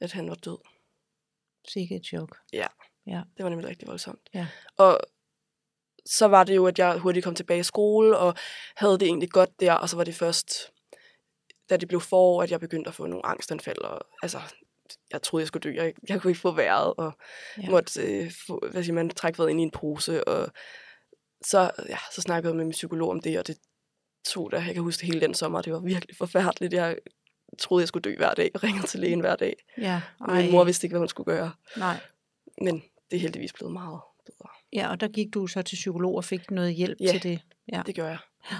at 0.00 0.12
han 0.12 0.28
var 0.28 0.34
død. 0.34 0.58
Sikke 1.68 1.96
et 1.96 2.04
chok. 2.06 2.36
Ja. 2.52 2.66
Ja. 3.06 3.22
Det 3.36 3.44
var 3.44 3.48
nemlig 3.50 3.68
rigtig 3.68 3.88
voldsomt. 3.88 4.28
Ja. 4.34 4.46
Og 4.76 5.00
så 6.10 6.26
var 6.28 6.44
det 6.44 6.56
jo, 6.56 6.66
at 6.66 6.78
jeg 6.78 6.98
hurtigt 6.98 7.24
kom 7.24 7.34
tilbage 7.34 7.60
i 7.60 7.62
skole, 7.62 8.18
og 8.18 8.34
havde 8.76 8.98
det 8.98 9.02
egentlig 9.06 9.30
godt 9.30 9.60
der, 9.60 9.72
og 9.72 9.88
så 9.88 9.96
var 9.96 10.04
det 10.04 10.14
først, 10.14 10.70
da 11.70 11.76
det 11.76 11.88
blev 11.88 12.00
forår, 12.00 12.42
at 12.42 12.50
jeg 12.50 12.60
begyndte 12.60 12.88
at 12.88 12.94
få 12.94 13.06
nogle 13.06 13.26
angstanfald, 13.26 13.78
og 13.78 14.00
altså, 14.22 14.40
jeg 15.12 15.22
troede, 15.22 15.42
jeg 15.42 15.48
skulle 15.48 15.70
dø. 15.70 15.74
Jeg, 15.74 15.94
jeg 16.08 16.20
kunne 16.20 16.30
ikke 16.30 16.40
få 16.40 16.50
vejret, 16.50 16.94
og 16.96 17.12
Ja. 17.62 17.70
måtte 17.70 18.02
øh, 18.02 18.32
få, 18.46 18.68
hvad 18.70 18.82
siger 18.84 18.94
man, 18.94 19.10
trække 19.10 19.38
vejret 19.38 19.50
ind 19.50 19.60
i 19.60 19.62
en 19.62 19.70
pose, 19.70 20.28
og 20.28 20.48
så, 21.44 21.70
ja, 21.88 21.98
så 22.12 22.20
snakkede 22.20 22.50
jeg 22.50 22.56
med 22.56 22.64
min 22.64 22.72
psykolog 22.72 23.10
om 23.10 23.20
det, 23.20 23.38
og 23.38 23.46
det 23.46 23.58
tog 24.26 24.50
der, 24.50 24.64
jeg 24.64 24.74
kan 24.74 24.82
huske 24.82 25.06
hele 25.06 25.20
den 25.20 25.34
sommer, 25.34 25.62
det 25.62 25.72
var 25.72 25.80
virkelig 25.80 26.16
forfærdeligt. 26.16 26.72
Jeg 26.72 26.96
troede, 27.58 27.82
jeg 27.82 27.88
skulle 27.88 28.02
dø 28.02 28.16
hver 28.16 28.34
dag, 28.34 28.50
og 28.54 28.62
ringede 28.62 28.86
til 28.86 29.00
lægen 29.00 29.20
hver 29.20 29.36
dag. 29.36 29.56
Ja. 29.78 30.02
Og 30.20 30.36
min 30.36 30.50
mor 30.52 30.64
vidste 30.64 30.84
ikke, 30.84 30.92
hvad 30.92 31.00
hun 31.00 31.08
skulle 31.08 31.36
gøre. 31.36 31.52
Nej. 31.76 31.96
Men 32.60 32.82
det 33.10 33.16
er 33.16 33.20
heldigvis 33.20 33.52
blevet 33.52 33.72
meget. 33.72 34.00
Ja, 34.72 34.90
og 34.90 35.00
der 35.00 35.08
gik 35.08 35.34
du 35.34 35.46
så 35.46 35.62
til 35.62 35.76
psykolog 35.76 36.14
og 36.16 36.24
fik 36.24 36.50
noget 36.50 36.74
hjælp 36.74 36.96
Ja. 37.00 37.06
til 37.12 37.22
det. 37.22 37.40
Ja. 37.72 37.82
Det 37.86 37.94
gør 37.94 38.08
jeg. 38.08 38.18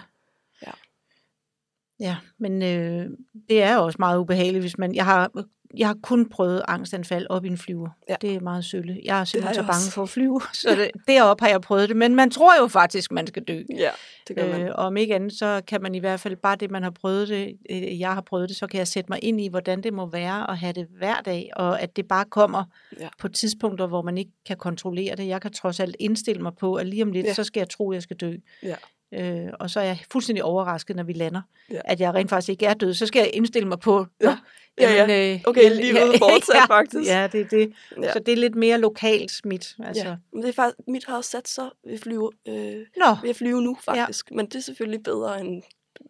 Ja, 2.01 2.17
men 2.39 2.63
øh, 2.63 3.11
det 3.49 3.63
er 3.63 3.77
også 3.77 3.97
meget 3.99 4.19
ubehageligt, 4.19 4.63
hvis 4.63 4.79
man... 4.79 4.95
Jeg 4.95 5.05
har, 5.05 5.31
jeg 5.77 5.87
har 5.89 5.97
kun 6.03 6.29
prøvet 6.29 6.63
angstanfald 6.69 7.27
op 7.31 7.45
i 7.45 7.49
en 7.49 7.59
flyver. 7.59 7.89
Ja. 8.09 8.15
Det 8.21 8.35
er 8.35 8.41
meget 8.41 8.65
sølle. 8.65 9.01
Jeg 9.05 9.21
er 9.21 9.25
simpelthen 9.25 9.55
så 9.55 9.61
bange 9.63 9.71
også. 9.73 9.91
for 9.91 10.03
at 10.03 10.09
flyve, 10.09 10.41
så 10.63 10.75
det, 10.75 10.91
deroppe 11.09 11.45
har 11.45 11.51
jeg 11.51 11.61
prøvet 11.61 11.89
det. 11.89 11.97
Men 11.97 12.15
man 12.15 12.31
tror 12.31 12.53
jo 12.63 12.69
faktisk, 12.69 13.13
man 13.13 13.27
skal 13.27 13.43
dø. 13.45 13.63
Ja, 13.77 13.91
det 14.29 14.37
gør 14.37 14.49
man. 14.49 14.61
Øh, 14.63 14.69
og 14.75 14.85
om 14.87 14.97
ikke 14.97 15.15
andet, 15.15 15.33
så 15.33 15.63
kan 15.67 15.83
man 15.83 15.95
i 15.95 15.99
hvert 15.99 16.21
fald 16.21 16.37
bare 16.37 16.57
det, 16.57 16.71
man 16.71 16.83
har 16.83 16.91
prøvet 16.91 17.29
det, 17.29 17.57
øh, 17.71 18.01
jeg 18.01 18.15
har 18.15 18.21
prøvet 18.21 18.49
det, 18.49 18.57
så 18.57 18.67
kan 18.67 18.79
jeg 18.79 18.89
sætte 18.89 19.07
mig 19.13 19.19
ind 19.25 19.41
i, 19.41 19.49
hvordan 19.49 19.83
det 19.83 19.93
må 19.93 20.07
være 20.11 20.51
at 20.51 20.59
have 20.59 20.73
det 20.73 20.87
hver 20.99 21.21
dag, 21.21 21.51
og 21.57 21.83
at 21.83 21.97
det 21.97 22.09
bare 22.09 22.25
kommer 22.25 22.65
Ja. 23.01 23.09
på 23.19 23.29
tidspunkter, 23.29 23.87
hvor 23.87 24.03
man 24.03 24.19
ikke 24.19 24.31
kan 24.47 24.57
kontrollere 24.57 25.17
det. 25.17 25.27
Jeg 25.29 25.41
kan 25.43 25.53
trods 25.53 25.81
alt 25.81 25.97
indstille 25.99 26.43
mig 26.43 26.53
på, 26.61 26.75
at 26.75 26.87
lige 26.87 27.03
om 27.03 27.13
lidt, 27.13 27.27
Ja. 27.27 27.35
så 27.35 27.45
skal 27.45 27.61
jeg 27.61 27.69
tro, 27.71 27.91
at 27.91 27.95
jeg 27.95 28.03
skal 28.03 28.17
dø. 28.17 28.33
Ja. 28.63 28.75
Øh, 29.15 29.47
og 29.61 29.71
så 29.71 29.81
er 29.81 29.85
jeg 29.85 29.99
fuldstændig 30.13 30.45
overrasket, 30.45 30.97
når 30.97 31.03
vi 31.03 31.13
lander, 31.13 31.43
Ja. 31.71 31.81
at 31.85 32.01
jeg 32.01 32.15
rent 32.15 32.31
faktisk 32.31 32.49
ikke 32.49 32.67
er 32.67 32.75
død. 32.75 32.95
Så 32.95 33.07
skal 33.07 33.21
jeg 33.21 33.31
indstille 33.33 33.69
mig 33.69 33.81
på, 33.81 34.07
Ja. 34.21 34.39
Ja, 34.81 34.91
ja. 34.93 34.97
jamen, 34.97 35.35
øh, 35.35 35.41
Okay, 35.47 35.77
livet 35.77 36.19
fortsat, 36.19 36.55
ja, 36.55 36.65
faktisk. 36.65 37.11
Ja, 37.11 37.29
det 37.33 37.41
er 37.41 37.45
det. 37.49 37.73
Ja. 38.03 38.13
Så 38.13 38.19
det 38.19 38.33
er 38.33 38.37
lidt 38.37 38.55
mere 38.55 38.79
lokalt 38.79 39.31
smidt. 39.31 39.77
Altså. 39.85 40.05
Ja. 40.09 40.17
Men 40.33 40.43
det 40.43 40.49
er 40.49 40.53
faktisk, 40.53 40.79
mit 40.89 41.05
har 41.05 41.17
også 41.17 41.31
sat 41.31 41.49
sig 41.49 41.71
ved, 41.87 41.99
flyve, 41.99 42.31
øh, 42.49 42.55
Nå, 42.97 43.17
ved 43.23 43.31
at 43.31 43.37
flyve 43.37 43.63
nu, 43.63 43.77
faktisk. 43.85 44.31
Ja. 44.31 44.37
Men 44.37 44.47
det 44.47 44.55
er 44.55 44.61
selvfølgelig 44.61 45.03
bedre, 45.03 45.41
end 45.41 45.63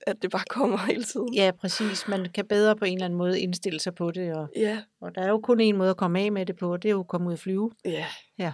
at 0.07 0.17
det 0.23 0.31
bare 0.31 0.45
kommer 0.51 0.79
hele 0.79 1.05
tiden. 1.05 1.35
ja, 1.35 1.51
præcis. 1.61 2.09
Man 2.09 2.27
kan 2.35 2.47
bedre 2.47 2.77
på 2.77 2.85
en 2.85 2.93
eller 2.95 3.05
anden 3.05 3.19
måde 3.19 3.41
indstille 3.41 3.81
sig 3.81 3.95
på 3.95 4.11
det, 4.11 4.35
og 4.35 4.47
Ja, 4.57 4.79
Og 5.01 5.15
der 5.15 5.21
er 5.23 5.29
jo 5.29 5.39
kun 5.41 5.61
en 5.61 5.77
måde 5.77 5.91
at 5.91 5.97
komme 5.97 6.21
af 6.21 6.33
med 6.33 6.47
det 6.47 6.57
på, 6.57 6.73
og 6.73 6.83
det 6.83 6.89
er 6.89 6.93
jo 6.93 7.01
at 7.01 7.09
komme 7.09 7.29
ud 7.29 7.33
at 7.33 7.39
flyve. 7.41 7.71
ja. 7.85 8.07
Ja. 8.39 8.53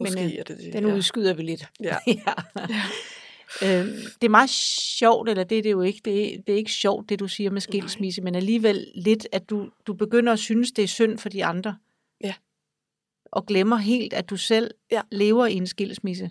Måske 0.00 0.14
Men, 0.14 0.24
Men, 0.28 0.38
er 0.38 0.42
det 0.44 0.58
det. 0.58 0.72
Den 0.72 0.86
ja. 0.86 0.94
udskyder 0.94 1.34
vi 1.34 1.42
lidt. 1.42 1.68
Ja. 1.82 1.96
ja. 2.06 2.32
Øhm, 3.62 3.86
det 4.20 4.24
er 4.24 4.28
meget 4.28 4.50
sjovt, 4.98 5.28
eller 5.28 5.44
det 5.44 5.58
er 5.58 5.62
det 5.62 5.70
jo 5.70 5.82
ikke, 5.82 6.00
det 6.04 6.34
er, 6.34 6.42
det 6.46 6.52
er 6.52 6.56
ikke 6.56 6.72
sjovt, 6.72 7.08
det 7.08 7.20
du 7.20 7.28
siger 7.28 7.50
med 7.50 7.60
skilsmisse, 7.60 8.22
men 8.22 8.34
alligevel 8.34 8.86
lidt, 8.94 9.28
at 9.32 9.50
du, 9.50 9.70
du 9.86 9.94
begynder 9.94 10.32
at 10.32 10.38
synes, 10.38 10.72
det 10.72 10.84
er 10.84 10.88
synd 10.88 11.18
for 11.18 11.28
de 11.28 11.44
andre. 11.44 11.76
Ja. 12.24 12.34
Og 13.24 13.46
glemmer 13.46 13.76
helt, 13.76 14.12
at 14.12 14.30
du 14.30 14.36
selv 14.36 14.70
Ja. 14.90 15.02
lever 15.12 15.46
i 15.46 15.54
en 15.54 15.66
skilsmisse. 15.66 16.30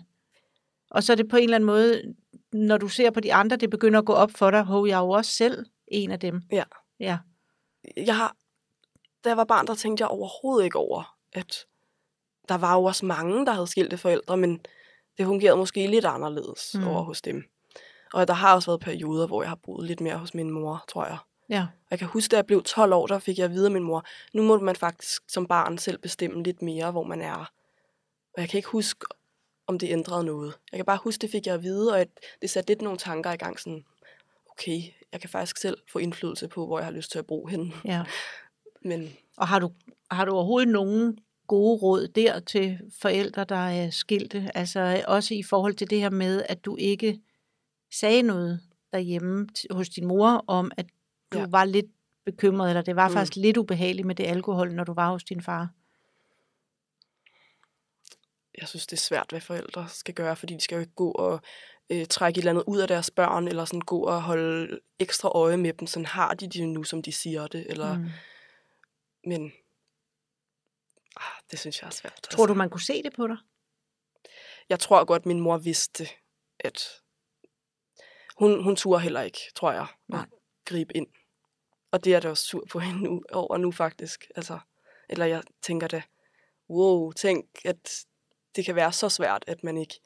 Og 0.90 1.02
så 1.02 1.12
er 1.12 1.16
det 1.16 1.28
på 1.28 1.36
en 1.36 1.42
eller 1.44 1.56
anden 1.56 1.66
måde, 1.66 2.14
når 2.52 2.76
du 2.78 2.88
ser 2.88 3.10
på 3.10 3.20
de 3.20 3.34
andre, 3.34 3.56
det 3.56 3.70
begynder 3.70 3.98
at 3.98 4.04
gå 4.06 4.12
op 4.12 4.30
for 4.30 4.50
dig, 4.50 4.62
hov, 4.62 4.86
jeg 4.88 4.94
er 4.98 5.02
jo 5.04 5.10
også 5.10 5.32
selv 5.32 5.66
en 5.88 6.10
af 6.10 6.20
dem. 6.20 6.42
Ja. 6.52 6.64
Ja, 7.00 7.18
Jeg 7.96 8.16
har, 8.16 8.36
da 9.24 9.28
jeg 9.28 9.36
var 9.36 9.44
barn, 9.44 9.66
der 9.66 9.74
tænkte 9.74 10.02
jeg 10.02 10.08
overhovedet 10.08 10.64
ikke 10.64 10.78
over, 10.78 11.16
at 11.32 11.66
der 12.48 12.54
var 12.54 12.74
jo 12.74 12.84
også 12.84 13.06
mange, 13.06 13.46
der 13.46 13.52
havde 13.52 13.66
skilte 13.66 13.96
forældre, 13.98 14.36
men 14.36 14.60
det 15.18 15.26
fungerede 15.26 15.56
måske 15.56 15.86
lidt 15.86 16.04
anderledes 16.04 16.74
Mm. 16.74 16.86
over 16.86 17.02
hos 17.02 17.22
dem. 17.22 17.44
Og 18.14 18.28
der 18.28 18.34
har 18.34 18.54
også 18.54 18.70
været 18.70 18.80
perioder, 18.80 19.26
hvor 19.26 19.42
jeg 19.42 19.50
har 19.50 19.58
boet 19.64 19.86
lidt 19.86 20.00
mere 20.00 20.16
hos 20.18 20.34
min 20.34 20.50
mor, 20.50 20.84
tror 20.88 21.06
jeg. 21.06 21.18
ja, 21.48 21.60
Og 21.62 21.86
Jeg 21.90 21.98
kan 21.98 22.08
huske, 22.08 22.30
da 22.30 22.36
jeg 22.36 22.46
blev 22.46 22.62
12 22.62 22.92
år, 22.92 23.06
der 23.06 23.18
fik 23.18 23.38
jeg 23.38 23.44
at 23.44 23.50
vide 23.50 23.64
af 23.66 23.70
min 23.72 23.82
mor, 23.82 24.04
nu 24.34 24.42
må 24.42 24.58
man 24.60 24.76
faktisk 24.76 25.22
som 25.28 25.46
barn 25.46 25.78
selv 25.78 25.98
bestemme 25.98 26.42
lidt 26.42 26.62
mere, 26.62 26.90
hvor 26.90 27.02
man 27.04 27.20
er. 27.20 27.50
Og 28.34 28.40
jeg 28.40 28.48
kan 28.48 28.58
ikke 28.58 28.68
huske, 28.68 29.06
om 29.66 29.78
det 29.78 29.90
ændrede 29.90 30.24
noget. 30.24 30.54
Jeg 30.72 30.78
kan 30.78 30.84
bare 30.84 30.98
huske, 31.04 31.20
det 31.22 31.30
fik 31.30 31.46
jeg 31.46 31.54
at 31.54 31.62
vide, 31.62 31.92
og 31.92 32.00
at 32.00 32.08
det 32.42 32.50
satte 32.50 32.70
lidt 32.70 32.82
nogle 32.82 32.98
tanker 32.98 33.32
i 33.32 33.36
gang, 33.36 33.60
sådan, 33.60 33.84
okay, 34.50 34.80
jeg 35.12 35.20
kan 35.20 35.30
faktisk 35.30 35.56
selv 35.56 35.78
få 35.92 35.98
indflydelse 35.98 36.48
på, 36.48 36.66
hvor 36.66 36.78
jeg 36.78 36.86
har 36.86 36.92
lyst 36.92 37.10
til 37.10 37.18
at 37.18 37.26
bo 37.26 37.46
henne. 37.46 37.72
ja. 37.84 38.02
Men 38.84 39.12
Og 39.36 39.48
har 39.48 39.58
du, 39.58 39.70
har 40.10 40.24
du 40.24 40.32
overhovedet 40.32 40.68
nogen 40.72 41.18
gode 41.52 41.82
råd 41.82 42.08
der 42.08 42.40
til 42.40 42.78
forældre, 43.02 43.44
der 43.44 43.68
er 43.68 43.90
skilte? 43.90 44.50
Altså 44.54 45.04
også 45.08 45.34
i 45.34 45.42
forhold 45.42 45.74
til 45.74 45.90
det 45.90 46.00
her 46.00 46.10
med, 46.10 46.42
at 46.48 46.64
du 46.64 46.76
ikke 46.76 47.20
sagde 47.94 48.22
noget 48.22 48.60
derhjemme 48.92 49.48
hos 49.70 49.88
din 49.88 50.06
mor 50.06 50.44
om, 50.46 50.72
at 50.76 50.86
du 51.32 51.38
ja. 51.38 51.46
Var 51.46 51.64
lidt 51.64 51.86
bekymret, 52.24 52.68
eller 52.68 52.82
det 52.82 52.96
var 52.96 53.08
mm. 53.08 53.14
Faktisk 53.14 53.36
lidt 53.36 53.56
ubehageligt 53.56 54.06
med 54.06 54.14
det 54.14 54.26
alkohol, 54.26 54.74
når 54.74 54.84
du 54.84 54.92
var 54.92 55.10
hos 55.10 55.24
din 55.24 55.42
far. 55.42 55.68
jeg 58.60 58.68
synes, 58.68 58.86
det 58.86 58.96
er 58.96 59.00
svært, 59.00 59.26
hvad 59.30 59.40
forældre 59.40 59.88
skal 59.88 60.14
gøre, 60.14 60.36
fordi 60.36 60.54
de 60.54 60.60
skal 60.60 60.74
jo 60.74 60.80
ikke 60.80 60.94
gå 60.94 61.10
og 61.10 61.40
øh, 61.90 62.06
trække 62.06 62.38
et 62.38 62.42
eller 62.42 62.50
andet 62.50 62.64
ud 62.66 62.78
af 62.78 62.88
deres 62.88 63.10
børn, 63.10 63.48
eller 63.48 63.64
sådan 63.64 63.80
gå 63.80 64.00
og 64.00 64.22
holde 64.22 64.80
ekstra 64.98 65.28
øje 65.28 65.56
med 65.56 65.72
dem. 65.72 65.86
Sådan 65.86 66.06
har 66.06 66.34
de 66.34 66.48
det 66.48 66.68
nu, 66.68 66.84
som 66.84 67.02
de 67.02 67.12
siger 67.12 67.46
det. 67.46 67.66
Eller. 67.68 67.98
Mm. 67.98 68.08
Men 69.26 69.52
ah, 71.16 71.42
det 71.50 71.58
synes 71.58 71.82
jeg 71.82 71.86
er 71.86 71.90
svært. 71.90 72.26
Tror 72.30 72.46
du, 72.46 72.54
man 72.54 72.70
kunne 72.70 72.80
se 72.80 73.02
det 73.02 73.12
på 73.16 73.26
dig? 73.26 73.36
Jeg 74.68 74.80
tror 74.80 75.04
godt, 75.04 75.26
min 75.26 75.40
mor 75.40 75.58
vidste, 75.58 76.08
at... 76.60 76.88
hun, 78.36 78.64
hun 78.64 78.76
turde 78.76 79.00
heller 79.00 79.22
ikke, 79.22 79.40
tror 79.54 79.72
jeg, 79.72 79.86
Nej. 80.08 80.20
at 80.20 80.28
gribe 80.64 80.96
ind. 80.96 81.06
Og 81.90 82.04
det 82.04 82.14
er 82.14 82.20
det 82.20 82.30
også 82.30 82.44
sur 82.44 82.64
på 82.70 82.78
hende 82.78 83.02
nu, 83.02 83.22
over 83.32 83.56
nu 83.56 83.72
faktisk. 83.72 84.30
Altså, 84.36 84.58
eller 85.08 85.26
jeg 85.26 85.42
tænker 85.62 85.88
da, 85.88 86.02
wow, 86.70 87.12
tænk, 87.12 87.46
at 87.64 88.06
det 88.56 88.64
kan 88.64 88.74
være 88.74 88.92
så 88.92 89.08
svært, 89.08 89.44
at 89.46 89.64
man 89.64 89.76
ikke, 89.76 90.00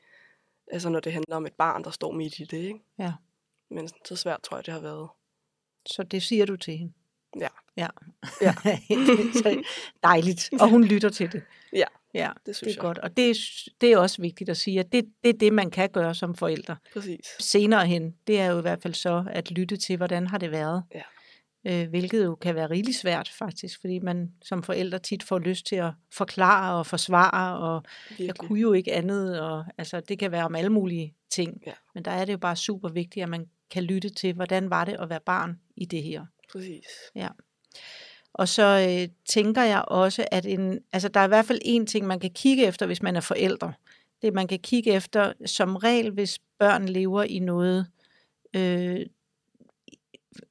altså 0.73 0.89
når 0.89 1.01
det 1.01 1.13
handler 1.13 1.37
om 1.37 1.47
et 1.47 1.55
barn, 1.55 1.85
der 1.85 1.91
står 1.91 2.13
midt 2.13 2.39
i 2.39 2.45
det, 2.45 2.59
ikke? 2.59 2.81
Ja. 2.99 3.13
Men 3.71 3.89
så 4.05 4.17
svært 4.17 4.43
tror 4.43 4.57
jeg, 4.57 4.67
det 4.67 4.75
har 4.75 4.81
været. 4.81 5.09
Så 5.87 6.03
det 6.03 6.23
siger 6.23 6.47
du 6.47 6.57
til 6.57 6.79
hende? 6.79 6.93
Ja. 7.41 7.49
Ja. 7.77 7.87
Ja. 8.41 8.55
Dejligt. 10.05 10.51
Og 10.61 10.71
hun 10.71 10.85
lytter 10.85 11.09
til 11.09 11.33
det. 11.33 11.43
Ja, 11.73 11.85
Ja, 12.15 12.31
det 12.47 12.57
synes 12.57 12.59
det 12.59 12.67
er 12.67 12.83
jeg. 12.83 12.95
godt. 12.95 12.99
Og 12.99 13.17
det, 13.17 13.31
er- 13.31 13.71
det 13.81 13.93
er 13.93 13.99
også 13.99 14.23
vigtigt 14.23 14.51
at 14.51 14.57
sige, 14.57 14.81
at 14.81 14.93
det, 14.93 15.05
det 15.25 15.29
er 15.29 15.39
det, 15.39 15.53
man 15.53 15.71
kan 15.71 15.89
gøre 15.91 16.15
som 16.15 16.35
forældre. 16.35 16.77
Præcis. 16.93 17.27
Senere 17.41 17.87
hen, 17.87 18.15
det 18.27 18.41
er 18.41 18.47
jo 18.47 18.59
i 18.59 18.61
hvert 18.61 18.83
fald 18.83 18.95
så 18.95 19.25
at 19.31 19.51
lytte 19.51 19.77
til, 19.77 19.97
hvordan 19.97 20.27
har 20.27 20.39
det 20.39 20.51
været. 20.51 20.83
Ja. 20.95 21.03
Øh, 21.83 21.89
hvilket 21.89 22.25
jo 22.25 22.35
kan 22.35 22.55
være 22.55 22.71
rigtig 22.71 22.95
svært 22.95 23.29
faktisk, 23.39 23.81
fordi 23.81 23.99
man 23.99 24.33
som 24.45 24.63
forældre 24.63 24.99
tit 24.99 25.23
får 25.23 25.39
lyst 25.39 25.67
til 25.67 25.77
at 25.77 25.91
forklare 26.13 26.79
og 26.79 26.87
forsvare, 26.87 27.59
og 27.59 27.83
jeg 28.11 28.19
Virkelig. 28.19 28.49
kunne 28.49 28.61
jo 28.61 28.73
ikke 28.73 28.93
andet, 28.95 29.41
og 29.41 29.65
altså, 29.79 30.01
det 30.01 30.19
kan 30.19 30.33
være 30.33 30.45
om 30.45 30.55
alle 30.55 30.71
mulige 30.71 31.15
ting. 31.31 31.63
Ja. 31.67 31.73
Men 31.95 32.05
der 32.05 32.11
er 32.11 32.25
det 32.25 32.33
jo 32.33 32.39
bare 32.39 32.57
super 32.57 32.89
vigtigt, 32.89 33.23
at 33.23 33.29
man 33.29 33.47
kan 33.71 33.83
lytte 33.83 34.09
til, 34.09 34.33
hvordan 34.35 34.71
var 34.71 34.85
det 34.85 34.97
at 35.01 35.09
være 35.11 35.21
barn 35.27 35.61
i 35.77 35.85
det 35.85 36.03
her. 36.03 36.27
Præcis. 36.53 36.87
Og 38.33 38.49
så 38.49 38.89
øh, 38.89 39.09
tænker 39.25 39.63
jeg 39.63 39.85
også, 39.89 40.27
at 40.31 40.47
en, 40.47 40.81
altså, 40.93 41.09
der 41.09 41.21
er 41.21 41.25
i 41.25 41.29
hvert 41.29 41.47
fald 41.47 41.61
en 41.63 41.87
ting, 41.87 42.07
man 42.07 42.21
kan 42.21 42.31
kigge 42.31 42.67
efter, 42.67 42.87
hvis 42.87 43.03
man 43.03 43.17
er 43.17 43.21
forældre. 43.21 43.73
Det 44.23 44.35
man 44.35 44.47
kan 44.47 44.59
kigge 44.59 44.93
efter, 44.93 45.33
som 45.47 45.77
regel, 45.77 46.11
hvis 46.11 46.39
børn 46.59 46.89
lever 46.89 47.23
i 47.23 47.39
noget, 47.39 47.87
øh, 48.57 49.07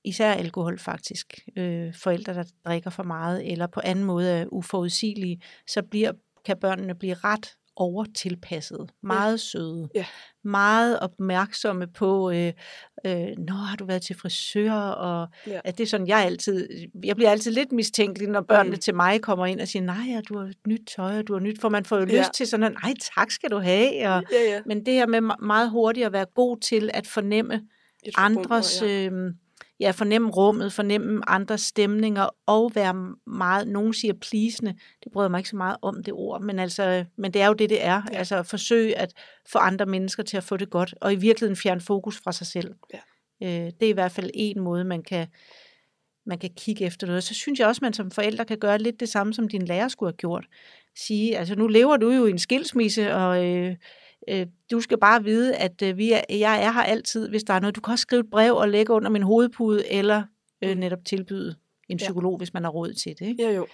især 0.04 0.34
alkohol 0.34 0.80
faktisk, 0.80 1.48
øh, 1.56 1.94
forældre, 1.94 2.34
der 2.34 2.44
drikker 2.66 2.90
for 2.90 3.04
meget, 3.04 3.52
eller 3.52 3.68
på 3.68 3.82
anden 3.84 4.06
måde 4.06 4.32
er 4.32 4.46
uforudsigelige, 4.52 5.42
så 5.68 5.82
bliver, 5.82 6.12
kan 6.46 6.58
børnene 6.58 6.96
blive 6.96 7.14
ret 7.14 7.56
overtilpasset, 7.76 8.90
meget 9.04 9.32
ja. 9.32 9.38
søde, 9.38 9.90
Ja. 9.96 10.06
meget 10.44 11.00
opmærksomme 11.00 11.88
på, 11.88 12.32
øh, 12.32 12.54
øh, 13.06 13.28
når 13.38 13.54
har 13.66 13.76
du 13.76 13.86
været 13.86 14.02
til 14.02 14.16
frisør, 14.16 14.72
og 14.74 15.28
Ja. 15.48 15.60
at 15.64 15.78
det 15.78 15.84
er 15.84 15.88
sådan, 15.88 16.08
jeg 16.08 16.20
altid, 16.26 16.70
jeg 17.04 17.16
bliver 17.16 17.30
altid 17.32 17.52
lidt 17.52 17.72
mistænkelig, 17.72 18.28
når 18.30 18.42
børnene 18.42 18.70
Mm. 18.70 18.76
mm. 18.76 18.80
til 18.80 18.96
mig 18.96 19.22
kommer 19.22 19.46
ind 19.46 19.62
og 19.62 19.68
siger, 19.68 19.84
nej, 19.84 20.06
ja, 20.10 20.22
du 20.30 20.38
har 20.38 20.52
nyt 20.68 20.82
tøj, 20.96 21.18
og 21.18 21.28
du 21.28 21.34
har 21.34 21.40
nyt, 21.40 21.62
for 21.62 21.70
man 21.70 21.86
får 21.86 21.98
jo 22.00 22.06
Ja. 22.06 22.20
lyst 22.20 22.32
til 22.34 22.48
sådan, 22.48 22.72
nej, 22.84 22.94
tak 23.16 23.32
skal 23.32 23.52
du 23.52 23.58
have, 23.60 24.10
og, 24.10 24.24
Ja, 24.32 24.52
ja. 24.54 24.62
men 24.66 24.86
det 24.86 24.94
her 24.94 25.08
med 25.08 25.20
me- 25.22 25.46
meget 25.46 25.70
hurtigt 25.72 26.06
at 26.06 26.14
være 26.14 26.26
god 26.36 26.58
til 26.58 26.90
at 26.94 27.08
fornemme 27.08 27.62
andres, 28.18 28.82
og 28.82 28.88
ja. 28.88 29.06
øh, 29.10 29.34
ja, 29.80 29.92
fornemme 29.92 30.32
rummet, 30.32 30.74
fornemme 30.74 31.30
andres 31.30 31.62
stemninger, 31.62 32.30
og 32.46 32.72
være 32.76 33.16
meget, 33.28 33.68
nogen 33.68 33.94
siger 33.94 34.14
plisende, 34.14 34.76
det 35.04 35.12
bryder 35.12 35.30
mig 35.30 35.38
ikke 35.38 35.50
så 35.50 35.56
meget 35.56 35.78
om 35.82 36.04
det 36.04 36.14
ord, 36.14 36.42
men, 36.42 36.60
altså, 36.60 37.06
men 37.18 37.34
det 37.34 37.42
er 37.42 37.48
jo 37.48 37.54
det, 37.54 37.70
det 37.70 37.86
er. 37.86 38.02
Ja. 38.12 38.18
Altså 38.18 38.38
at 38.38 38.46
forsøge 38.46 38.98
at 38.98 39.14
få 39.52 39.58
andre 39.58 39.86
mennesker 39.86 40.24
til 40.24 40.38
at 40.38 40.44
få 40.44 40.58
det 40.58 40.70
godt, 40.70 40.96
og 41.02 41.14
i 41.14 41.16
virkeligheden 41.16 41.56
fjerne 41.56 41.82
fokus 41.82 42.22
fra 42.24 42.32
sig 42.32 42.48
selv. 42.48 42.74
Ja. 42.94 43.00
Øh, 43.44 43.72
det 43.80 43.84
er 43.86 43.90
i 43.90 43.92
hvert 43.92 44.12
fald 44.12 44.30
en 44.34 44.60
måde, 44.60 44.84
man 44.84 45.04
kan, 45.04 45.28
man 46.26 46.38
kan 46.38 46.50
kigge 46.58 46.86
efter 46.86 47.08
noget. 47.08 47.24
Så 47.24 47.34
synes 47.34 47.60
jeg 47.60 47.68
også, 47.68 47.80
man 47.82 47.94
som 47.94 48.12
forældre 48.12 48.46
kan 48.46 48.58
gøre 48.58 48.78
lidt 48.78 49.00
det 49.00 49.10
samme, 49.10 49.34
som 49.34 49.48
din 49.48 49.66
lærer 49.66 49.88
skulle 49.88 50.12
have 50.12 50.18
gjort. 50.18 50.46
Sige, 50.96 51.38
altså 51.38 51.56
nu 51.56 51.68
lever 51.68 51.98
du 51.98 52.12
jo 52.12 52.26
i 52.26 52.30
en 52.30 52.40
skilsmisse, 52.40 53.14
og 53.14 53.46
øh, 53.46 53.76
øh, 54.28 54.48
du 54.72 54.82
skal 54.82 54.98
bare 55.00 55.24
vide, 55.24 55.56
at 55.56 55.82
øh, 55.82 55.98
vi 55.98 56.12
er, 56.12 56.22
jeg 56.30 56.64
er 56.64 56.72
her 56.72 56.82
altid, 56.84 57.30
hvis 57.30 57.44
der 57.44 57.54
er 57.54 57.60
noget. 57.60 57.76
Du 57.76 57.82
kan 57.82 57.92
også 57.92 58.02
skrive 58.02 58.20
et 58.20 58.30
brev 58.32 58.56
og 58.56 58.70
lægge 58.70 58.94
under 58.94 59.10
min 59.10 59.22
hovedpude, 59.24 59.92
eller 59.92 60.24
øh, 60.62 60.72
Mm. 60.72 60.78
netop 60.78 61.00
tilbyde 61.06 61.56
en 61.90 61.98
Ja. 62.00 62.04
psykolog, 62.06 62.38
hvis 62.38 62.54
man 62.54 62.64
har 62.64 62.72
råd 62.72 62.94
til 62.94 63.16
det. 63.20 63.28
Ikke? 63.28 63.44
Ja, 63.44 63.50
jo. 63.52 63.62
Det 63.62 63.70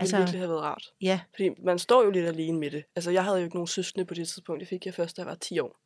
Altså- 0.00 0.16
virkelig 0.16 0.40
have 0.40 0.48
været 0.50 0.62
rart. 0.62 0.84
Ja, 1.00 1.20
Fordi 1.36 1.50
man 1.64 1.78
står 1.78 2.04
jo 2.04 2.10
lidt 2.10 2.26
alene 2.26 2.58
med 2.58 2.70
det. 2.70 2.84
Altså, 2.96 3.10
jeg 3.10 3.24
havde 3.24 3.38
jo 3.38 3.44
ikke 3.44 3.56
nogen 3.56 3.66
søskende 3.66 4.04
på 4.06 4.14
det 4.14 4.28
tidspunkt. 4.28 4.60
Det 4.60 4.68
fik 4.68 4.86
jeg 4.86 4.94
først, 4.94 5.16
da 5.16 5.22
jeg 5.22 5.28
var 5.28 5.34
10 5.34 5.58
år. 5.58 5.76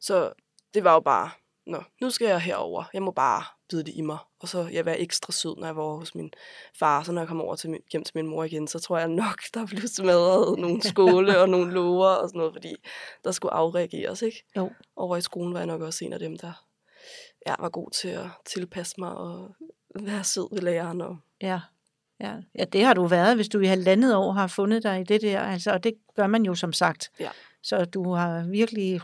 Så 0.00 0.32
det 0.74 0.84
var 0.84 0.92
jo 0.94 1.00
bare, 1.00 1.30
Nå, 1.66 1.82
nu 2.00 2.10
skal 2.10 2.26
jeg 2.28 2.40
herover. 2.40 2.84
Jeg 2.94 3.02
må 3.02 3.10
bare 3.10 3.42
bide 3.74 3.84
det 3.84 3.94
i 3.96 4.00
mig. 4.00 4.18
Og 4.40 4.48
så 4.48 4.68
jeg 4.72 4.84
være 4.86 4.98
ekstra 5.00 5.32
sød, 5.32 5.56
når 5.56 5.66
jeg 5.66 5.76
var 5.76 5.82
hos 5.96 6.14
min 6.14 6.30
far. 6.78 7.02
Så 7.02 7.12
når 7.12 7.20
jeg 7.20 7.28
kom 7.28 7.40
over 7.40 7.56
til 7.56 7.70
min, 7.70 7.80
hjem 7.92 8.04
til 8.04 8.12
min 8.14 8.26
mor 8.26 8.44
igen, 8.44 8.68
så 8.68 8.78
tror 8.78 8.98
jeg 8.98 9.08
nok, 9.08 9.40
der 9.54 9.66
blev 9.66 9.80
smadret 9.80 10.58
nogle 10.58 10.82
skåle 10.82 11.38
og 11.40 11.48
nogle 11.48 11.72
lover 11.72 12.06
og 12.08 12.28
sådan 12.28 12.38
noget, 12.38 12.52
fordi 12.54 12.74
der 13.24 13.32
skulle 13.32 13.52
afreageres, 13.52 14.22
ikke? 14.22 14.44
Jo. 14.56 14.70
Over 14.96 15.16
i 15.16 15.20
skolen 15.20 15.52
var 15.54 15.60
jeg 15.60 15.66
nok 15.66 15.80
også 15.80 16.04
en 16.04 16.12
af 16.12 16.18
dem, 16.18 16.38
der 16.38 16.64
ja, 17.46 17.54
var 17.58 17.68
god 17.68 17.90
til 17.90 18.08
at 18.08 18.26
tilpasse 18.46 18.94
mig 18.98 19.12
og 19.14 19.54
være 20.00 20.24
sød 20.24 20.48
ved 20.54 20.62
læreren. 20.62 21.00
Og, 21.00 21.16
ja. 21.42 21.60
Ja, 22.20 22.34
ja, 22.58 22.64
det 22.64 22.84
har 22.84 22.94
du 22.94 23.06
været, 23.06 23.36
hvis 23.36 23.48
du 23.48 23.60
i 23.60 23.66
halvandet 23.66 24.16
år 24.16 24.32
har 24.32 24.46
fundet 24.46 24.82
dig 24.82 25.00
i 25.00 25.04
det 25.04 25.22
der. 25.22 25.40
Altså, 25.40 25.70
og 25.72 25.84
det 25.84 25.94
gør 26.16 26.26
man 26.26 26.44
jo 26.44 26.54
som 26.54 26.72
sagt. 26.72 27.10
Ja. 27.20 27.30
Så 27.62 27.84
du 27.84 28.12
har 28.12 28.46
virkelig 28.46 29.00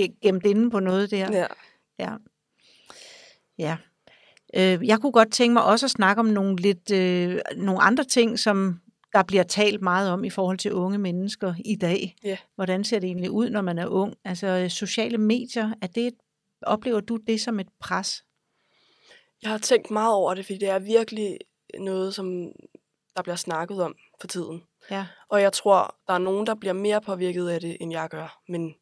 ge- 0.00 0.18
gemt 0.22 0.46
inde 0.46 0.70
på 0.70 0.80
noget 0.80 1.10
der. 1.10 1.28
ja. 1.32 1.46
Ja. 1.98 2.12
ja. 3.58 3.76
Øh, 4.56 4.86
jeg 4.86 5.00
kunne 5.00 5.12
godt 5.12 5.32
tænke 5.32 5.52
mig 5.52 5.64
også 5.64 5.86
at 5.86 5.90
snakke 5.90 6.20
om 6.20 6.26
nogle 6.26 6.56
lidt 6.56 6.90
øh, 6.90 7.40
nogle 7.56 7.82
andre 7.82 8.04
ting, 8.04 8.38
som 8.38 8.80
der 9.12 9.22
bliver 9.22 9.42
talt 9.42 9.82
meget 9.82 10.10
om 10.10 10.24
i 10.24 10.30
forhold 10.30 10.58
til 10.58 10.72
unge 10.72 10.98
mennesker 10.98 11.54
i 11.64 11.76
dag. 11.76 12.16
Ja. 12.24 12.36
Hvordan 12.54 12.84
ser 12.84 12.98
det 12.98 13.06
egentlig 13.06 13.30
ud, 13.30 13.50
når 13.50 13.62
man 13.62 13.78
er 13.78 13.86
ung? 13.86 14.14
Altså 14.24 14.46
øh, 14.46 14.70
sociale 14.70 15.18
medier, 15.18 15.74
er 15.82 15.86
det 15.86 16.06
et, 16.06 16.14
oplever 16.62 17.00
du 17.00 17.16
det 17.16 17.40
som 17.40 17.60
et 17.60 17.68
pres? 17.80 18.24
Jeg 19.42 19.50
har 19.50 19.58
tænkt 19.58 19.90
meget 19.90 20.14
over 20.14 20.34
det, 20.34 20.46
fordi 20.46 20.58
det 20.58 20.68
er 20.68 20.78
virkelig 20.78 21.38
noget, 21.78 22.14
som 22.14 22.52
der 23.16 23.22
bliver 23.22 23.36
snakket 23.36 23.82
om 23.82 23.94
for 24.20 24.26
tiden. 24.26 24.62
Ja. 24.90 25.06
Og 25.28 25.40
jeg 25.40 25.52
tror, 25.52 25.96
der 26.06 26.14
er 26.14 26.18
nogen, 26.18 26.46
der 26.46 26.54
bliver 26.54 26.72
mere 26.72 27.00
påvirket 27.00 27.48
af 27.48 27.60
det, 27.60 27.76
end 27.80 27.92
jeg 27.92 28.08
gør. 28.10 28.42
Men 28.48 28.74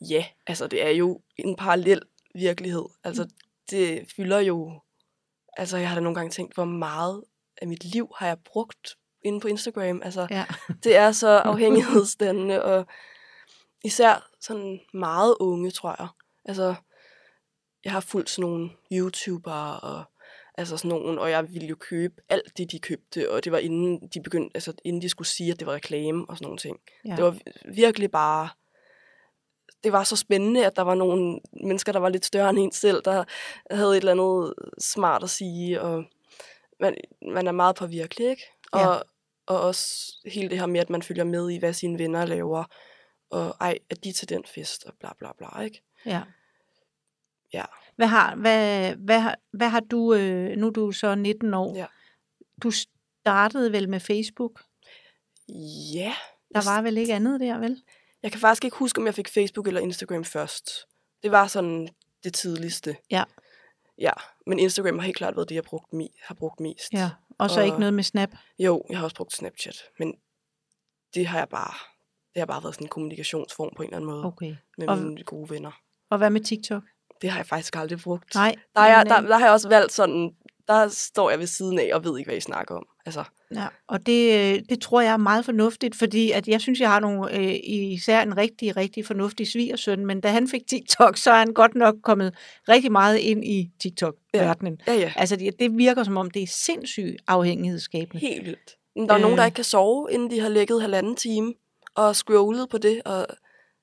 ja, 0.00 0.24
altså 0.46 0.66
det 0.66 0.86
er 0.86 0.90
jo 0.90 1.20
en 1.36 1.56
parallel 1.56 2.02
virkelighed. 2.34 2.84
Altså 3.04 3.28
det 3.70 4.12
fylder 4.16 4.38
jo... 4.38 4.80
Altså 5.56 5.76
jeg 5.76 5.88
har 5.88 5.94
da 5.94 6.00
nogle 6.00 6.14
gange 6.14 6.30
tænkt, 6.30 6.54
hvor 6.54 6.64
meget 6.64 7.22
af 7.62 7.68
mit 7.68 7.84
liv 7.84 8.08
har 8.16 8.26
jeg 8.26 8.36
brugt 8.44 8.96
inde 9.24 9.40
på 9.40 9.48
Instagram. 9.48 10.02
Altså 10.04 10.26
Ja. 10.30 10.44
det 10.84 10.96
er 10.96 11.12
så 11.12 11.28
afhængighedsdannende, 11.28 12.64
og 12.64 12.86
især 13.84 14.30
sådan 14.40 14.80
meget 14.94 15.36
unge, 15.40 15.70
tror 15.70 15.94
jeg. 15.98 16.08
Altså, 16.44 16.74
jeg 17.84 17.92
har 17.92 18.00
fulgt 18.00 18.30
sådan 18.30 18.50
nogle 18.50 18.70
YouTubere, 18.92 19.80
og 19.80 20.04
altså 20.58 20.76
sådan 20.76 20.88
nogle, 20.88 21.20
og 21.20 21.30
jeg 21.30 21.52
ville 21.52 21.66
jo 21.68 21.76
købe 21.80 22.14
alt 22.28 22.58
det, 22.58 22.72
de 22.72 22.78
købte, 22.78 23.30
og 23.32 23.44
det 23.44 23.52
var 23.52 23.58
inden 23.58 24.08
de 24.14 24.22
begyndte, 24.22 24.50
altså 24.56 24.72
inden 24.84 25.02
de 25.02 25.08
skulle 25.08 25.28
sige, 25.28 25.52
at 25.52 25.58
det 25.58 25.66
var 25.66 25.72
reklame 25.74 26.24
og 26.28 26.36
sådan 26.36 26.44
nogle 26.46 26.58
ting. 26.58 26.78
ja. 27.04 27.16
Det 27.16 27.24
var 27.24 27.30
vi- 27.30 27.42
virkelig 27.74 28.10
bare, 28.10 28.48
det 29.84 29.92
var 29.92 30.04
så 30.04 30.16
spændende, 30.16 30.66
at 30.66 30.76
der 30.76 30.82
var 30.82 30.94
nogle 30.94 31.40
mennesker, 31.52 31.92
der 31.92 32.00
var 32.00 32.08
lidt 32.08 32.24
større 32.24 32.50
end 32.50 32.58
en 32.58 32.72
selv, 32.72 33.02
der 33.04 33.24
havde 33.70 33.90
et 33.90 33.96
eller 33.96 34.12
andet 34.12 34.54
smart 34.78 35.22
at 35.22 35.30
sige, 35.30 35.80
og 35.82 36.04
man, 36.80 36.96
man 37.22 37.46
er 37.46 37.52
meget 37.52 37.76
påvirkelig, 37.76 38.28
ikke? 38.30 38.42
Og, 38.72 38.80
Ja. 38.80 38.98
og 39.46 39.60
også 39.60 40.12
hele 40.26 40.48
det 40.50 40.58
her 40.58 40.66
med, 40.66 40.80
at 40.80 40.90
man 40.90 41.02
følger 41.02 41.24
med 41.24 41.50
i, 41.50 41.58
hvad 41.58 41.72
sine 41.72 41.98
venner 41.98 42.26
laver, 42.26 42.64
og 43.30 43.56
ej, 43.60 43.78
er 43.90 43.94
de 43.94 44.12
til 44.12 44.28
den 44.28 44.44
fest, 44.44 44.84
og 44.84 44.94
bla 45.00 45.10
bla 45.18 45.28
bla, 45.38 45.60
ikke? 45.60 45.82
Ja. 46.06 46.22
Ja. 47.52 47.64
Hvad 47.96 48.06
har, 48.06 48.34
hvad, 48.36 48.94
hvad, 48.94 49.22
hvad 49.52 49.68
har 49.68 49.80
du, 49.80 50.14
øh, 50.14 50.56
nu 50.56 50.66
er 50.66 50.70
du 50.70 50.92
så 50.92 51.14
19 51.14 51.54
år, 51.54 51.76
Ja. 51.76 51.86
du 52.62 52.70
startede 52.70 53.72
vel 53.72 53.88
med 53.88 54.00
Facebook? 54.00 54.62
Ja. 55.94 56.14
Der 56.54 56.70
var 56.74 56.82
vel 56.82 56.96
ikke 56.98 57.14
andet 57.14 57.40
der, 57.40 57.58
vel? 57.58 57.82
Jeg 58.22 58.32
kan 58.32 58.40
faktisk 58.40 58.64
ikke 58.64 58.76
huske, 58.76 58.98
om 59.00 59.06
jeg 59.06 59.14
fik 59.14 59.28
Facebook 59.28 59.68
eller 59.68 59.80
Instagram 59.80 60.24
først. 60.24 60.70
Det 61.22 61.30
var 61.30 61.46
sådan 61.46 61.88
det 62.24 62.34
tidligste. 62.34 62.96
Ja. 63.10 63.24
Ja, 63.98 64.12
men 64.46 64.58
Instagram 64.58 64.98
har 64.98 65.06
helt 65.06 65.16
klart 65.16 65.36
været 65.36 65.48
det, 65.48 65.54
jeg 65.54 65.64
brugt 65.64 65.94
mi- 65.94 66.20
har 66.26 66.34
brugt 66.34 66.60
mest. 66.60 66.92
Ja. 66.92 67.10
Og 67.38 67.50
så 67.50 67.60
Og- 67.60 67.66
ikke 67.66 67.78
noget 67.78 67.94
med 67.94 68.02
Snap? 68.04 68.28
Jo, 68.58 68.82
jeg 68.90 68.98
har 68.98 69.04
også 69.04 69.16
brugt 69.16 69.32
Snapchat, 69.32 69.76
men 69.98 70.14
det 71.14 71.26
har 71.26 71.38
jeg 71.38 71.48
bare, 71.48 71.74
det 72.34 72.40
har 72.40 72.46
bare 72.46 72.62
været 72.62 72.74
sådan 72.74 72.84
en 72.84 72.88
kommunikationsform 72.88 73.72
på 73.76 73.82
en 73.82 73.86
eller 73.88 73.96
anden 73.96 74.10
måde 74.10 74.24
Okay. 74.24 74.56
med 74.78 74.88
Og- 74.88 74.98
mine 74.98 75.22
gode 75.24 75.50
venner. 75.50 75.80
Og 76.10 76.18
hvad 76.18 76.30
med 76.30 76.40
TikTok? 76.40 76.82
Det 77.22 77.30
har 77.30 77.38
jeg 77.38 77.46
faktisk 77.46 77.76
aldrig 77.76 77.98
brugt. 77.98 78.34
Nej. 78.34 78.54
Der, 78.74 78.80
er 78.80 79.04
der, 79.04 79.22
øh, 79.22 79.28
der 79.28 79.38
har 79.38 79.44
jeg 79.46 79.52
også 79.52 79.68
valgt 79.68 79.92
sådan, 79.92 80.36
der 80.68 80.88
står 80.88 81.30
jeg 81.30 81.38
ved 81.38 81.46
siden 81.46 81.78
af 81.78 81.90
og 81.94 82.04
ved 82.04 82.18
ikke, 82.18 82.28
hvad 82.28 82.36
I 82.36 82.40
snakker 82.40 82.74
om. 82.74 82.86
Altså, 83.06 83.24
Ja, 83.54 83.66
og 83.86 84.06
det, 84.06 84.54
øh, 84.54 84.62
det 84.68 84.80
tror 84.80 85.00
jeg 85.00 85.12
er 85.12 85.16
meget 85.16 85.44
fornuftigt, 85.44 85.96
fordi 85.96 86.30
at 86.30 86.48
jeg 86.48 86.60
synes, 86.60 86.80
jeg 86.80 86.90
har 86.90 87.00
nogle, 87.00 87.38
øh, 87.38 87.54
især 87.64 88.22
en 88.22 88.36
rigtig, 88.36 88.76
rigtig 88.76 89.06
fornuftig 89.06 89.48
svigersøn, 89.48 90.06
men 90.06 90.20
da 90.20 90.28
han 90.28 90.48
fik 90.48 90.66
TikTok, 90.66 91.16
så 91.16 91.30
er 91.30 91.38
han 91.38 91.52
godt 91.52 91.74
nok 91.74 91.94
kommet 92.02 92.34
rigtig 92.68 92.92
meget 92.92 93.18
ind 93.18 93.44
i 93.44 93.70
TikTok-verdenen. 93.80 94.80
ja, 94.86 94.94
ja, 94.94 95.12
Altså 95.16 95.36
det, 95.36 95.58
det 95.58 95.78
virker 95.78 96.04
som 96.04 96.16
om, 96.16 96.30
det 96.30 96.42
er 96.42 96.46
sindssygt 96.46 97.16
afhængighedsskabende. 97.26 98.20
helt 98.20 98.46
vildt. 98.46 98.76
Der 98.96 99.06
er 99.08 99.14
øh. 99.14 99.22
nogen, 99.22 99.38
der 99.38 99.44
ikke 99.44 99.54
kan 99.54 99.64
sove, 99.64 100.08
inden 100.10 100.30
de 100.30 100.40
har 100.40 100.48
lægget 100.48 100.80
halvanden 100.80 101.16
time 101.16 101.54
og 101.94 102.16
scrollet 102.16 102.68
på 102.68 102.78
det. 102.78 103.02
Og, 103.04 103.26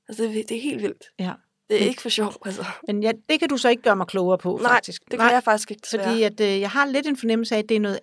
altså, 0.09 0.23
det, 0.23 0.49
det 0.49 0.57
er 0.57 0.61
helt 0.61 0.81
vildt. 0.81 1.03
Ja. 1.19 1.33
Det 1.69 1.83
er 1.83 1.87
ikke 1.87 2.01
for 2.01 2.09
sjov, 2.09 2.33
altså. 2.45 2.65
Men 2.87 3.03
ja, 3.03 3.11
det 3.29 3.39
kan 3.39 3.49
du 3.49 3.57
så 3.57 3.69
ikke 3.69 3.83
gøre 3.83 3.95
mig 3.95 4.07
klogere 4.07 4.37
på, 4.37 4.59
Nej, 4.61 4.71
faktisk. 4.71 5.01
Det 5.11 5.19
kan 5.19 5.31
jeg 5.31 5.43
faktisk 5.43 5.71
ikke 5.71 5.81
desværre. 5.81 6.09
Fordi 6.09 6.23
at, 6.23 6.39
øh, 6.39 6.59
jeg 6.59 6.69
har 6.69 6.85
lidt 6.85 7.07
en 7.07 7.17
fornemmelse 7.17 7.55
af, 7.55 7.59
at 7.59 7.69
det 7.69 7.75
er 7.75 7.79
noget, 7.79 7.99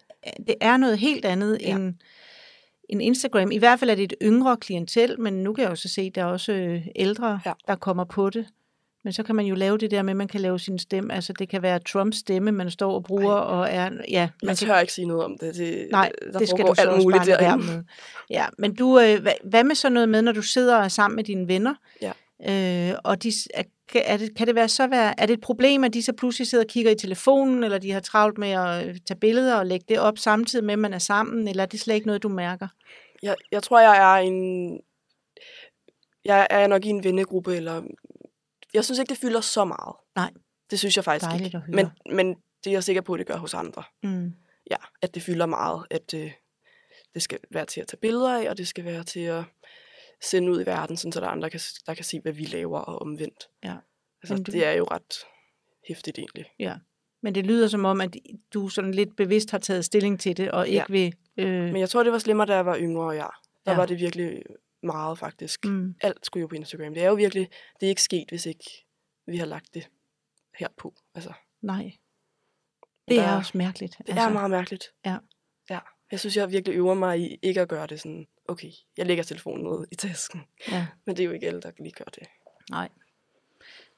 det 0.47 0.55
er 0.61 0.77
noget 0.77 0.99
helt 0.99 1.25
andet 1.25 1.59
Ja. 1.61 1.75
end, 1.77 1.95
end 2.89 3.03
Instagram. 3.03 3.51
I 3.51 3.59
hvert 3.59 3.79
fald 3.79 3.91
er 3.91 3.95
det 3.95 4.03
et 4.05 4.15
yngre 4.23 4.57
klientel, 4.57 5.21
men 5.21 5.33
nu 5.33 5.53
kan 5.53 5.63
jeg 5.63 5.71
jo 5.71 5.75
så 5.77 5.89
se, 5.89 6.01
at 6.03 6.15
der 6.15 6.21
er 6.23 6.27
også 6.27 6.53
øh, 6.53 6.87
ældre, 6.97 7.41
Ja. 7.47 7.53
der 7.67 7.75
kommer 7.77 8.05
på 8.05 8.31
det. 8.31 8.47
Men 9.05 9.13
så 9.13 9.23
kan 9.23 9.35
man 9.37 9.47
jo 9.47 9.55
lave 9.55 9.79
det 9.79 9.91
der 9.91 10.03
med, 10.03 10.11
at 10.11 10.17
man 10.17 10.29
kan 10.29 10.41
lave 10.41 10.59
sin 10.59 10.79
stemme. 10.79 11.13
Altså 11.15 11.33
det 11.33 11.49
kan 11.49 11.63
være 11.63 11.79
Trumps 11.79 12.17
stemme, 12.17 12.53
man 12.53 12.71
står 12.71 12.95
og 12.95 13.05
bruger, 13.05 13.35
Ej. 13.35 13.57
og 13.59 13.69
er... 13.71 13.91
Ja, 14.09 14.29
man 14.43 14.49
jeg 14.49 14.49
kan, 14.49 14.57
tør 14.57 14.79
ikke 14.79 14.93
sige 14.93 15.07
noget 15.07 15.25
om 15.25 15.37
det. 15.41 15.55
det 15.55 15.89
nej, 15.91 16.13
der 16.33 16.39
det 16.39 16.49
skal 16.49 16.67
du 16.67 16.75
så 16.75 16.81
alt 16.81 16.91
også 16.91 17.03
muligt 17.03 17.23
bare 17.41 17.59
med. 17.59 17.85
Ja, 18.31 18.47
men 18.59 18.75
du, 18.75 19.01
øh, 19.01 19.21
hvad, 19.23 19.33
hvad 19.45 19.65
med 19.65 19.75
sådan 19.75 19.93
noget 19.93 20.09
med, 20.09 20.23
når 20.23 20.33
du 20.33 20.43
sidder 20.43 20.77
er 20.77 20.89
sammen 20.89 21.17
med 21.17 21.25
dine 21.25 21.49
venner? 21.49 21.75
Ja. 22.03 22.13
Øh, 22.93 22.99
og 23.05 23.23
de, 23.23 23.33
er, 23.55 23.63
kan- 23.93 24.03
er 24.05 24.17
det, 24.17 24.37
kan 24.37 24.47
det 24.47 24.55
være 24.55 24.69
så 24.69 24.87
være, 24.87 25.21
er 25.21 25.27
det 25.27 25.35
et 25.35 25.41
problem, 25.41 25.85
at 25.85 25.95
de 25.95 26.03
så 26.03 26.13
pludselig 26.13 26.47
sidder 26.47 26.65
og 26.65 26.69
kigger 26.69 26.91
i 26.91 26.95
telefonen, 26.95 27.65
eller 27.65 27.79
de 27.79 27.91
har 27.93 28.01
travlt 28.01 28.39
med 28.39 28.51
at 28.51 28.87
øh, 28.89 28.99
tage 29.07 29.21
billeder 29.21 29.57
og 29.57 29.67
lægge 29.67 29.85
det 29.89 29.99
op 30.01 30.19
samtidig 30.19 30.65
med, 30.65 30.73
at 30.73 30.79
man 30.79 30.95
er 30.95 30.99
sammen, 30.99 31.49
eller 31.49 31.63
er 31.63 31.67
det 31.67 31.81
slet 31.81 31.95
ikke 31.95 32.07
noget, 32.07 32.23
du 32.23 32.29
mærker? 32.29 32.69
Jeg, 33.23 33.37
jeg 33.53 33.63
tror, 33.63 33.81
jeg 33.81 33.97
er 33.99 34.23
en... 34.27 34.81
Jeg 36.25 36.47
er 36.51 36.67
nok 36.67 36.85
i 36.85 36.89
en 36.89 37.05
vennegruppe, 37.05 37.57
eller... 37.57 37.83
Jeg 38.75 38.85
synes 38.85 38.99
ikke, 38.99 39.11
det 39.11 39.19
fylder 39.19 39.41
så 39.41 39.65
meget. 39.65 39.97
Nej. 40.17 40.31
Det 40.71 40.79
synes 40.79 40.97
jeg 40.97 41.05
faktisk 41.05 41.31
Dejligt 41.31 41.47
ikke. 41.47 41.63
Men, 41.69 41.89
men 42.13 42.35
det 42.65 42.71
er 42.71 42.75
jeg 42.75 42.85
sikker 42.85 43.03
på, 43.03 43.13
at 43.15 43.19
det 43.19 43.27
gør 43.27 43.37
hos 43.37 43.55
andre. 43.55 43.83
Mm. 44.03 44.33
Ja, 44.71 44.77
at 45.03 45.15
det 45.15 45.23
fylder 45.23 45.47
meget. 45.47 45.87
At 45.91 46.11
det, 46.11 46.33
det 47.15 47.23
skal 47.23 47.39
være 47.51 47.67
til 47.67 47.81
at 47.81 47.87
tage 47.87 47.99
billeder 48.01 48.39
af, 48.39 48.51
og 48.51 48.59
det 48.59 48.69
skal 48.69 48.85
være 48.85 49.05
til 49.05 49.21
at 49.21 49.45
sende 50.23 50.53
ud 50.53 50.63
i 50.63 50.67
verden, 50.67 50.97
sådan, 50.97 51.13
så 51.13 51.21
der 51.21 51.27
er 51.27 51.31
andre, 51.31 51.51
kan, 51.51 51.61
der 51.87 51.95
kan 51.95 52.05
se, 52.05 52.21
hvad 52.21 52.33
vi 52.33 52.45
laver, 52.45 52.79
og 52.79 53.03
omvendt. 53.03 53.49
Ja. 53.65 53.77
Altså, 54.23 54.35
du- 54.37 54.53
det 54.53 54.67
er 54.67 54.73
jo 54.73 54.85
ret 54.85 55.15
hæftigt 55.89 56.19
egentlig. 56.19 56.47
Men 57.23 57.35
det 57.35 57.47
lyder 57.47 57.69
som 57.69 57.85
om, 57.85 58.01
at 58.01 58.17
du 58.55 58.69
sådan 58.69 58.95
lidt 58.95 59.17
bevidst 59.17 59.51
har 59.51 59.59
taget 59.59 59.85
stilling 59.85 60.21
til 60.21 60.37
det, 60.37 60.51
og 60.51 60.69
ikke 60.69 60.79
Ja. 60.79 60.85
vil... 60.89 61.15
Øh, 61.37 61.63
Men 61.73 61.77
jeg 61.77 61.89
tror, 61.89 62.03
det 62.03 62.13
var 62.13 62.19
slemmere, 62.19 62.47
da 62.47 62.55
jeg 62.55 62.67
var 62.67 62.79
yngre, 62.79 63.05
og 63.05 63.17
jeg. 63.17 63.31
Der 63.67 63.73
Ja. 63.73 63.77
var 63.79 63.87
det 63.87 64.01
virkelig 64.01 64.43
meget, 64.83 65.19
faktisk. 65.19 65.65
mm, 65.65 65.95
alt 66.01 66.27
skulle 66.27 66.41
jo 66.41 66.47
på 66.47 66.55
Instagram. 66.55 66.95
Det 66.95 67.03
er 67.03 67.09
jo 67.09 67.15
virkelig, 67.15 67.49
det 67.81 67.87
er 67.87 67.91
ikke 67.91 68.03
sket, 68.03 68.25
hvis 68.29 68.47
ikke 68.47 68.87
vi 69.27 69.37
har 69.37 69.47
lagt 69.47 69.75
det 69.75 69.89
her 70.59 70.69
på. 70.77 70.95
Altså, 71.15 71.33
nej. 71.63 71.93
Det 73.09 73.19
er 73.19 73.23
Der- 73.23 73.37
også 73.37 73.59
mærkeligt. 73.59 73.99
det 73.99 74.09
altså. 74.09 74.25
er 74.25 74.33
meget 74.33 74.51
mærkeligt. 74.51 74.85
Ja. 75.07 75.17
ja. 75.71 75.79
Jeg 76.11 76.21
synes, 76.21 76.37
jeg 76.37 76.51
virkelig 76.53 76.77
øver 76.77 76.95
mig 76.95 77.21
i 77.21 77.39
ikke 77.43 77.61
at 77.61 77.69
gøre 77.69 77.87
det 77.87 78.01
sådan, 78.01 78.27
okay, 78.49 78.71
jeg 78.97 79.07
lægger 79.07 79.25
telefonen 79.25 79.65
ned 79.65 79.87
i 79.93 79.95
tasken. 79.95 80.41
Ja. 80.71 80.87
Men 81.07 81.17
det 81.17 81.23
er 81.23 81.27
jo 81.27 81.33
ikke 81.33 81.47
alle, 81.47 81.61
der 81.61 81.71
lige 81.79 81.93
gør 81.93 82.05
det. 82.05 82.23
Nej. 82.71 82.89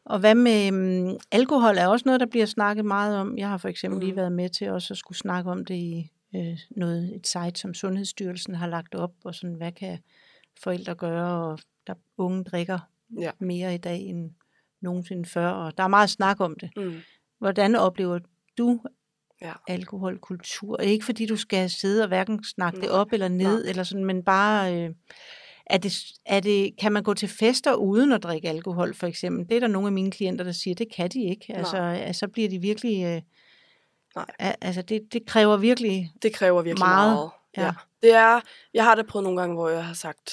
Og 0.05 0.19
hvad 0.21 0.35
med 0.35 0.73
um, 0.73 1.19
alkohol 1.33 1.77
er 1.79 1.87
også 1.87 2.03
noget, 2.07 2.21
der 2.21 2.27
bliver 2.27 2.47
snakket 2.47 2.85
meget 2.85 3.17
om. 3.19 3.39
Jeg 3.39 3.49
har 3.49 3.57
for 3.59 3.69
eksempel 3.69 4.01
lige 4.01 4.13
Mhm. 4.13 4.17
været 4.17 4.33
med 4.33 4.49
til 4.49 4.71
også 4.71 4.95
at 4.95 4.99
skulle 4.99 5.19
snakke 5.19 5.51
om 5.51 5.65
det 5.65 5.75
i 5.75 6.11
øh, 6.37 6.59
noget, 6.71 7.15
et 7.17 7.27
site, 7.27 7.61
som 7.61 7.75
Sundhedsstyrelsen 7.75 8.55
har 8.55 8.67
lagt 8.67 8.95
op, 8.95 9.13
og 9.25 9.35
sådan, 9.35 9.55
hvad 9.57 9.73
kan 9.73 9.99
forældre 10.63 10.95
gøre, 10.95 11.45
og 11.53 11.59
der 11.87 11.95
unge 12.17 12.45
drikker 12.45 12.79
Ja. 13.21 13.31
mere 13.39 13.75
i 13.75 13.79
dag 13.79 14.01
end 14.01 14.31
nogensinde 14.81 15.29
før, 15.29 15.49
og 15.49 15.79
der 15.79 15.85
er 15.85 15.89
meget 15.89 16.11
snak 16.11 16.41
om 16.41 16.57
det. 16.61 16.71
Mm. 16.77 16.95
Hvordan 17.39 17.75
oplever 17.75 18.19
du 18.59 18.81
Ja. 19.43 19.53
alkoholkultur? 19.68 20.80
Ikke 20.80 21.05
fordi 21.05 21.26
du 21.26 21.36
skal 21.36 21.70
sidde 21.70 22.03
og 22.03 22.09
hverken 22.09 22.45
snakke 22.45 22.80
det 22.80 22.88
Nej, 22.88 22.99
op 22.99 23.12
eller 23.12 23.28
ned, 23.28 23.62
nej. 23.62 23.70
eller 23.70 23.82
sådan, 23.82 24.05
men 24.05 24.22
bare... 24.22 24.74
Øh, 24.76 24.90
er 25.66 25.78
det, 25.78 25.93
er 26.26 26.40
det, 26.40 26.72
kan 26.80 26.93
man 26.93 27.03
gå 27.03 27.14
til 27.14 27.28
fester 27.28 27.74
uden 27.74 28.12
at 28.12 28.22
drikke 28.22 28.49
alkohol, 28.49 28.95
for 28.95 29.07
eksempel? 29.07 29.49
Det 29.49 29.57
er 29.57 29.61
der 29.61 29.66
nogle 29.66 29.86
af 29.86 29.93
mine 29.93 30.11
klienter, 30.11 30.45
der 30.45 30.53
siger, 30.53 30.74
det 30.74 30.93
kan 30.95 31.09
de 31.11 31.24
ikke. 31.24 31.57
Altså, 31.57 31.76
altså 31.76 32.18
så 32.18 32.28
bliver 32.28 32.49
de 32.49 32.59
virkelig... 32.59 33.05
Øh, 33.05 33.22
Nej. 34.16 34.26
al- 34.38 34.57
altså, 34.61 34.82
det, 34.82 35.12
det 35.12 35.26
kræver 35.26 35.57
virkelig... 35.57 36.12
Det 36.22 36.32
kræver 36.34 36.62
virkelig 36.62 36.86
Meget, 36.86 37.12
meget. 37.14 37.30
ja. 37.57 37.72
Det 38.03 38.14
er, 38.14 38.40
jeg 38.74 38.84
har 38.84 38.95
da 38.95 39.03
prøvet 39.03 39.24
nogle 39.24 39.40
gange, 39.40 39.55
hvor 39.55 39.68
jeg 39.68 39.84
har 39.84 39.95
sagt, 39.95 40.32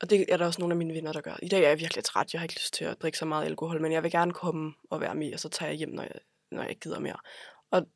og 0.00 0.10
det 0.10 0.24
er 0.28 0.36
der 0.36 0.46
også 0.46 0.60
nogle 0.60 0.72
af 0.72 0.76
mine 0.76 0.94
venner, 0.94 1.12
der 1.12 1.20
gør. 1.20 1.36
I 1.42 1.48
dag 1.48 1.64
er 1.64 1.68
jeg 1.68 1.78
virkelig 1.78 2.04
træt, 2.04 2.32
jeg 2.32 2.40
har 2.40 2.44
ikke 2.44 2.54
lyst 2.54 2.74
til 2.74 2.84
at 2.84 3.02
drikke 3.02 3.18
så 3.18 3.24
meget 3.24 3.44
alkohol, 3.46 3.82
men 3.82 3.92
jeg 3.92 4.02
vil 4.02 4.10
gerne 4.10 4.32
komme 4.32 4.72
og 4.90 5.00
være 5.00 5.14
med, 5.14 5.34
og 5.34 5.40
så 5.40 5.48
tager 5.48 5.70
jeg 5.70 5.78
hjem, 5.78 5.90
når 5.90 6.02
jeg, 6.02 6.12
når 6.52 6.60
jeg 6.62 6.70
ikke 6.70 6.80
gider 6.80 6.98
mere. 6.98 7.16
Og 7.70 7.86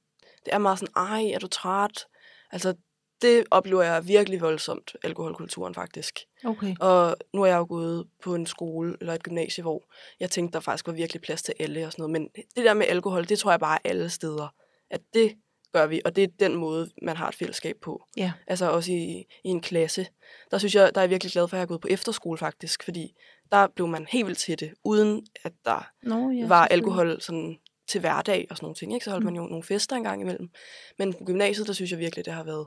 det 0.44 0.54
er 0.54 0.58
meget 0.58 0.78
sådan, 0.78 0.94
ej, 0.96 1.30
er 1.34 1.38
du 1.38 1.46
træt? 1.46 2.06
Altså, 2.52 2.74
det 3.22 3.44
oplever 3.50 3.82
jeg 3.82 4.08
virkelig 4.08 4.40
voldsomt, 4.40 4.96
alkoholkulturen 5.04 5.74
faktisk. 5.74 6.20
Okay. 6.44 6.74
Og 6.80 7.16
nu 7.34 7.42
er 7.42 7.46
jeg 7.46 7.56
jo 7.56 7.66
gået 7.68 8.06
på 8.22 8.34
en 8.34 8.46
skole 8.46 8.96
eller 9.00 9.14
et 9.14 9.22
gymnasie, 9.22 9.62
hvor 9.62 9.82
jeg 10.20 10.30
tænkte, 10.30 10.52
der 10.52 10.60
faktisk 10.60 10.86
var 10.86 10.92
virkelig 10.92 11.22
plads 11.22 11.42
til 11.42 11.54
alle 11.60 11.86
og 11.86 11.92
sådan 11.92 12.02
noget. 12.02 12.12
Men 12.12 12.28
det 12.56 12.64
der 12.64 12.74
med 12.74 12.86
alkohol, 12.86 13.28
det 13.28 13.38
tror 13.38 13.50
jeg 13.50 13.60
bare 13.60 13.78
alle 13.84 14.10
steder. 14.10 14.54
At 14.90 15.00
det 15.14 15.36
gør 15.72 15.86
vi, 15.86 16.02
og 16.04 16.16
det 16.16 16.24
er 16.24 16.28
den 16.40 16.54
måde, 16.54 16.90
man 17.02 17.16
har 17.16 17.28
et 17.28 17.34
fællesskab 17.34 17.76
på. 17.82 18.04
Ja. 18.16 18.32
Altså 18.46 18.70
også 18.70 18.92
i, 18.92 19.24
i 19.44 19.48
en 19.48 19.60
klasse. 19.60 20.06
Der 20.50 20.58
synes 20.58 20.74
jeg, 20.74 20.94
der 20.94 21.00
er 21.00 21.02
jeg 21.02 21.10
virkelig 21.10 21.32
glad 21.32 21.48
for, 21.48 21.56
at 21.56 21.58
jeg 21.58 21.62
er 21.62 21.68
gået 21.68 21.80
på 21.80 21.88
efterskole 21.90 22.38
faktisk, 22.38 22.82
fordi 22.82 23.14
der 23.52 23.66
blev 23.66 23.88
man 23.88 24.06
helt 24.10 24.26
vildt 24.26 24.38
til 24.38 24.60
det, 24.60 24.74
uden 24.84 25.26
at 25.44 25.52
der 25.64 25.90
Nå, 26.02 26.30
ja, 26.30 26.46
var 26.46 26.66
alkohol 26.66 27.20
sådan 27.20 27.58
til 27.88 28.00
hverdag 28.00 28.46
og 28.50 28.56
sådan 28.56 28.64
nogle 28.64 28.74
ting. 28.74 28.94
Ikke? 28.94 29.04
Så 29.04 29.10
holdt 29.10 29.24
Mm. 29.24 29.32
man 29.32 29.36
jo 29.36 29.42
nogle 29.48 29.62
fester 29.64 29.96
en 29.96 30.02
gang 30.02 30.20
imellem. 30.20 30.50
Men 30.98 31.12
på 31.14 31.24
gymnasiet, 31.24 31.66
der 31.66 31.72
synes 31.72 31.90
jeg 31.90 31.98
virkelig, 31.98 32.24
det 32.24 32.32
har 32.32 32.44
været 32.44 32.66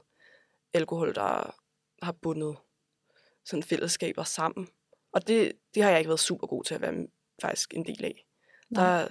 alkohol, 0.74 1.16
der 1.16 1.56
har 2.02 2.12
bundet 2.12 2.56
sådan 3.46 3.64
fællesskaber 3.64 4.24
sammen. 4.24 4.68
Og 5.14 5.28
det, 5.28 5.52
det 5.76 5.84
har 5.84 5.90
jeg 5.90 6.00
ikke 6.00 6.10
været 6.10 6.20
super 6.20 6.48
god 6.48 6.64
til 6.64 6.76
at 6.76 6.82
være 6.82 7.08
faktisk 7.42 7.74
en 7.74 7.86
del 7.86 8.06
af. 8.06 8.26
Der, 8.76 9.08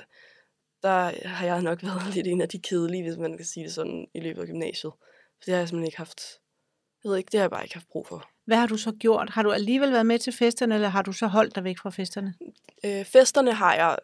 der 0.83 1.27
har 1.29 1.47
jeg 1.47 1.63
nok 1.63 1.83
været 1.85 2.15
lidt 2.15 2.27
en 2.27 2.41
af 2.41 2.49
de 2.49 2.59
kedelige, 2.61 3.03
hvis 3.03 3.19
man 3.19 3.37
kan 3.37 3.47
sige 3.47 3.65
det 3.65 3.75
sådan, 3.75 4.07
i 4.15 4.21
løbet 4.21 4.41
af 4.41 4.47
gymnasiet. 4.47 4.93
For 5.35 5.45
det 5.45 5.55
har 5.55 5.59
jeg 5.59 5.69
simpelthen 5.69 5.87
ikke 5.87 5.99
haft, 5.99 6.23
jeg 7.05 7.11
ved 7.11 7.19
ikke, 7.19 7.31
det 7.33 7.39
har 7.41 7.45
jeg 7.45 7.51
bare 7.51 7.63
ikke 7.65 7.75
haft 7.75 7.89
brug 7.89 8.07
for. 8.07 8.31
Hvad 8.45 8.57
har 8.57 8.67
du 8.67 8.77
så 8.77 8.93
gjort? 8.93 9.31
Har 9.31 9.43
du 9.43 9.53
alligevel 9.53 9.93
været 9.93 10.07
med 10.07 10.19
til 10.19 10.33
festerne, 10.33 10.75
eller 10.75 10.89
har 10.89 11.03
du 11.03 11.13
så 11.13 11.27
holdt 11.27 11.55
dig 11.55 11.65
væk 11.65 11.79
fra 11.79 11.91
festerne? 11.91 12.35
Øh, 12.85 13.05
festerne 13.05 13.53
har 13.53 13.75
jeg 13.75 13.99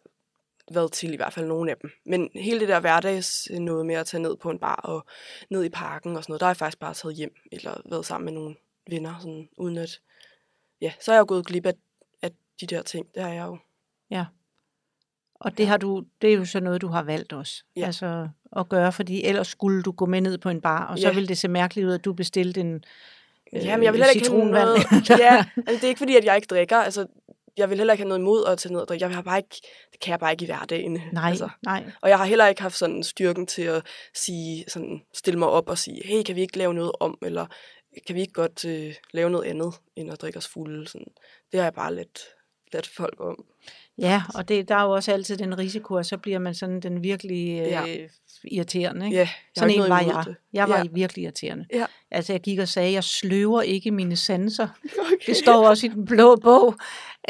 været 0.71 0.93
til, 0.93 1.13
i 1.13 1.17
hvert 1.17 1.33
fald 1.33 1.47
nogle 1.47 1.71
af 1.71 1.77
dem. 1.83 1.91
Men 2.07 2.31
hele 2.35 2.61
det 2.61 2.69
der 2.69 2.81
hverdags 2.81 3.49
øh, 3.51 3.59
noget 3.59 3.87
med 3.87 3.95
at 3.95 4.07
tage 4.07 4.23
ned 4.23 4.37
på 4.37 4.51
en 4.51 4.59
bar 4.59 4.75
og 4.75 5.07
ned 5.51 5.65
i 5.65 5.69
parken 5.69 6.17
og 6.17 6.23
sådan 6.23 6.31
noget, 6.33 6.41
der 6.41 6.47
har 6.47 6.51
jeg 6.51 6.57
faktisk 6.57 6.79
bare 6.79 6.95
taget 6.95 7.17
hjem, 7.17 7.35
eller 7.53 7.81
været 7.91 8.07
sammen 8.07 8.25
med 8.25 8.33
nogle 8.41 8.55
venner, 8.91 9.15
sådan, 9.19 9.49
uden 9.57 9.79
at... 9.79 10.01
Ja, 10.81 10.93
så 11.01 11.13
er 11.13 11.15
jeg 11.17 11.21
jo 11.21 11.25
gået 11.29 11.47
glip 11.47 11.67
af, 11.67 11.75
af 12.23 12.31
de 12.61 12.67
der 12.67 12.83
ting. 12.83 13.07
Det 13.15 13.23
har 13.23 13.31
jeg 13.31 13.47
jo. 13.47 13.59
Ja. 14.11 14.25
Og 15.35 15.59
det, 15.59 15.67
har 15.67 15.77
du, 15.77 16.05
det 16.23 16.33
er 16.33 16.37
jo 16.37 16.45
så 16.45 16.61
noget, 16.61 16.81
du 16.81 16.89
har 16.89 17.03
valgt 17.03 17.33
også. 17.33 17.65
Ja. 17.77 17.87
Altså 17.87 18.29
at 18.57 18.69
gøre, 18.69 18.93
fordi 18.93 19.25
ellers 19.25 19.49
skulle 19.49 19.83
du 19.83 19.93
gå 19.93 20.07
med 20.07 20.21
ned 20.21 20.39
på 20.39 20.49
en 20.49 20.61
bar, 20.61 20.87
og 20.87 20.99
så 20.99 21.07
Ja. 21.09 21.15
ville 21.15 21.29
det 21.29 21.39
se 21.39 21.49
mærkeligt 21.49 21.87
ud, 21.87 21.93
at 21.93 22.05
du 22.05 22.13
bestilte 22.13 22.61
en 22.61 22.85
øh, 23.53 23.65
Jamen, 23.65 23.85
jeg 23.85 23.93
vil 23.93 24.01
heller 24.01 24.15
ikke 24.15 24.31
have 24.31 24.45
noget... 24.45 24.79
ja, 25.11 25.45
altså, 25.57 25.73
det 25.75 25.85
er 25.85 25.89
ikke 25.89 25.99
fordi, 25.99 26.17
at 26.17 26.25
jeg 26.25 26.37
ikke 26.37 26.47
drikker. 26.47 26.77
Altså, 26.77 27.07
jeg 27.57 27.71
vil 27.71 27.79
heller 27.79 27.95
ikke 27.95 28.03
have 28.03 28.09
noget 28.09 28.21
imod 28.21 28.47
at 28.47 28.59
tage 28.59 28.73
ned 28.73 28.81
og 28.81 28.89
drikke. 28.89 29.05
Jeg 29.07 29.15
har 29.15 29.23
bare 29.23 29.39
ikke, 29.39 29.61
det 29.93 30.01
kan 30.01 30.11
jeg 30.11 30.19
bare 30.21 30.33
ikke 30.33 30.43
i 30.43 30.47
hverdagen. 30.47 31.03
Nej, 31.13 31.31
Altså. 31.31 31.49
nej. 31.65 31.85
Og 32.03 32.09
jeg 32.09 32.19
har 32.19 32.25
heller 32.25 32.47
ikke 32.47 32.63
haft 32.63 32.77
sådan 32.77 33.03
styrken 33.03 33.47
til 33.47 33.63
at 33.63 33.87
sige, 34.15 34.65
sådan, 34.69 35.03
stille 35.15 35.39
mig 35.39 35.49
op 35.49 35.69
og 35.69 35.79
sige, 35.79 36.03
hey, 36.07 36.23
kan 36.23 36.37
vi 36.37 36.41
ikke 36.41 36.59
lave 36.59 36.75
noget 36.75 36.93
om, 37.01 37.19
eller 37.23 37.47
kan 38.07 38.15
vi 38.17 38.21
ikke 38.21 38.33
godt 38.33 38.65
øh, 38.65 38.95
lave 39.13 39.31
noget 39.31 39.45
andet, 39.45 39.75
end 39.97 40.13
at 40.13 40.21
drikke 40.21 40.39
os 40.39 40.49
fulde? 40.49 40.89
Sådan. 40.89 41.07
Det 41.53 41.61
har 41.61 41.65
jeg 41.65 41.75
bare 41.75 41.95
let, 41.95 42.19
let 42.73 42.87
folk 42.87 43.15
om. 43.21 43.45
Ja, 43.99 44.23
og 44.35 44.49
det, 44.49 44.69
der 44.69 44.75
er 44.75 44.83
jo 44.85 44.91
også 44.91 45.13
altid 45.13 45.37
den 45.37 45.59
risiko, 45.59 45.95
at 45.95 46.07
så 46.07 46.17
bliver 46.17 46.39
man 46.39 46.55
sådan 46.55 46.81
den 46.81 47.03
virkelig 47.03 47.61
øh, 47.61 47.67
Ja. 47.69 47.83
irriterende. 48.45 49.07
Ikke? 49.07 49.19
Ja, 49.19 49.29
Sådan 49.57 49.75
en 49.75 49.81
var 49.89 50.01
jeg. 50.01 50.23
det. 50.27 50.37
Jeg 50.53 50.69
var 50.69 50.79
Ja. 50.79 50.85
virkelig 50.93 51.23
irriterende. 51.25 51.67
Ja. 51.73 51.85
Altså, 52.11 52.33
jeg 52.33 52.41
gik 52.41 52.59
og 52.59 52.69
sagde, 52.69 52.93
jeg 52.93 53.05
sløver 53.05 53.63
ikke 53.63 53.91
mine 53.91 54.17
sanser. 54.17 54.69
Okay. 54.85 55.17
Det 55.27 55.37
står 55.37 55.69
også 55.69 55.87
i 55.87 55.89
den 55.89 56.05
blå 56.05 56.37
bog 56.37 56.75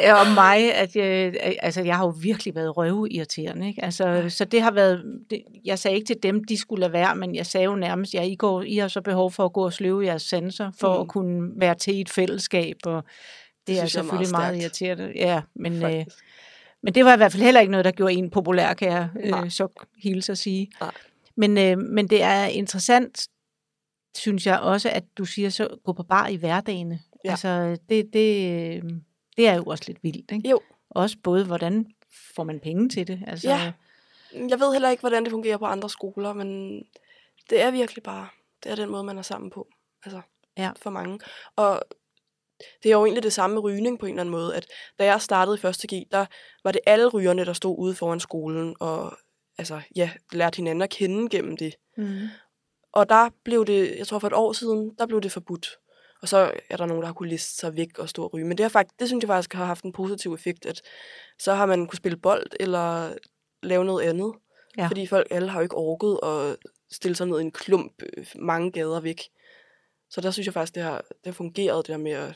øh, 0.04 0.20
om 0.20 0.26
mig, 0.34 0.74
at 0.74 0.96
jeg, 0.96 1.34
altså, 1.62 1.82
jeg 1.82 1.96
har 1.96 2.04
jo 2.04 2.14
virkelig 2.22 2.54
været 2.54 2.76
røveirriterende. 2.76 3.68
Ikke? 3.68 3.84
Altså, 3.84 4.24
så 4.28 4.44
det 4.44 4.62
har 4.62 4.70
været, 4.70 5.04
det, 5.30 5.42
jeg 5.64 5.78
sagde 5.78 5.96
ikke 5.96 6.06
til 6.06 6.22
dem, 6.22 6.44
de 6.44 6.56
skulle 6.56 6.80
lade 6.80 6.92
være, 6.92 7.16
men 7.16 7.34
jeg 7.34 7.46
sagde 7.46 7.64
jo 7.64 7.74
nærmest, 7.76 8.14
ja, 8.14 8.22
I, 8.22 8.34
går, 8.34 8.62
I 8.62 8.76
har 8.76 8.88
så 8.88 9.00
behov 9.00 9.30
for 9.32 9.44
at 9.44 9.52
gå 9.52 9.64
og 9.64 9.72
sløve 9.72 10.04
jeres 10.06 10.22
sanser, 10.22 10.70
for 10.80 10.94
Mm. 10.94 11.00
at 11.00 11.08
kunne 11.08 11.50
være 11.60 11.74
til 11.74 12.00
et 12.00 12.08
fællesskab, 12.10 12.76
og 12.84 13.04
det, 13.70 13.78
er 13.78 13.82
er 13.82 13.86
selvfølgelig 13.86 14.30
meget, 14.30 14.60
stærkt. 14.60 14.80
irriterende. 14.80 15.12
Ja, 15.16 15.42
men, 15.54 15.72
øh, 15.74 15.80
Faktisk. 15.82 16.16
men 16.82 16.94
det 16.94 17.04
var 17.04 17.14
i 17.14 17.16
hvert 17.16 17.32
fald 17.32 17.42
heller 17.42 17.60
ikke 17.60 17.70
noget, 17.70 17.84
der 17.84 17.90
gjorde 17.90 18.12
en 18.14 18.30
populær, 18.30 18.74
kan 18.74 18.88
jeg 18.92 19.08
øh, 19.44 19.50
så 19.50 19.68
hilse 20.02 20.32
at 20.32 20.38
sige. 20.38 20.70
Nej. 20.80 20.90
Men, 21.36 21.58
øh, 21.58 21.78
men 21.78 22.06
det 22.10 22.22
er 22.22 22.44
interessant, 22.44 23.28
synes 24.16 24.46
jeg 24.46 24.60
også, 24.60 24.90
at 24.90 25.04
du 25.18 25.24
siger 25.24 25.50
så, 25.50 25.68
gå 25.84 25.92
på 25.92 26.02
bar 26.02 26.26
i 26.28 26.36
hverdagene. 26.36 27.00
Ja. 27.24 27.30
Altså, 27.30 27.76
det, 27.88 28.12
det, 28.12 28.50
øh, 28.76 28.82
det 29.36 29.48
er 29.48 29.54
jo 29.54 29.62
også 29.64 29.84
lidt 29.86 29.98
vildt, 30.02 30.30
ikke? 30.32 30.48
Jo. 30.48 30.60
Også 30.90 31.16
både, 31.22 31.44
hvordan 31.44 31.86
får 32.36 32.44
man 32.44 32.60
penge 32.60 32.88
til 32.88 33.06
det? 33.06 33.22
Altså, 33.26 33.48
Ja. 33.48 33.72
Jeg 34.48 34.60
ved 34.60 34.72
heller 34.72 34.90
ikke, 34.90 35.00
hvordan 35.00 35.24
det 35.24 35.30
fungerer 35.30 35.56
på 35.56 35.64
andre 35.64 35.90
skoler, 35.90 36.32
men 36.32 36.78
det 37.50 37.62
er 37.62 37.70
virkelig 37.70 38.02
bare, 38.02 38.28
det 38.64 38.72
er 38.72 38.76
den 38.76 38.90
måde, 38.90 39.04
man 39.04 39.18
er 39.18 39.22
sammen 39.22 39.50
på. 39.50 39.68
Altså, 40.04 40.20
Ja. 40.58 40.70
for 40.76 40.90
mange. 40.90 41.18
Og 41.56 41.82
det 42.82 42.88
er 42.88 42.92
jo 42.92 43.04
egentlig 43.04 43.22
det 43.22 43.32
samme 43.32 43.54
med 43.54 43.62
rygning 43.62 43.98
på 43.98 44.06
en 44.06 44.12
eller 44.12 44.20
anden 44.20 44.32
måde, 44.32 44.56
at 44.56 44.66
da 44.98 45.04
jeg 45.04 45.22
startede 45.22 45.56
i 45.56 45.60
første 45.60 45.96
G, 45.96 46.02
der 46.10 46.26
var 46.64 46.72
det 46.72 46.80
alle 46.86 47.06
rygerne, 47.06 47.44
der 47.44 47.52
stod 47.52 47.78
ude 47.78 47.94
foran 47.94 48.20
skolen, 48.20 48.76
og 48.80 49.16
altså, 49.58 49.80
ja, 49.96 50.10
lærte 50.32 50.56
hinanden 50.56 50.82
at 50.82 50.90
kende 50.90 51.28
gennem 51.28 51.56
det. 51.56 51.74
Mm. 51.96 52.28
Og 52.92 53.08
der 53.08 53.30
blev 53.44 53.66
det, 53.66 53.98
jeg 53.98 54.06
tror 54.06 54.18
for 54.18 54.26
et 54.26 54.32
år 54.32 54.52
siden, 54.52 54.94
der 54.98 55.06
blev 55.06 55.20
det 55.20 55.32
forbudt. 55.32 55.78
Og 56.22 56.28
så 56.28 56.52
er 56.70 56.76
der 56.76 56.86
nogen, 56.86 57.00
der 57.00 57.06
har 57.06 57.14
kunne 57.14 57.28
liste 57.28 57.56
sig 57.56 57.76
væk 57.76 57.98
og 57.98 58.08
stå 58.08 58.24
og 58.24 58.34
ryge. 58.34 58.46
Men 58.46 58.58
det, 58.58 58.64
har 58.64 58.68
faktisk, 58.68 59.00
det 59.00 59.08
synes 59.08 59.22
jeg 59.22 59.28
faktisk 59.28 59.52
har 59.52 59.64
haft 59.64 59.84
en 59.84 59.92
positiv 59.92 60.34
effekt, 60.34 60.66
at 60.66 60.82
så 61.38 61.54
har 61.54 61.66
man 61.66 61.86
kunne 61.86 61.96
spille 61.96 62.16
bold 62.16 62.46
eller 62.60 63.12
lave 63.62 63.84
noget 63.84 64.04
andet. 64.04 64.32
Ja. 64.76 64.82
Ja. 64.82 64.88
Fordi 64.88 65.06
folk 65.06 65.26
alle 65.30 65.48
har 65.48 65.58
jo 65.58 65.62
ikke 65.62 65.76
orket 65.76 66.20
at 66.22 66.56
stille 66.92 67.14
sig 67.14 67.26
ned 67.26 67.38
i 67.38 67.42
en 67.42 67.50
klump 67.50 68.02
øh, 68.16 68.26
mange 68.34 68.72
gader 68.72 69.00
væk. 69.00 69.22
Så 70.10 70.20
der 70.20 70.30
synes 70.30 70.46
jeg 70.46 70.54
faktisk, 70.54 70.74
det 70.74 70.82
har, 70.82 70.98
det 70.98 71.26
har 71.26 71.32
fungeret, 71.32 71.86
det 71.86 71.92
der 71.92 71.98
med 71.98 72.12
at 72.12 72.34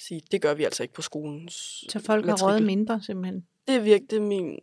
sige, 0.00 0.22
det 0.30 0.42
gør 0.42 0.54
vi 0.54 0.64
altså 0.64 0.82
ikke 0.82 0.94
på 0.94 1.02
skolens 1.02 1.84
Så 1.88 2.00
folk 2.06 2.26
har 2.26 2.36
røget 2.46 2.62
mindre, 2.62 3.02
simpelthen. 3.02 3.46
Det 3.68 3.74
er 3.76 3.80
virkelig 3.80 4.10
det 4.10 4.16
er 4.16 4.20
min 4.20 4.58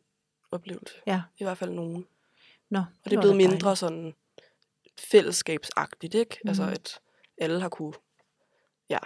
oplevelse. 0.52 0.94
Ja. 1.08 1.22
I 1.38 1.44
hvert 1.44 1.58
fald 1.58 1.72
nogen. 1.72 2.06
Nå, 2.70 2.80
Og 2.80 2.86
det 3.12 3.14
er 3.18 3.22
blevet 3.22 3.38
mindre 3.38 3.76
sådan 3.76 4.14
fællesskabsagtigt, 5.00 6.14
ikke? 6.16 6.38
Mm. 6.44 6.48
Altså, 6.48 6.64
Mhm. 6.64 6.72
at 6.72 7.00
alle 7.38 7.60
har 7.62 7.70
kunne 7.70 7.94
ja, 8.90 9.00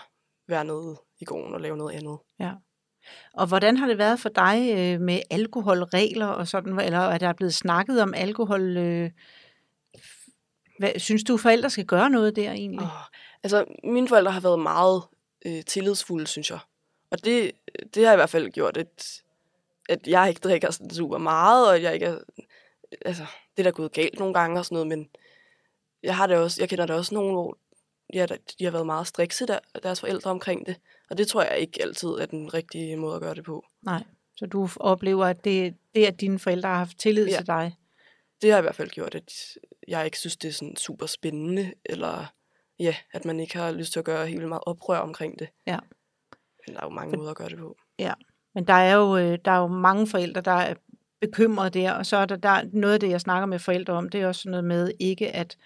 være 0.48 0.66
nede 0.66 0.96
i 1.20 1.26
gården 1.26 1.54
og 1.54 1.62
lave 1.62 1.78
noget 1.78 1.96
andet. 1.96 2.18
Ja. 2.40 2.52
Og 3.34 3.48
hvordan 3.48 3.78
har 3.78 3.88
det 3.88 3.98
været 3.98 4.20
for 4.20 4.30
dig 4.30 4.74
øh, 4.78 5.02
med 5.02 5.22
alkoholregler 5.30 6.26
og 6.28 6.48
sådan, 6.48 6.80
eller 6.80 7.00
er 7.00 7.18
der 7.18 7.34
blevet 7.34 7.54
snakket 7.54 8.02
om 8.02 8.14
alkohol? 8.14 8.78
Øh, 8.78 9.12
hvad, 10.80 11.00
synes 11.00 11.24
du, 11.24 11.38
forældre 11.38 11.70
skal 11.70 11.86
gøre 11.86 12.10
noget 12.10 12.36
der 12.36 12.52
egentlig? 12.52 12.86
Oh, 12.86 13.04
altså, 13.44 13.66
mine 13.84 14.08
forældre 14.08 14.32
har 14.32 14.40
været 14.42 14.60
meget 14.60 15.04
øh, 15.46 15.66
tillidsfulde, 15.66 16.28
synes 16.28 16.50
jeg. 16.50 16.60
Og 17.12 17.26
det, 17.26 17.52
det 17.96 18.06
har 18.06 18.14
i 18.14 18.16
hvert 18.16 18.30
fald 18.30 18.52
gjort, 18.52 18.78
at, 18.78 19.22
at 19.90 20.08
jeg 20.08 20.30
ikke 20.30 20.40
drikker 20.40 20.72
sådan 20.72 20.90
super 20.90 21.18
meget, 21.18 21.70
og 21.70 21.82
jeg 21.82 21.94
ikke 21.94 22.06
er, 22.06 22.18
altså, 23.06 23.26
det 23.58 23.60
er 23.60 23.72
da 23.72 23.76
gået 23.76 23.92
galt 23.92 24.20
nogle 24.20 24.34
gange 24.34 24.60
og 24.60 24.66
sådan 24.66 24.76
noget, 24.76 24.88
men 24.88 25.10
jeg, 26.04 26.16
har 26.16 26.28
det 26.28 26.38
også, 26.38 26.62
jeg 26.62 26.70
kender 26.70 26.86
der 26.86 26.94
også 26.96 27.16
nogen, 27.16 27.34
hvor 27.34 27.58
ja, 28.14 28.26
de 28.60 28.64
har 28.64 28.72
været 28.72 28.86
meget 28.86 29.08
strikse, 29.08 29.48
der, 29.48 29.60
deres 29.84 30.00
forældre 30.00 30.32
omkring 30.32 30.66
det. 30.66 30.76
Og 31.10 31.18
det 31.18 31.28
tror 31.28 31.44
jeg 31.44 31.60
ikke 31.60 31.82
altid 31.82 32.10
er 32.10 32.26
den 32.26 32.54
rigtige 32.54 32.98
måde 32.98 33.16
at 33.16 33.22
gøre 33.22 33.36
det 33.36 33.44
på. 33.44 33.66
Nej. 33.82 34.04
Så 34.36 34.46
du 34.46 34.70
oplever, 34.76 35.26
at 35.26 35.44
det, 35.44 35.76
det 35.96 36.06
at 36.06 36.22
dine 36.22 36.40
forældre 36.40 36.70
har 36.70 36.78
haft 36.78 37.00
tillid 37.00 37.28
Ja. 37.28 37.38
til 37.38 37.48
dig? 37.48 37.76
Det 38.42 38.52
har 38.52 38.60
i 38.60 38.62
hvert 38.62 38.76
fald 38.76 38.90
gjort, 38.90 39.16
at 39.16 39.34
jeg 39.88 40.06
ikke 40.06 40.20
synes, 40.20 40.38
det 40.38 40.48
er 40.48 40.52
sådan 40.54 40.76
super 40.76 41.06
spændende, 41.06 41.74
eller 41.86 42.34
ja, 42.82 42.96
at 43.14 43.26
man 43.26 43.40
ikke 43.40 43.58
har 43.58 43.72
lyst 43.72 43.92
til 43.94 44.00
at 44.00 44.06
gøre 44.06 44.28
helt 44.28 44.48
meget 44.48 44.64
oprør 44.66 44.98
omkring 44.98 45.40
det. 45.40 45.50
Ja. 45.68 45.80
Men 46.68 46.76
der 46.76 46.82
er 46.82 46.86
jo 46.86 46.90
mange 46.90 47.12
For- 47.12 47.18
måder 47.18 47.32
at 47.32 47.38
gøre 47.38 47.50
det 47.50 47.58
på. 47.58 47.78
Men 48.56 48.68
der 48.68 48.74
er 48.74 48.96
jo, 48.96 49.18
øh, 49.18 49.38
der 49.46 49.52
er 49.52 49.58
jo 49.60 49.68
mange 49.68 50.08
forældre, 50.08 50.42
der 50.42 50.52
er 50.52 50.74
bekymrede 51.22 51.70
der, 51.70 51.92
og 51.92 52.06
så 52.06 52.18
er 52.18 52.26
der, 52.26 52.36
der 52.36 52.62
noget 52.74 52.94
af 52.94 53.00
det, 53.00 53.10
jeg 53.10 53.22
snakker 53.22 53.46
med 53.46 53.60
forældre 53.60 53.94
om, 53.94 54.10
det 54.10 54.22
er 54.22 54.28
også 54.28 54.50
noget 54.50 54.64
med 54.64 54.92
ikke 55.00 55.32
at 55.32 55.58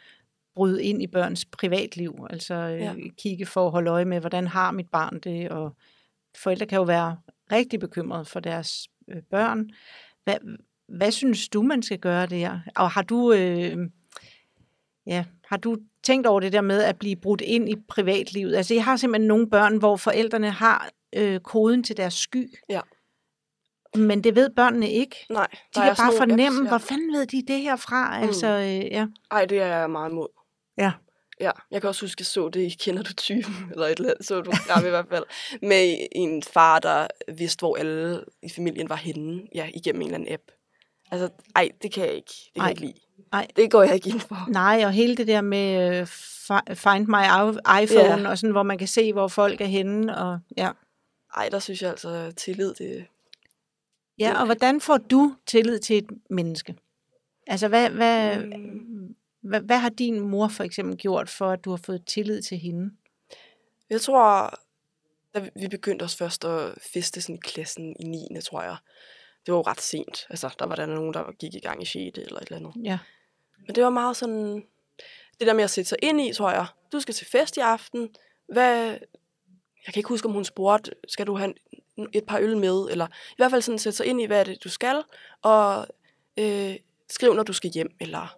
bryde 0.55 0.84
ind 0.84 1.01
i 1.01 1.07
børns 1.07 1.45
privatliv, 1.45 2.26
altså 2.30 2.53
øh, 2.53 2.80
Ja. 2.82 2.93
kigge 3.18 3.45
for 3.45 3.66
at 3.66 3.72
holde 3.72 3.91
øje 3.91 4.05
med, 4.05 4.20
hvordan 4.20 4.47
har 4.47 4.72
mit 4.72 4.89
barn 4.89 5.20
det, 5.20 5.49
og 5.49 5.76
forældre 6.38 6.66
kan 6.66 6.76
jo 6.78 6.84
være 6.84 7.18
rigtig 7.51 7.80
bekymrede 7.80 8.26
for 8.26 8.39
deres 8.39 8.88
øh, 9.07 9.22
børn. 9.22 9.70
Hvad, 10.24 10.36
hvad 10.88 11.11
synes 11.11 11.49
du, 11.49 11.61
man 11.61 11.84
skal 11.84 11.99
gøre 11.99 12.26
der? 12.26 12.59
Og 12.76 12.91
har 12.91 13.01
du, 13.01 13.34
øh, 13.34 13.78
ja, 15.07 15.26
har 15.47 15.57
du 15.57 15.78
tænkt 16.06 16.28
over 16.28 16.39
det 16.39 16.53
der 16.53 16.62
med 16.62 16.84
at 16.84 16.99
blive 16.99 17.16
brudt 17.16 17.41
ind 17.41 17.70
i 17.70 17.76
privatlivet? 17.88 18.56
Altså, 18.56 18.74
jeg 18.74 18.84
har 18.84 18.97
simpelthen 18.97 19.28
nogle 19.28 19.49
børn, 19.49 19.78
hvor 19.78 19.95
forældrene 19.95 20.51
har 20.51 20.89
øh, 21.16 21.39
koden 21.39 21.84
til 21.84 21.97
deres 21.97 22.14
sky. 22.14 22.53
Ja. 22.70 22.82
Men 23.95 24.24
det 24.24 24.36
ved 24.36 24.49
børnene 24.49 24.89
ikke. 24.89 25.16
Nej, 25.30 25.47
De 25.76 25.82
kan 25.82 25.95
bare 25.97 26.14
fornemme, 26.18 26.60
apps, 26.60 26.70
hvor 26.70 26.78
fanden 26.78 27.14
ved 27.14 27.26
de 27.26 27.43
det 27.47 27.62
her 27.62 27.76
fra? 27.76 28.18
Mm. 28.18 28.24
Altså, 28.24 28.47
øh, 28.47 28.91
ja. 28.91 29.08
Ej, 29.32 29.45
det 29.45 29.60
er 29.60 29.66
jeg 29.66 29.89
meget 29.89 30.12
imod. 30.12 30.28
Ja. 30.78 30.91
Ja, 31.39 31.51
jeg 31.72 31.82
kan 31.82 31.88
også 31.88 32.06
huske, 32.06 32.22
jeg 32.22 32.26
så 32.26 32.49
det 32.49 32.62
i 32.62 32.70
Kender 32.80 33.03
du 33.03 33.14
typen, 33.14 33.56
eller 33.72 33.86
et 33.86 33.97
eller 33.97 34.10
andet, 34.10 34.28
så 34.28 34.39
et 34.39 34.45
program 34.45 34.86
i 34.86 34.89
hvert 34.89 35.06
fald, 35.10 35.24
med 35.62 36.08
en 36.12 36.43
far, 36.43 36.80
der 36.80 37.08
vidste, 37.38 37.62
hvor 37.62 37.76
alle 37.76 38.24
i 38.43 38.49
familien 38.49 38.89
var 38.89 38.95
henne, 38.95 39.41
ja, 39.56 39.70
igennem 39.74 40.01
en 40.01 40.08
eller 40.08 40.16
anden 40.16 40.34
app. 40.34 40.43
Altså, 41.12 41.30
ej, 41.56 41.70
det 41.82 41.91
kan 41.93 42.06
jeg 42.06 42.14
ikke. 42.14 42.32
Det 42.45 42.53
kan 42.53 42.62
Ej. 42.62 42.66
jeg 42.66 42.72
ikke 42.72 42.82
lide. 42.82 42.99
Ej. 43.34 43.47
Det 43.56 43.72
går 43.72 43.84
jeg 43.84 43.95
ikke 43.95 44.10
ind 44.10 44.20
for. 44.20 44.49
Nej, 44.51 44.82
og 44.86 44.91
hele 44.91 45.16
det 45.18 45.28
der 45.28 45.41
med 45.41 46.01
fi- 46.03 46.74
Find 46.74 47.08
My 47.08 47.24
iPhone, 47.84 48.22
Ja. 48.22 48.30
og 48.30 48.38
sådan, 48.38 48.51
hvor 48.51 48.64
man 48.64 48.78
kan 48.78 48.88
se, 48.88 49.14
hvor 49.14 49.28
folk 49.28 49.62
er 49.62 49.66
henne. 49.66 50.18
Og, 50.18 50.39
ja. 50.58 50.72
Ej, 51.38 51.49
der 51.49 51.60
synes 51.60 51.82
jeg 51.82 51.89
altså, 51.89 52.32
tillid, 52.38 52.74
det, 52.74 53.06
ja, 54.20 54.30
Det- 54.30 54.38
og 54.38 54.45
hvordan 54.45 54.82
får 54.82 54.97
du 54.97 55.36
tillid 55.45 55.80
til 55.80 55.97
et 55.97 56.10
menneske? 56.30 56.76
Altså, 57.47 57.68
hvad, 57.68 57.89
hvad, 57.89 58.38
Mm. 58.39 59.16
hvad, 59.41 59.62
hvad 59.62 59.78
har 59.78 59.89
din 59.89 60.20
mor 60.20 60.47
for 60.47 60.64
eksempel 60.64 60.97
gjort, 60.97 61.30
for 61.30 61.51
at 61.51 61.66
du 61.66 61.70
har 61.70 61.78
fået 61.86 62.06
tillid 62.06 62.41
til 62.41 62.58
hende? 62.58 62.91
Jeg 63.89 64.01
tror, 64.01 64.53
da 65.34 65.39
vi- 65.39 65.49
vi 65.56 65.68
begyndte 65.68 66.03
os 66.03 66.16
først 66.16 66.45
at 66.45 66.74
feste 66.93 67.22
sådan 67.22 67.36
i 67.36 67.39
klassen 67.43 67.95
i 67.99 68.03
9. 68.03 68.28
tror 68.43 68.62
jeg. 68.62 68.76
Det 69.45 69.51
var 69.51 69.57
jo 69.57 69.61
ret 69.61 69.81
sent. 69.81 70.27
Altså, 70.29 70.55
der 70.59 70.65
var 70.65 70.75
der 70.75 70.85
nogen, 70.85 71.13
der 71.13 71.31
gik 71.39 71.55
i 71.55 71.59
gang 71.59 71.81
i 71.81 71.85
6. 71.85 71.95
eller 72.17 72.39
et 72.39 72.47
eller 72.47 72.57
andet. 72.57 72.85
Ja. 72.85 72.99
Men 73.67 73.75
det 73.75 73.83
var 73.83 73.89
meget 73.89 74.17
sådan... 74.17 74.65
Det 75.39 75.47
der 75.47 75.53
med 75.53 75.63
at 75.63 75.69
sætte 75.69 75.89
sig 75.89 75.97
ind 76.01 76.21
i, 76.21 76.33
tror 76.33 76.51
jeg. 76.51 76.65
Du 76.91 76.99
skal 76.99 77.13
til 77.13 77.27
fest 77.27 77.57
i 77.57 77.59
aften. 77.59 78.09
Hvad... 78.53 78.97
Jeg 79.85 79.93
kan 79.93 79.99
ikke 79.99 80.09
huske, 80.09 80.27
om 80.27 80.33
hun 80.33 80.45
spurgte, 80.45 80.91
skal 81.07 81.27
du 81.27 81.35
have 81.37 81.53
et 82.13 82.25
par 82.25 82.39
øl 82.39 82.57
med? 82.57 82.87
Eller 82.91 83.07
i 83.07 83.35
hvert 83.37 83.51
fald 83.51 83.61
sådan 83.61 83.79
sætte 83.79 83.97
sig 83.97 84.05
ind 84.05 84.21
i, 84.21 84.25
hvad 84.25 84.39
er 84.39 84.43
det, 84.43 84.63
du 84.63 84.69
skal. 84.69 85.03
Og 85.41 85.87
øh, 86.39 86.75
skriv, 87.09 87.33
når 87.33 87.43
du 87.43 87.53
skal 87.53 87.69
hjem. 87.69 87.95
Eller 87.99 88.37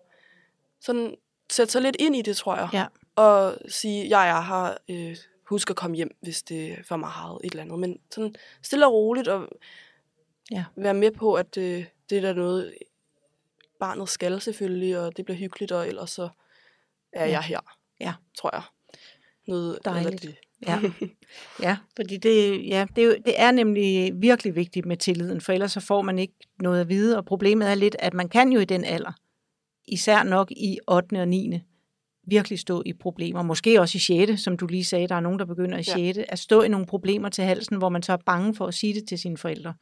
sådan 0.82 1.16
sætte 1.50 1.72
sig 1.72 1.82
lidt 1.82 1.96
ind 2.00 2.16
i 2.16 2.22
det, 2.22 2.38
tror 2.38 2.56
jeg. 2.56 2.70
Ja. 2.74 2.86
Og 3.16 3.58
sige, 3.68 4.10
jeg 4.10 4.30
er 4.30 4.42
her. 4.42 4.78
Øh, 4.90 5.18
husk 5.50 5.70
at 5.70 5.76
komme 5.76 5.96
hjem, 5.96 6.18
hvis 6.22 6.44
det 6.44 6.72
er 6.72 6.84
for 6.88 6.96
meget 6.96 7.40
et 7.44 7.52
eller 7.52 7.64
andet. 7.64 7.80
Men 7.80 8.00
sådan 8.12 8.36
stille 8.62 8.86
og 8.86 8.94
roligt 8.94 9.28
og 9.28 9.50
Ja. 10.52 10.64
være 10.76 10.94
med 10.94 11.12
på, 11.12 11.34
at 11.34 11.58
øh, 11.58 11.86
det 12.10 12.18
er 12.18 12.22
der 12.22 12.34
noget, 12.34 12.74
barnet 13.80 14.10
skal 14.10 14.42
selvfølgelig, 14.42 15.00
og 15.00 15.18
det 15.18 15.26
bliver 15.26 15.38
hyggeligt, 15.38 15.72
og 15.72 15.88
ellers 15.88 16.10
så 16.12 16.30
er 17.14 17.26
Ja. 17.26 17.32
jeg 17.32 17.42
her. 17.44 17.60
Ja. 18.00 18.14
Tror 18.38 18.50
jeg. 18.56 18.62
Noget 19.48 19.80
Dejligt. 19.86 20.22
det. 20.22 20.36
Ja, 20.68 20.80
ja 21.68 21.78
fordi 21.96 22.18
det, 22.18 22.68
ja, 22.68 22.86
det, 22.96 23.04
er 23.04 23.16
det 23.26 23.34
er 23.42 23.52
nemlig 23.52 24.12
virkelig 24.16 24.56
vigtigt 24.56 24.86
med 24.86 24.98
tilliden, 24.98 25.42
for 25.42 25.52
ellers 25.54 25.72
så 25.72 25.80
får 25.80 26.02
man 26.02 26.20
ikke 26.20 26.34
noget 26.60 26.82
at 26.82 26.90
vide, 26.90 27.18
og 27.18 27.26
problemet 27.26 27.70
er 27.70 27.76
lidt, 27.76 27.96
at 28.00 28.14
man 28.14 28.30
kan 28.30 28.52
jo 28.52 28.60
i 28.60 28.66
den 28.66 28.84
alder, 28.84 29.12
især 29.88 30.24
nok 30.24 30.52
i 30.52 30.78
8. 30.88 31.22
og 31.22 31.28
9. 31.28 31.60
virkelig 32.28 32.60
stå 32.60 32.84
i 32.86 32.94
problemer. 32.94 33.42
Måske 33.42 33.82
også 33.82 33.96
i 33.98 34.28
6., 34.28 34.42
som 34.42 34.58
du 34.58 34.68
lige 34.68 34.86
sagde, 34.86 35.08
der 35.08 35.16
er 35.16 35.20
nogen, 35.20 35.40
der 35.40 35.46
begynder 35.46 35.78
i 35.78 35.84
Ja. 35.88 36.14
6. 36.14 36.18
at 36.30 36.40
stå 36.40 36.62
i 36.62 36.68
nogle 36.68 36.86
problemer 36.86 37.30
til 37.30 37.44
halsen, 37.44 37.78
hvor 37.78 37.90
man 37.90 38.04
så 38.04 38.14
er 38.14 38.18
bange 38.26 38.56
for 38.56 38.68
at 38.68 38.74
sige 38.74 38.94
det 38.94 39.08
til 39.08 39.20
sine 39.20 39.38
forældre. 39.38 39.74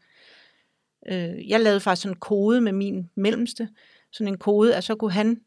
Øh, 1.12 1.50
jeg 1.50 1.60
lavede 1.60 1.80
faktisk 1.80 2.02
sådan 2.04 2.16
en 2.16 2.20
kode 2.20 2.62
med 2.62 2.72
min 2.72 3.10
mellemste, 3.16 3.70
sådan 4.12 4.28
en 4.34 4.38
kode, 4.38 4.76
at 4.76 4.84
så 4.84 4.96
kunne 4.96 5.12
han 5.12 5.38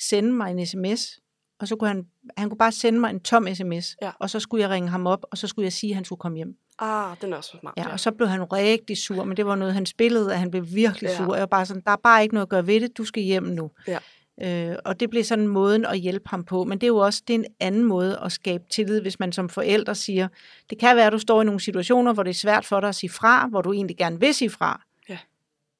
sende 0.00 0.32
mig 0.32 0.50
en 0.50 0.66
sms, 0.66 1.18
og 1.60 1.68
så 1.68 1.76
kunne 1.76 1.88
han, 1.88 2.06
han 2.36 2.48
kunne 2.50 2.58
bare 2.58 2.72
sende 2.72 3.00
mig 3.00 3.10
en 3.10 3.20
tom 3.20 3.46
sms, 3.54 3.96
Ja. 4.02 4.10
og 4.18 4.30
så 4.30 4.40
skulle 4.40 4.62
jeg 4.62 4.70
ringe 4.70 4.88
ham 4.88 5.06
op, 5.06 5.24
og 5.30 5.38
så 5.38 5.46
skulle 5.46 5.64
jeg 5.64 5.72
sige, 5.72 5.90
at 5.90 5.94
han 5.94 6.04
skulle 6.04 6.18
komme 6.20 6.36
hjem. 6.36 6.56
Ah, 6.78 7.16
den 7.20 7.32
er 7.32 7.36
også 7.36 7.56
smart. 7.60 7.74
Ja, 7.76 7.92
og 7.92 8.00
så 8.00 8.10
blev 8.12 8.28
han 8.28 8.52
rigtig 8.52 8.98
sur, 8.98 9.24
men 9.24 9.36
det 9.36 9.46
var 9.46 9.54
noget, 9.56 9.74
han 9.74 9.86
spillede, 9.86 10.32
at 10.32 10.38
han 10.38 10.50
blev 10.50 10.66
virkelig 10.74 11.08
Ja. 11.08 11.16
sur. 11.16 11.34
Jeg 11.34 11.40
var 11.40 11.46
bare 11.46 11.66
sådan, 11.66 11.82
der 11.86 11.90
er 11.90 11.96
bare 11.96 12.22
ikke 12.22 12.34
noget 12.34 12.46
at 12.46 12.48
gøre 12.50 12.66
ved 12.66 12.80
det, 12.80 12.98
du 12.98 13.04
skal 13.04 13.22
hjem 13.22 13.42
nu. 13.42 13.70
Ja. 13.88 13.98
Øh, 14.42 14.76
og 14.84 15.00
det 15.00 15.10
blev 15.10 15.24
sådan 15.24 15.48
måden 15.48 15.84
at 15.86 15.98
hjælpe 15.98 16.28
ham 16.28 16.44
på. 16.44 16.64
Men 16.64 16.78
det 16.78 16.82
er 16.82 16.88
jo 16.88 16.96
også 16.96 17.22
det 17.28 17.34
er 17.34 17.38
en 17.38 17.44
anden 17.60 17.84
måde 17.84 18.18
at 18.24 18.32
skabe 18.32 18.64
tillid, 18.70 19.00
hvis 19.00 19.20
man 19.20 19.32
som 19.32 19.48
forældre 19.48 19.94
siger, 19.94 20.28
det 20.70 20.78
kan 20.78 20.96
være, 20.96 21.06
at 21.06 21.12
du 21.12 21.18
står 21.18 21.42
i 21.42 21.44
nogle 21.44 21.60
situationer, 21.60 22.12
hvor 22.12 22.22
det 22.22 22.30
er 22.30 22.34
svært 22.34 22.64
for 22.64 22.80
dig 22.80 22.88
at 22.88 22.94
sige 22.94 23.10
fra, 23.10 23.46
hvor 23.46 23.62
du 23.62 23.72
egentlig 23.72 23.96
gerne 23.96 24.20
vil 24.20 24.34
sige 24.34 24.50
fra. 24.50 24.82
Ja. 25.08 25.18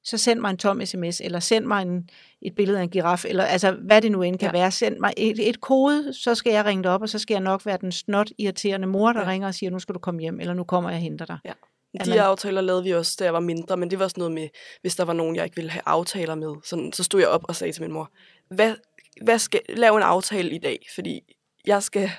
Så 0.03 0.17
send 0.17 0.39
mig 0.39 0.49
en 0.49 0.57
tom 0.57 0.85
sms, 0.85 1.21
eller 1.21 1.39
send 1.39 1.65
mig 1.65 1.81
en, 1.81 2.09
et 2.41 2.55
billede 2.55 2.79
af 2.79 2.83
en 2.83 2.89
giraf, 2.89 3.25
eller 3.25 3.43
altså 3.43 3.71
hvad 3.71 4.01
det 4.01 4.11
nu 4.11 4.21
end 4.21 4.37
kan 4.37 4.47
Ja. 4.53 4.59
være. 4.59 4.71
Send 4.71 4.97
mig 4.99 5.13
et, 5.17 5.49
et 5.49 5.61
kode, 5.61 6.13
så 6.13 6.35
skal 6.35 6.53
jeg 6.53 6.65
ringe 6.65 6.83
dig 6.83 6.91
op, 6.91 7.01
og 7.01 7.09
så 7.09 7.19
skal 7.19 7.33
jeg 7.33 7.41
nok 7.41 7.65
være 7.65 7.77
den 7.81 7.91
snot 7.91 8.29
irriterende 8.37 8.87
mor, 8.87 9.13
der 9.13 9.21
Ja. 9.21 9.27
ringer 9.29 9.47
og 9.47 9.53
siger, 9.55 9.69
nu 9.69 9.79
skal 9.79 9.95
du 9.95 9.99
komme 9.99 10.21
hjem, 10.21 10.39
eller 10.39 10.53
nu 10.53 10.63
kommer 10.63 10.89
jeg 10.89 10.97
og 10.97 11.01
henter 11.01 11.25
dig. 11.25 11.37
Ja. 11.45 11.51
De 12.05 12.09
man- 12.09 12.19
aftaler 12.19 12.61
lavede 12.61 12.83
vi 12.83 12.93
også, 12.93 13.15
da 13.19 13.23
jeg 13.23 13.33
var 13.33 13.39
mindre, 13.39 13.77
men 13.77 13.91
det 13.91 13.99
var 13.99 14.07
sådan 14.07 14.21
noget 14.21 14.33
med, 14.33 14.49
hvis 14.81 14.95
der 14.95 15.05
var 15.05 15.13
nogen, 15.13 15.35
jeg 15.35 15.43
ikke 15.43 15.55
ville 15.55 15.71
have 15.71 15.81
aftaler 15.85 16.35
med, 16.35 16.55
sådan, 16.63 16.93
så 16.93 17.03
stod 17.03 17.19
jeg 17.19 17.29
op 17.29 17.43
og 17.43 17.55
sagde 17.55 17.73
til 17.73 17.81
min 17.83 17.91
mor, 17.91 18.11
hvad, 18.49 18.75
hvad 19.21 19.39
skal, 19.39 19.61
lav 19.69 19.95
en 19.95 20.03
aftale 20.03 20.49
i 20.51 20.57
dag, 20.57 20.87
fordi 20.95 21.35
jeg 21.67 21.83
skal, 21.83 22.09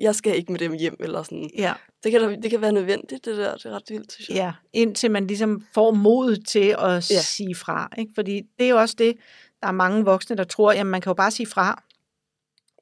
jeg 0.00 0.14
skal 0.14 0.36
ikke 0.36 0.52
med 0.52 0.58
dem 0.60 0.72
hjem, 0.72 0.96
eller 1.00 1.22
sådan. 1.22 1.50
Ja. 1.58 1.74
Det 2.04 2.12
kan, 2.12 2.42
det 2.42 2.50
kan 2.50 2.60
være 2.60 2.72
nødvendigt, 2.72 3.24
det 3.24 3.36
der, 3.36 3.54
det 3.56 3.64
er 3.64 3.70
ret 3.70 3.82
vildt, 3.88 4.12
synes 4.12 4.28
jeg. 4.28 4.36
Ja, 4.36 4.52
indtil 4.72 5.10
man 5.10 5.26
ligesom 5.26 5.66
får 5.74 5.90
mod 5.90 6.36
til 6.36 6.76
at 6.78 7.10
ja. 7.10 7.20
Sige 7.20 7.54
fra. 7.54 7.90
Ikke? 7.98 8.12
Fordi 8.14 8.42
det 8.58 8.64
er 8.66 8.70
jo 8.70 8.78
også 8.78 8.94
det, 8.98 9.16
der 9.62 9.68
er 9.68 9.72
mange 9.72 10.04
voksne, 10.04 10.36
der 10.36 10.44
tror, 10.44 10.72
at 10.72 10.86
man 10.86 11.00
kan 11.00 11.10
jo 11.10 11.14
bare 11.14 11.30
sige 11.30 11.46
fra. 11.46 11.82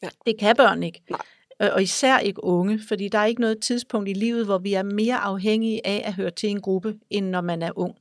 Ja. 0.02 0.08
Det 0.26 0.38
kan 0.38 0.56
børn 0.56 0.82
ikke. 0.82 1.02
Nej. 1.10 1.20
Øh, 1.62 1.68
og 1.72 1.82
især 1.82 2.18
ikke 2.18 2.44
unge, 2.44 2.80
fordi 2.88 3.08
der 3.08 3.18
er 3.18 3.26
ikke 3.26 3.40
noget 3.40 3.62
tidspunkt 3.62 4.08
i 4.08 4.12
livet, 4.12 4.44
hvor 4.44 4.58
vi 4.58 4.74
er 4.74 4.82
mere 4.82 5.18
afhængige 5.18 5.86
af 5.86 6.02
at 6.06 6.14
høre 6.14 6.30
til 6.30 6.48
en 6.48 6.60
gruppe, 6.60 6.98
end 7.10 7.26
når 7.26 7.40
man 7.40 7.62
er 7.62 7.78
ung. 7.78 7.96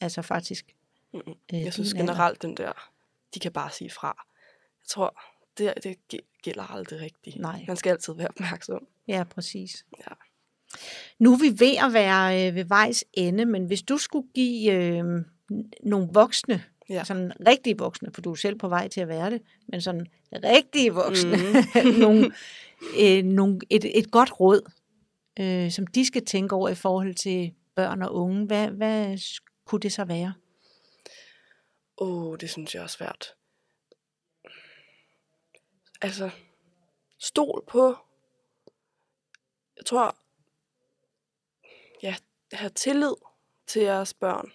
Altså 0.00 0.22
faktisk. 0.22 0.74
Mm-mm. 1.12 1.34
Jeg 1.52 1.72
synes 1.72 1.94
generelt, 1.94 2.42
den 2.42 2.56
der, 2.56 2.90
de 3.34 3.40
kan 3.40 3.52
bare 3.52 3.70
sige 3.70 3.90
fra. 3.90 4.26
Jeg 4.82 4.88
tror, 4.88 5.22
det, 5.58 5.96
det 6.10 6.20
gælder 6.42 6.72
aldrig 6.72 7.00
rigtigt. 7.00 7.36
Nej. 7.36 7.64
Man 7.66 7.76
skal 7.76 7.90
altid 7.90 8.14
være 8.14 8.28
opmærksom. 8.28 8.86
Ja, 9.08 9.24
præcis. 9.24 9.84
Ja. 9.98 10.12
Nu 11.18 11.32
er 11.32 11.38
vi 11.38 11.64
ved 11.64 11.76
at 11.86 11.92
være 11.92 12.48
øh, 12.48 12.54
ved 12.54 12.64
vejs 12.64 13.04
ende, 13.12 13.44
men 13.44 13.64
hvis 13.64 13.82
du 13.82 13.98
skulle 13.98 14.28
give 14.34 14.72
øh, 14.72 15.04
nogle 15.82 16.08
voksne, 16.12 16.64
Ja. 16.88 17.04
sådan 17.04 17.32
rigtige 17.46 17.78
voksne, 17.78 18.08
for 18.14 18.20
du 18.20 18.30
er 18.30 18.34
selv 18.34 18.58
på 18.58 18.68
vej 18.68 18.88
til 18.88 19.00
at 19.00 19.08
være 19.08 19.30
det, 19.30 19.42
men 19.68 19.80
sådan 19.80 20.06
rigtige 20.32 20.92
voksne, 20.92 21.36
mm. 21.36 21.90
nogle, 22.04 22.32
øh, 23.00 23.24
nogle, 23.24 23.60
et, 23.70 23.98
et 23.98 24.10
godt 24.10 24.40
råd, 24.40 24.70
øh, 25.40 25.70
som 25.70 25.86
de 25.86 26.06
skal 26.06 26.24
tænke 26.24 26.54
over 26.54 26.68
i 26.68 26.74
forhold 26.74 27.14
til 27.14 27.54
børn 27.74 28.02
og 28.02 28.14
unge, 28.14 28.46
hvad, 28.46 28.68
hvad 28.68 29.18
kunne 29.66 29.80
det 29.80 29.92
så 29.92 30.04
være? 30.04 30.34
Åh, 31.98 32.26
oh, 32.26 32.36
det 32.40 32.50
synes 32.50 32.74
jeg 32.74 32.82
er 32.82 32.86
svært. 32.86 33.26
Altså, 36.02 36.30
stol 37.18 37.64
på, 37.68 37.96
jeg 39.76 39.86
tror, 39.86 40.16
ja, 42.02 42.16
have 42.52 42.70
tillid 42.70 43.14
til 43.66 43.82
jeres 43.82 44.14
børn, 44.14 44.52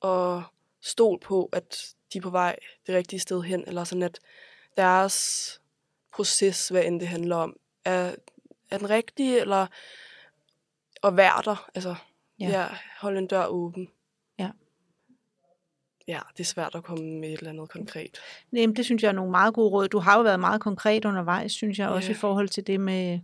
og 0.00 0.42
stol 0.84 1.20
på, 1.20 1.48
at 1.52 1.94
de 2.12 2.18
er 2.18 2.22
på 2.22 2.30
vej 2.30 2.56
det 2.86 2.94
rigtige 2.94 3.20
sted 3.20 3.42
hen, 3.42 3.64
eller 3.66 3.84
sådan 3.84 4.02
at 4.02 4.18
deres 4.76 5.60
proces, 6.12 6.68
hvad 6.68 6.84
end 6.84 7.00
det 7.00 7.08
handler 7.08 7.36
om, 7.36 7.56
er, 7.84 8.14
er 8.70 8.78
den 8.78 8.90
rigtige, 8.90 9.40
eller 9.40 9.66
at 11.02 11.16
være 11.16 11.42
der, 11.44 11.70
altså, 11.74 11.94
Ja. 12.40 12.48
ja. 12.48 12.66
holde 13.00 13.18
en 13.18 13.26
dør 13.26 13.46
åben. 13.46 13.88
Ja. 14.38 14.50
Ja, 16.08 16.20
det 16.36 16.40
er 16.40 16.44
svært 16.44 16.74
at 16.74 16.84
komme 16.84 17.04
med 17.20 17.28
et 17.28 17.38
eller 17.38 17.50
andet 17.50 17.68
konkret. 17.70 18.18
Jamen, 18.52 18.76
det 18.76 18.84
synes 18.84 19.02
jeg 19.02 19.08
er 19.08 19.12
nogle 19.12 19.30
meget 19.30 19.54
gode 19.54 19.70
råd. 19.70 19.88
Du 19.88 19.98
har 19.98 20.16
jo 20.16 20.22
været 20.22 20.40
meget 20.40 20.60
konkret 20.60 21.04
undervejs, 21.04 21.52
synes 21.52 21.78
jeg, 21.78 21.88
også 21.88 22.08
Ja. 22.08 22.14
i 22.14 22.18
forhold 22.18 22.48
til 22.48 22.66
det 22.66 22.80
med 22.80 23.20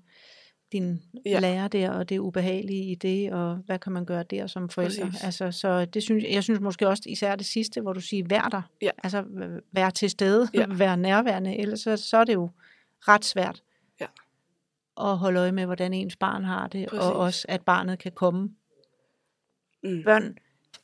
din 0.72 1.02
ja. 1.26 1.30
Ja. 1.30 1.38
lærer 1.40 1.68
der, 1.68 1.90
og 1.90 2.08
det 2.08 2.18
ubehagelige 2.18 2.84
i 2.84 2.94
det, 2.94 3.32
og 3.32 3.54
hvad 3.66 3.78
kan 3.78 3.92
man 3.92 4.04
gøre 4.04 4.22
der 4.22 4.46
som 4.46 4.68
forældre. 4.68 5.04
Præcis. 5.06 5.24
Altså, 5.24 5.52
så 5.52 5.84
det 5.84 6.02
synes, 6.02 6.24
jeg 6.30 6.44
synes 6.44 6.60
måske 6.60 6.88
også 6.88 7.02
især 7.06 7.36
det 7.36 7.46
sidste, 7.46 7.80
hvor 7.80 7.92
du 7.92 8.00
siger, 8.00 8.24
vær 8.28 8.48
der. 8.50 8.62
Ja. 8.82 8.90
Altså, 9.02 9.24
vær 9.72 9.90
til 9.90 10.10
stede, 10.10 10.48
Ja. 10.54 10.66
vær 10.84 10.96
nærværende, 10.96 11.56
ellers 11.58 11.80
så, 11.80 11.96
så 11.96 12.16
er 12.16 12.24
det 12.24 12.34
jo 12.34 12.50
ret 13.00 13.24
svært 13.24 13.62
Ja. 14.00 14.06
at 15.00 15.18
holde 15.18 15.40
øje 15.40 15.52
med, 15.52 15.66
hvordan 15.66 15.92
ens 15.94 16.16
barn 16.16 16.44
har 16.44 16.66
det, 16.68 16.88
Præcis. 16.88 17.04
og 17.04 17.12
også, 17.12 17.46
at 17.48 17.60
barnet 17.62 17.98
kan 17.98 18.12
komme. 18.12 18.50
Mm. 19.84 20.02
Børn 20.04 20.34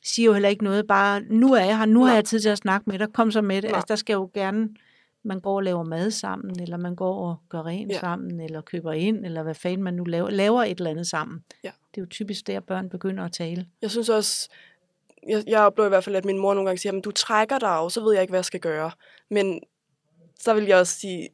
siger 0.03 0.27
jo 0.27 0.33
heller 0.33 0.49
ikke 0.49 0.65
noget, 0.65 0.87
bare, 0.87 1.21
nu 1.21 1.53
er 1.53 1.65
jeg 1.65 1.79
her, 1.79 1.87
nu 1.87 2.01
har 2.01 2.07
Nej. 2.07 2.15
jeg 2.15 2.25
tid 2.25 2.41
til 2.41 2.49
at 2.49 2.59
snakke 2.59 2.91
med 2.91 2.99
dig, 2.99 3.13
kom 3.13 3.31
så 3.31 3.41
med 3.43 3.63
det. 3.63 3.71
Nej. 3.71 3.77
Altså, 3.77 3.87
der 3.89 3.97
skal 3.97 4.15
jo 4.15 4.31
gerne, 4.35 4.69
man 5.27 5.41
går 5.41 5.57
og 5.57 5.63
laver 5.63 5.85
mad 5.85 6.11
sammen, 6.11 6.61
eller 6.61 6.77
man 6.77 6.95
går 6.95 7.31
og 7.31 7.37
gør 7.49 7.67
rent 7.67 7.93
Ja. 7.93 7.99
sammen, 8.01 8.41
eller 8.41 8.61
køber 8.61 8.93
ind, 8.93 9.27
eller 9.27 9.43
hvad 9.43 9.55
fanden 9.55 9.83
man 9.83 9.95
nu 9.95 10.05
laver, 10.05 10.31
laver 10.31 10.63
et 10.63 10.79
eller 10.79 10.91
andet 10.91 11.07
sammen. 11.07 11.45
Ja. 11.65 11.71
Det 11.95 12.01
er 12.01 12.03
jo 12.03 12.07
typisk 12.11 12.47
der, 12.47 12.61
børn 12.61 12.89
begynder 12.89 13.25
at 13.25 13.33
tale. 13.33 13.67
Jeg 13.83 13.91
synes 13.91 14.09
også, 14.09 14.49
jeg, 15.29 15.45
jeg 15.47 15.61
oplever 15.61 15.87
i 15.87 15.89
hvert 15.89 16.05
fald, 16.05 16.17
at 16.17 16.25
min 16.25 16.39
mor 16.39 16.55
nogle 16.55 16.69
gange 16.69 16.79
siger, 16.79 16.93
men 16.93 17.03
du 17.03 17.11
trækker 17.11 17.59
dig 17.59 17.69
af, 17.69 17.91
så 17.93 18.01
ved 18.01 18.13
jeg 18.13 18.23
ikke, 18.23 18.33
hvad 18.33 18.39
jeg 18.39 18.45
skal 18.45 18.61
gøre. 18.61 18.91
Men 19.31 19.61
så 20.41 20.55
vil 20.55 20.65
jeg 20.65 20.79
også 20.79 20.99
sige, 21.01 21.29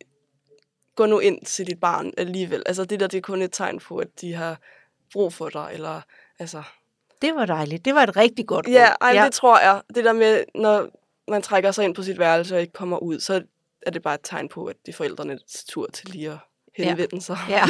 gå 0.96 1.06
nu 1.06 1.18
ind 1.18 1.44
til 1.44 1.66
dit 1.66 1.80
barn 1.80 2.12
alligevel. 2.18 2.62
Altså 2.66 2.84
det 2.84 3.00
der, 3.00 3.06
det 3.06 3.18
er 3.18 3.22
kun 3.22 3.42
et 3.42 3.52
tegn 3.52 3.78
på, 3.78 3.96
at 3.96 4.20
de 4.20 4.34
har 4.34 4.58
brug 5.12 5.32
for 5.32 5.48
dig, 5.48 5.70
eller 5.72 6.00
altså... 6.38 6.62
Det 7.22 7.34
var 7.34 7.46
dejligt. 7.46 7.84
Det 7.84 7.94
var 7.94 8.02
et 8.02 8.16
rigtig 8.16 8.46
godt 8.46 8.66
råd. 8.66 8.72
Ja, 8.72 8.88
ej, 9.00 9.10
ja. 9.14 9.24
det 9.24 9.32
tror 9.32 9.60
jeg. 9.60 9.82
Det 9.94 10.04
der 10.04 10.12
med, 10.12 10.44
når 10.54 10.88
man 11.30 11.42
trækker 11.42 11.70
sig 11.70 11.84
ind 11.84 11.94
på 11.94 12.02
sit 12.02 12.18
værelse 12.18 12.54
og 12.54 12.60
ikke 12.60 12.72
kommer 12.72 12.98
ud, 12.98 13.20
så 13.20 13.42
er 13.86 13.90
det 13.90 14.02
bare 14.02 14.14
et 14.14 14.20
tegn 14.24 14.48
på, 14.48 14.64
at 14.64 14.76
det 14.86 14.92
er 14.92 14.96
forældrenes 14.96 15.64
tur 15.68 15.86
til 15.92 16.08
lige 16.08 16.30
at 16.30 16.38
henvende 16.76 17.20
sig. 17.20 17.38
ja. 17.48 17.62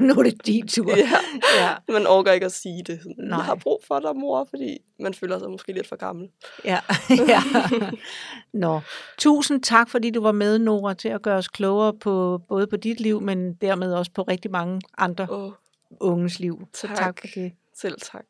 nu 0.06 0.14
er 0.14 0.22
det 0.22 0.46
din 0.46 0.68
tur. 0.68 0.96
ja. 0.96 1.08
ja. 1.60 1.92
Man 1.92 2.06
overgår 2.06 2.30
ikke 2.30 2.46
at 2.46 2.52
sige 2.52 2.82
det. 2.86 2.98
Sådan, 3.02 3.14
Nej. 3.18 3.36
Jeg 3.38 3.44
har 3.44 3.54
brug 3.54 3.80
for 3.88 4.00
dig, 4.00 4.16
mor, 4.16 4.46
fordi 4.50 4.78
man 5.00 5.14
føler 5.14 5.38
sig 5.38 5.50
måske 5.50 5.72
lidt 5.72 5.86
for 5.88 5.96
gammel. 5.96 6.28
Ja. 6.64 6.78
ja. 7.28 7.42
Nå. 8.54 8.80
Tusind 9.18 9.62
tak, 9.62 9.90
fordi 9.90 10.10
du 10.10 10.22
var 10.22 10.32
med, 10.32 10.58
Nora, 10.58 10.94
til 10.94 11.08
at 11.08 11.22
gøre 11.22 11.36
os 11.36 11.48
klogere 11.48 11.94
på 11.94 12.40
både 12.48 12.66
på 12.66 12.76
dit 12.76 13.00
liv, 13.00 13.20
men 13.20 13.54
dermed 13.54 13.92
også 13.94 14.10
på 14.14 14.22
rigtig 14.22 14.50
mange 14.50 14.80
andre 14.98 15.26
Åh, 15.30 15.52
unges 16.00 16.38
liv. 16.40 16.60
Så 16.74 16.86
Tak. 16.86 16.96
tak 16.96 17.20
for 17.20 17.26
det. 17.34 17.52
selv 17.80 18.00
tak. 18.00 18.26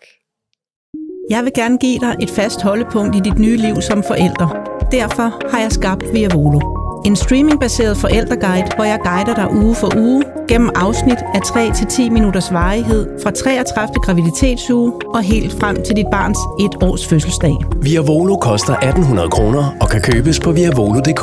Jeg 1.30 1.44
vil 1.44 1.52
gerne 1.56 1.78
give 1.78 1.98
dig 1.98 2.16
et 2.22 2.30
fast 2.30 2.62
holdepunkt 2.62 3.16
i 3.16 3.20
dit 3.20 3.38
nye 3.38 3.56
liv 3.56 3.82
som 3.82 4.02
forælder. 4.02 4.48
Derfor 4.92 5.48
har 5.50 5.60
jeg 5.60 5.72
skabt 5.72 6.04
Via 6.12 6.28
Volo. 6.34 6.85
En 7.04 7.16
streamingbaseret 7.16 7.96
forældreguide, 7.96 8.68
hvor 8.76 8.84
jeg 8.84 8.98
guider 9.04 9.34
dig 9.34 9.54
uge 9.54 9.74
for 9.74 9.92
uge 9.96 10.22
gennem 10.48 10.70
afsnit 10.74 11.18
af 11.34 11.38
3-10 11.38 12.10
minutters 12.10 12.52
varighed 12.52 13.06
fra 13.22 13.30
33. 13.30 13.94
graviditetsuge 14.02 14.92
og 15.14 15.22
helt 15.22 15.52
frem 15.60 15.82
til 15.82 15.96
dit 15.96 16.06
barns 16.12 16.38
et 16.60 16.82
års 16.82 17.06
fødselsdag. 17.06 17.56
Via 17.82 18.00
Volo 18.00 18.36
koster 18.36 18.72
1800 18.72 19.28
kroner 19.28 19.76
og 19.80 19.88
kan 19.88 20.00
købes 20.00 20.40
på 20.40 20.52
viavolo.dk. 20.52 21.22